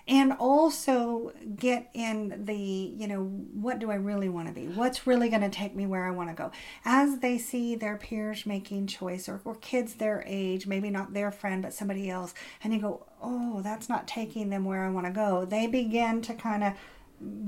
and 0.08 0.32
also 0.38 1.32
get 1.56 1.90
in 1.92 2.46
the 2.46 2.56
you 2.56 3.06
know 3.06 3.24
what 3.24 3.78
do 3.78 3.90
i 3.90 3.94
really 3.94 4.28
want 4.28 4.48
to 4.48 4.54
be? 4.54 4.66
What's 4.66 5.06
really 5.06 5.28
going 5.28 5.42
to 5.42 5.50
take 5.50 5.76
me 5.76 5.86
where 5.86 6.06
i 6.06 6.10
want 6.10 6.30
to 6.30 6.34
go? 6.34 6.50
As 6.84 7.18
they 7.18 7.38
see 7.38 7.74
their 7.74 7.96
peers 7.96 8.46
making 8.46 8.86
choice 8.86 9.28
or, 9.28 9.40
or 9.44 9.54
kids 9.56 9.94
their 9.94 10.24
age 10.26 10.66
maybe 10.66 10.90
not 10.90 11.12
their 11.12 11.30
friend 11.30 11.62
but 11.62 11.74
somebody 11.74 12.08
else 12.10 12.34
and 12.64 12.72
you 12.72 12.80
go 12.80 13.06
oh 13.22 13.60
that's 13.62 13.88
not 13.88 14.08
taking 14.08 14.48
them 14.48 14.64
where 14.64 14.84
i 14.84 14.90
want 14.90 15.06
to 15.06 15.12
go 15.12 15.44
they 15.44 15.66
begin 15.66 16.22
to 16.22 16.34
kind 16.34 16.64
of 16.64 16.72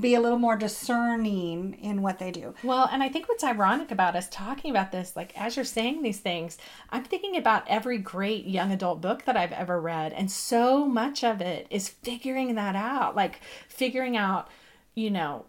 be 0.01 0.15
a 0.15 0.21
little 0.21 0.39
more 0.39 0.57
discerning 0.57 1.75
in 1.75 2.03
what 2.03 2.19
they 2.19 2.31
do 2.31 2.55
Well, 2.65 2.89
and 2.91 3.03
I 3.03 3.09
think 3.09 3.29
what's 3.29 3.45
ironic 3.45 3.91
about 3.91 4.17
us 4.17 4.29
talking 4.29 4.71
about 4.71 4.93
this, 4.93 5.15
like 5.15 5.39
as 5.41 5.57
you're 5.57 5.65
saying 5.65 6.03
these 6.03 6.21
things, 6.21 6.59
I'm 6.91 7.05
thinking 7.05 7.37
about 7.37 7.69
every 7.69 7.99
great 7.99 8.47
young 8.47 8.73
adult 8.73 9.01
book 9.01 9.25
that 9.25 9.37
I've 9.37 9.53
ever 9.53 9.81
read. 9.81 10.13
And 10.13 10.31
so 10.31 10.87
much 10.87 11.23
of 11.23 11.41
it 11.41 11.67
is 11.71 11.89
figuring 11.89 12.55
that 12.57 12.75
out, 12.75 13.15
like 13.15 13.41
figuring 13.69 14.17
out, 14.17 14.49
you 14.95 15.11
know, 15.11 15.47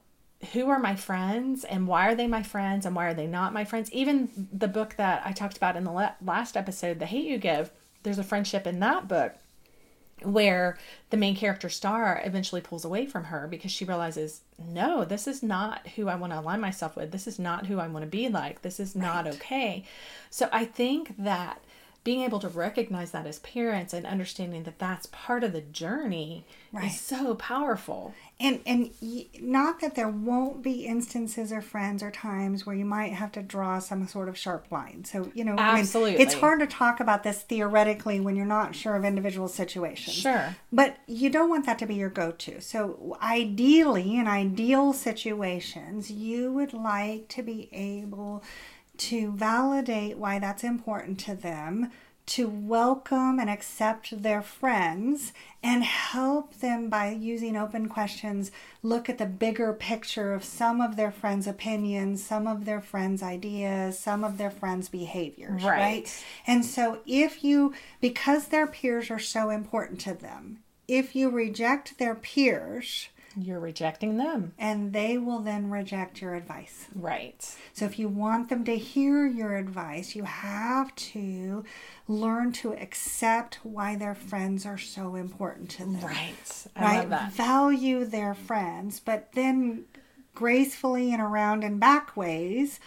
who 0.54 0.70
are 0.70 0.80
my 0.80 0.96
friends 0.96 1.64
and 1.64 1.88
why 1.88 2.08
are 2.08 2.16
they 2.16 2.28
my 2.28 2.44
friends 2.44 2.86
and 2.86 2.96
why 2.96 3.08
are 3.08 3.14
they 3.14 3.28
not 3.28 3.54
my 3.54 3.64
friends. 3.64 3.92
Even 3.92 4.48
the 4.52 4.68
book 4.68 4.96
that 4.98 5.22
I 5.26 5.32
talked 5.32 5.58
about 5.58 5.76
in 5.76 5.84
the 5.84 5.92
la- 5.92 6.14
last 6.24 6.58
episode, 6.58 7.00
The 7.00 7.06
Hate 7.06 7.26
You 7.26 7.38
Give, 7.38 7.72
there's 8.04 8.20
a 8.20 8.24
friendship 8.24 8.66
in 8.66 8.80
that 8.80 9.08
book 9.08 9.34
where 10.24 10.78
the 11.10 11.18
main 11.18 11.36
character 11.36 11.70
Starr 11.70 12.22
eventually 12.24 12.62
pulls 12.62 12.86
away 12.86 13.06
from 13.06 13.26
her 13.26 13.48
because 13.48 13.72
she 13.72 13.86
realizes 13.86 14.42
no 14.60 15.04
this 15.04 15.28
is 15.28 15.42
not 15.42 15.88
who 15.96 16.08
i 16.08 16.16
want 16.16 16.32
to 16.32 16.40
align 16.40 16.62
myself 16.62 16.96
with. 16.96 17.12
This 17.12 17.28
is 17.28 17.40
not 17.40 17.66
who 17.66 17.80
i 17.80 17.88
want 17.88 18.04
to 18.04 18.10
be 18.10 18.30
like. 18.30 18.62
This 18.62 18.80
is 18.80 18.96
not 18.96 19.28
okay. 19.28 19.84
So 20.30 20.50
i 20.52 20.66
think 20.66 21.16
that 21.18 21.62
being 22.04 22.22
able 22.22 22.40
to 22.40 22.48
recognize 22.50 23.12
that 23.12 23.28
as 23.28 23.38
parents 23.40 23.94
and 23.94 24.06
understanding 24.08 24.64
that 24.64 24.80
that's 24.80 25.06
part 25.08 25.44
of 25.44 25.54
the 25.54 25.62
journey 25.62 26.46
Right. 26.74 26.86
is 26.86 27.02
so 27.02 27.36
powerful 27.36 28.14
and 28.40 28.62
and 28.66 28.92
not 29.42 29.82
that 29.82 29.96
there 29.96 30.08
won't 30.08 30.62
be 30.64 30.86
instances 30.86 31.52
or 31.52 31.62
friends 31.62 32.02
or 32.02 32.10
times 32.12 32.66
where 32.66 32.74
you 32.76 32.86
might 32.86 33.12
have 33.12 33.34
to 33.34 33.42
draw 33.42 33.80
some 33.80 34.08
sort 34.08 34.30
of 34.30 34.38
sharp 34.38 34.72
line 34.72 35.04
so 35.04 35.30
you 35.36 35.44
know 35.44 35.56
I 35.58 35.72
mean, 35.74 35.82
Absolutely. 35.82 36.22
it's 36.22 36.36
hard 36.36 36.62
to 36.62 36.68
talk 36.68 37.02
about 37.02 37.24
this 37.24 37.42
theoretically 37.42 38.22
when 38.22 38.38
you're 38.38 38.46
not 38.46 38.74
sure 38.74 38.96
of 38.96 39.04
individual 39.04 39.50
situations 39.50 40.16
Sure. 40.16 40.56
but 40.72 40.96
you 41.08 41.30
don't 41.30 41.50
want 41.50 41.66
that 41.66 41.78
to 41.80 41.86
be 41.86 41.96
your 41.96 42.10
go-to 42.10 42.62
so 42.62 43.18
ideally 43.22 44.16
in 44.16 44.28
ideal 44.28 44.94
situations 44.94 46.10
you 46.10 46.54
would 46.54 46.74
like 46.74 47.28
to 47.28 47.44
be 47.44 47.68
able 47.74 48.44
to 49.02 49.32
validate 49.32 50.18
why 50.18 50.38
that's 50.40 50.64
important 50.64 51.20
to 51.20 51.34
them 51.36 51.92
to 52.28 52.48
welcome 52.48 53.40
and 53.40 53.50
accept 53.50 54.22
their 54.22 54.44
friends 54.44 55.34
and 55.64 55.84
help 55.84 56.54
them 56.60 56.88
by 56.88 57.10
using 57.10 57.58
open 57.58 57.90
questions 57.90 58.52
look 58.84 59.10
at 59.10 59.18
the 59.18 59.26
bigger 59.26 59.74
picture 59.74 60.34
of 60.34 60.44
some 60.44 60.80
of 60.82 60.96
their 60.96 61.12
friends 61.12 61.48
opinions 61.48 62.24
some 62.24 62.46
of 62.46 62.64
their 62.66 62.80
friends 62.80 63.24
ideas 63.24 63.98
some 63.98 64.24
of 64.24 64.38
their 64.38 64.52
friends 64.52 64.88
behaviors 64.88 65.64
Right. 65.64 65.80
right 65.80 66.24
and 66.46 66.64
so 66.64 67.00
if 67.08 67.44
you 67.44 67.74
because 68.02 68.48
their 68.50 68.68
peers 68.68 69.10
are 69.10 69.20
so 69.20 69.50
important 69.50 70.00
to 70.02 70.14
them 70.14 70.60
if 70.88 71.16
you 71.16 71.30
reject 71.32 71.98
their 71.98 72.14
peers 72.16 73.10
you're 73.38 73.60
rejecting 73.60 74.18
them. 74.18 74.54
And 74.58 74.94
they 74.94 75.18
will 75.18 75.40
then 75.40 75.70
reject 75.70 76.22
your 76.22 76.36
advice. 76.36 76.88
Right. 76.96 77.44
So 77.74 77.86
if 77.86 77.98
you 78.00 78.08
want 78.10 78.50
them 78.50 78.64
to 78.66 78.76
hear 78.78 79.26
your 79.26 79.56
advice, 79.56 80.16
you 80.16 80.24
have 80.24 80.94
to 80.96 81.64
learn 82.08 82.52
to 82.54 82.74
accept 82.74 83.60
why 83.64 83.96
their 83.96 84.16
friends 84.16 84.66
are 84.66 84.78
so 84.78 85.16
important 85.16 85.70
to 85.72 85.80
them. 85.86 86.00
right. 86.02 86.66
I 86.76 86.82
Right? 86.84 87.00
love 87.00 87.10
that. 87.10 87.32
Value 87.34 88.06
their 88.06 88.34
friends, 88.34 89.00
but 89.00 89.32
then 89.34 89.86
gracefully 90.34 91.12
and 91.14 91.22
around 91.22 91.64
and 91.64 91.80
back 91.80 92.16
ways 92.16 92.80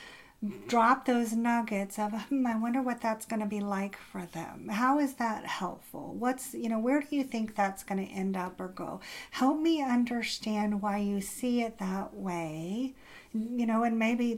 drop 0.67 1.07
those 1.07 1.33
nuggets 1.33 1.99
of 1.99 2.13
hmm, 2.13 2.47
i 2.47 2.57
wonder 2.57 2.83
what 2.83 3.01
that's 3.01 3.25
going 3.27 3.41
to 3.41 3.47
be 3.47 3.61
like 3.61 3.97
for 3.97 4.27
them. 4.27 4.69
How 4.69 4.99
is 4.99 5.15
that 5.15 5.47
helpful? 5.47 6.15
What's 6.19 6.55
you 6.55 6.69
know 6.69 6.79
where 6.79 7.01
do 7.01 7.17
you 7.17 7.25
think 7.25 7.55
that's 7.55 7.83
going 7.83 8.05
to 8.07 8.13
end 8.13 8.37
up 8.37 8.61
or 8.61 8.69
go? 8.69 9.01
Help 9.31 9.61
me 9.61 9.83
understand 9.83 10.83
why 10.83 10.99
you 10.99 11.21
see 11.21 11.63
it 11.63 11.79
that 11.79 12.15
way 12.15 12.95
you 13.35 13.67
know 13.67 13.83
and 13.83 13.99
maybe 13.99 14.35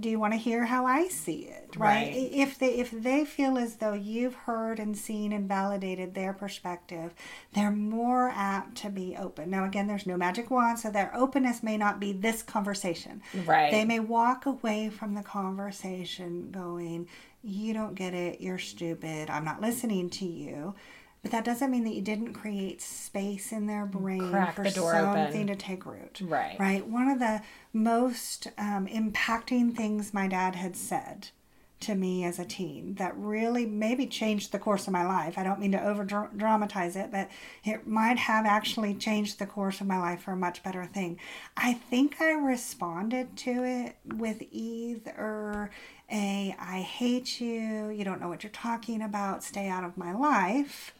do 0.00 0.08
you 0.08 0.18
want 0.18 0.32
to 0.32 0.38
hear 0.38 0.64
how 0.64 0.86
i 0.86 1.06
see 1.08 1.40
it 1.40 1.68
right? 1.76 2.06
right, 2.06 2.30
if 2.32 2.58
they 2.58 2.70
if 2.78 2.90
they 2.90 3.24
feel 3.24 3.58
as 3.58 3.76
though 3.76 3.92
you've 3.92 4.34
heard 4.34 4.78
and 4.78 4.96
seen 4.96 5.32
and 5.32 5.46
validated 5.46 6.14
their 6.14 6.32
perspective 6.32 7.14
they're 7.52 7.70
more 7.70 8.30
apt 8.34 8.76
to 8.76 8.90
be 8.90 9.16
open. 9.16 9.50
Now 9.50 9.64
again 9.64 9.86
there's 9.86 10.06
no 10.06 10.16
magic 10.16 10.50
wand 10.50 10.78
so 10.78 10.90
their 10.90 11.14
openness 11.14 11.62
may 11.62 11.76
not 11.76 12.00
be 12.00 12.12
this 12.12 12.42
conversation. 12.42 13.22
Right. 13.44 13.70
They 13.70 13.84
may 13.84 14.00
walk 14.00 14.46
away 14.46 14.90
from 14.90 15.14
the 15.14 15.22
conversation 15.22 16.50
going 16.50 17.08
you 17.42 17.72
don't 17.72 17.94
get 17.94 18.14
it 18.14 18.40
you're 18.40 18.58
stupid 18.58 19.30
i'm 19.30 19.44
not 19.44 19.60
listening 19.60 20.10
to 20.10 20.26
you 20.26 20.74
but 21.22 21.32
that 21.32 21.44
doesn't 21.44 21.70
mean 21.70 21.84
that 21.84 21.94
you 21.94 22.02
didn't 22.02 22.32
create 22.32 22.80
space 22.80 23.52
in 23.52 23.66
their 23.66 23.86
brain 23.86 24.30
Crack 24.30 24.54
for 24.54 24.62
the 24.62 24.70
door 24.70 24.92
something 24.92 25.42
open. 25.42 25.46
to 25.48 25.56
take 25.56 25.84
root. 25.84 26.20
Right. 26.22 26.58
Right. 26.58 26.86
One 26.86 27.08
of 27.08 27.18
the 27.18 27.42
most 27.72 28.46
um, 28.56 28.86
impacting 28.86 29.74
things 29.74 30.14
my 30.14 30.28
dad 30.28 30.54
had 30.54 30.76
said 30.76 31.28
to 31.80 31.94
me 31.94 32.24
as 32.24 32.38
a 32.38 32.44
teen 32.44 32.94
that 32.94 33.16
really 33.16 33.64
maybe 33.64 34.06
changed 34.06 34.50
the 34.50 34.58
course 34.58 34.86
of 34.86 34.92
my 34.92 35.06
life. 35.06 35.38
I 35.38 35.44
don't 35.44 35.60
mean 35.60 35.72
to 35.72 35.84
over 35.84 36.04
dramatize 36.04 36.96
it, 36.96 37.10
but 37.12 37.28
it 37.64 37.86
might 37.86 38.18
have 38.18 38.46
actually 38.46 38.94
changed 38.94 39.38
the 39.38 39.46
course 39.46 39.80
of 39.80 39.86
my 39.86 39.98
life 39.98 40.22
for 40.22 40.32
a 40.32 40.36
much 40.36 40.62
better 40.62 40.86
thing. 40.86 41.18
I 41.56 41.74
think 41.74 42.20
I 42.20 42.32
responded 42.32 43.36
to 43.38 43.64
it 43.64 43.96
with 44.04 44.42
either 44.50 45.70
a 46.10 46.56
I 46.58 46.80
hate 46.80 47.40
you, 47.40 47.90
you 47.90 48.02
don't 48.02 48.20
know 48.20 48.28
what 48.28 48.42
you're 48.42 48.50
talking 48.50 49.02
about, 49.02 49.44
stay 49.44 49.68
out 49.68 49.84
of 49.84 49.96
my 49.96 50.12
life 50.12 50.94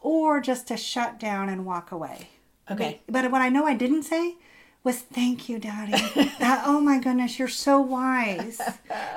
or 0.00 0.40
just 0.40 0.68
to 0.68 0.76
shut 0.76 1.18
down 1.18 1.48
and 1.48 1.64
walk 1.64 1.92
away. 1.92 2.28
Okay. 2.70 3.00
But, 3.08 3.30
what 3.30 3.42
I 3.42 3.48
know 3.48 3.66
I 3.66 3.74
didn't 3.74 4.04
say 4.04 4.36
was 4.82 4.98
thank 5.00 5.48
you, 5.48 5.58
Daddy. 5.58 5.92
that, 6.38 6.62
oh 6.66 6.80
my 6.80 6.98
goodness, 6.98 7.38
you're 7.38 7.48
so 7.48 7.80
wise. 7.80 8.60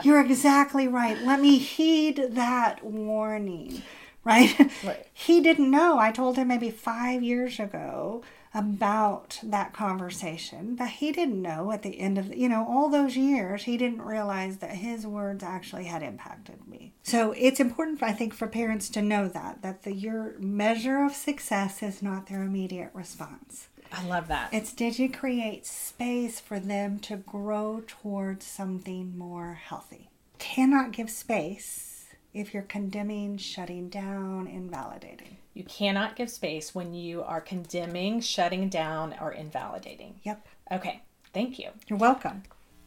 You're 0.04 0.20
exactly 0.22 0.88
right. 0.88 1.18
Let 1.20 1.40
me 1.40 1.58
heed 1.58 2.22
that 2.32 2.84
warning. 2.84 3.82
Right? 4.24 4.58
right? 4.84 5.08
He 5.14 5.42
didn't 5.42 5.70
know. 5.72 6.00
I 6.00 6.12
told 6.12 6.38
him 6.38 6.48
maybe 6.48 6.70
five 6.70 7.24
years 7.24 7.60
ago 7.60 8.24
about 8.54 9.40
that 9.42 9.74
conversation 9.74 10.76
but 10.76 10.90
he 10.90 11.12
didn't 11.12 11.42
know 11.42 11.72
at 11.72 11.82
the 11.82 12.00
end 12.00 12.18
of 12.18 12.36
you 12.36 12.48
know 12.48 12.66
all 12.68 12.90
those 12.90 13.18
years 13.18 13.64
he 13.64 13.78
didn't 13.78 14.02
realize 14.02 14.58
that 14.58 14.72
his 14.76 15.08
words 15.08 15.44
actually 15.44 15.86
had 15.86 16.04
impacted 16.04 16.68
me. 16.68 16.94
So 17.04 17.34
it's 17.38 17.60
important 17.60 18.02
i 18.04 18.12
think 18.12 18.34
for 18.34 18.48
parents 18.48 18.90
to 18.90 19.02
know 19.02 19.28
that 19.28 19.62
that 19.62 19.84
the 19.84 19.94
your 19.94 20.38
measure 20.40 21.04
of 21.04 21.14
success 21.14 21.82
is 21.82 22.02
not 22.02 22.28
their 22.28 22.44
immediate 22.44 22.92
response. 22.94 23.70
I 23.92 24.06
love 24.08 24.28
that. 24.28 24.54
It's 24.54 24.74
did 24.74 24.98
you 24.98 25.10
create 25.10 25.66
space 25.66 26.40
for 26.40 26.60
them 26.60 27.00
to 27.02 27.18
grow 27.18 27.84
towards 27.86 28.46
something 28.46 29.18
more 29.18 29.54
healthy? 29.54 30.10
Cannot 30.40 30.92
give 30.92 31.10
space 31.10 32.08
if 32.34 32.54
you're 32.54 32.64
condemning 32.64 33.38
shutting 33.38 33.90
down 33.90 34.48
invalidating 34.48 35.38
you 35.54 35.64
cannot 35.64 36.16
give 36.16 36.30
space 36.30 36.74
when 36.74 36.94
you 36.94 37.24
are 37.24 37.42
condemning, 37.42 38.22
shutting 38.22 38.70
down, 38.70 39.16
or 39.22 39.32
invalidating. 39.32 40.16
Yep. 40.24 40.46
Okay. 40.72 41.02
Thank 41.34 41.60
you. 41.60 41.70
You're 41.88 42.00
welcome. 42.00 42.44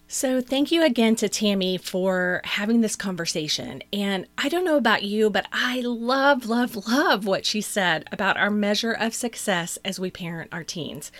So, 0.08 0.40
thank 0.40 0.70
you 0.70 0.84
again 0.84 1.16
to 1.16 1.28
Tammy 1.28 1.76
for 1.78 2.40
having 2.44 2.80
this 2.80 2.94
conversation. 2.94 3.82
And 3.92 4.28
I 4.38 4.48
don't 4.48 4.64
know 4.64 4.76
about 4.76 5.02
you, 5.02 5.30
but 5.30 5.48
I 5.52 5.80
love, 5.80 6.46
love, 6.46 6.86
love 6.86 7.26
what 7.26 7.44
she 7.44 7.60
said 7.60 8.08
about 8.12 8.36
our 8.36 8.50
measure 8.50 8.92
of 8.92 9.14
success 9.14 9.78
as 9.84 9.98
we 9.98 10.12
parent 10.12 10.50
our 10.52 10.62
teens. 10.62 11.10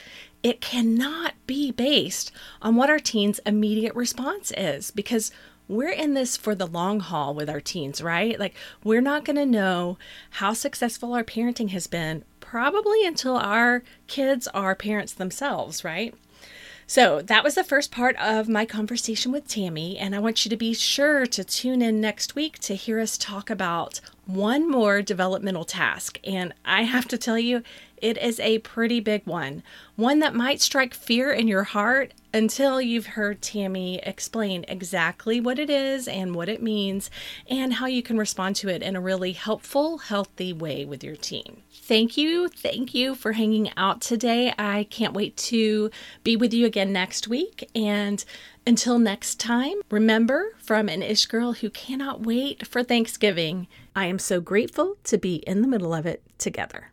It 0.44 0.60
cannot 0.60 1.34
be 1.48 1.72
based 1.72 2.30
on 2.62 2.76
what 2.76 2.88
our 2.88 3.00
teens' 3.00 3.40
immediate 3.44 3.94
response 3.96 4.52
is 4.56 4.92
because 4.92 5.32
we're 5.68 5.90
in 5.90 6.14
this 6.14 6.36
for 6.36 6.54
the 6.54 6.66
long 6.66 7.00
haul 7.00 7.34
with 7.34 7.50
our 7.50 7.60
teens, 7.60 8.00
right? 8.00 8.38
Like, 8.38 8.54
we're 8.84 9.00
not 9.00 9.24
going 9.24 9.36
to 9.36 9.46
know 9.46 9.98
how 10.30 10.52
successful 10.52 11.12
our 11.12 11.24
parenting 11.24 11.70
has 11.70 11.86
been 11.86 12.24
probably 12.40 13.04
until 13.04 13.36
our 13.36 13.82
kids 14.06 14.46
are 14.48 14.74
parents 14.74 15.12
themselves, 15.12 15.84
right? 15.84 16.14
So 16.88 17.20
that 17.22 17.42
was 17.42 17.56
the 17.56 17.64
first 17.64 17.90
part 17.90 18.14
of 18.16 18.48
my 18.48 18.64
conversation 18.64 19.32
with 19.32 19.48
Tammy, 19.48 19.98
and 19.98 20.14
I 20.14 20.20
want 20.20 20.44
you 20.44 20.48
to 20.50 20.56
be 20.56 20.72
sure 20.72 21.26
to 21.26 21.42
tune 21.42 21.82
in 21.82 22.00
next 22.00 22.36
week 22.36 22.60
to 22.60 22.76
hear 22.76 23.00
us 23.00 23.18
talk 23.18 23.50
about 23.50 24.00
one 24.24 24.70
more 24.70 25.02
developmental 25.02 25.64
task. 25.64 26.20
And 26.22 26.54
I 26.64 26.84
have 26.84 27.08
to 27.08 27.18
tell 27.18 27.40
you, 27.40 27.64
it 27.98 28.18
is 28.18 28.38
a 28.40 28.58
pretty 28.58 29.00
big 29.00 29.26
one, 29.26 29.62
one 29.96 30.18
that 30.20 30.34
might 30.34 30.60
strike 30.60 30.94
fear 30.94 31.32
in 31.32 31.48
your 31.48 31.64
heart 31.64 32.12
until 32.34 32.80
you've 32.80 33.06
heard 33.06 33.40
Tammy 33.40 33.98
explain 34.02 34.64
exactly 34.68 35.40
what 35.40 35.58
it 35.58 35.70
is 35.70 36.06
and 36.06 36.34
what 36.34 36.50
it 36.50 36.62
means 36.62 37.10
and 37.48 37.74
how 37.74 37.86
you 37.86 38.02
can 38.02 38.18
respond 38.18 38.56
to 38.56 38.68
it 38.68 38.82
in 38.82 38.94
a 38.94 39.00
really 39.00 39.32
helpful, 39.32 39.98
healthy 39.98 40.52
way 40.52 40.84
with 40.84 41.02
your 41.02 41.16
teen. 41.16 41.62
Thank 41.72 42.18
you. 42.18 42.48
Thank 42.48 42.92
you 42.94 43.14
for 43.14 43.32
hanging 43.32 43.70
out 43.76 44.02
today. 44.02 44.52
I 44.58 44.84
can't 44.90 45.14
wait 45.14 45.36
to 45.38 45.90
be 46.24 46.36
with 46.36 46.52
you 46.52 46.66
again 46.66 46.92
next 46.92 47.26
week. 47.26 47.70
And 47.74 48.22
until 48.66 48.98
next 48.98 49.40
time, 49.40 49.80
remember 49.90 50.52
from 50.58 50.88
an 50.88 51.02
Ish 51.02 51.26
girl 51.26 51.54
who 51.54 51.70
cannot 51.70 52.22
wait 52.22 52.66
for 52.66 52.82
Thanksgiving, 52.82 53.66
I 53.94 54.06
am 54.06 54.18
so 54.18 54.40
grateful 54.40 54.96
to 55.04 55.16
be 55.16 55.36
in 55.36 55.62
the 55.62 55.68
middle 55.68 55.94
of 55.94 56.04
it 56.04 56.22
together. 56.36 56.90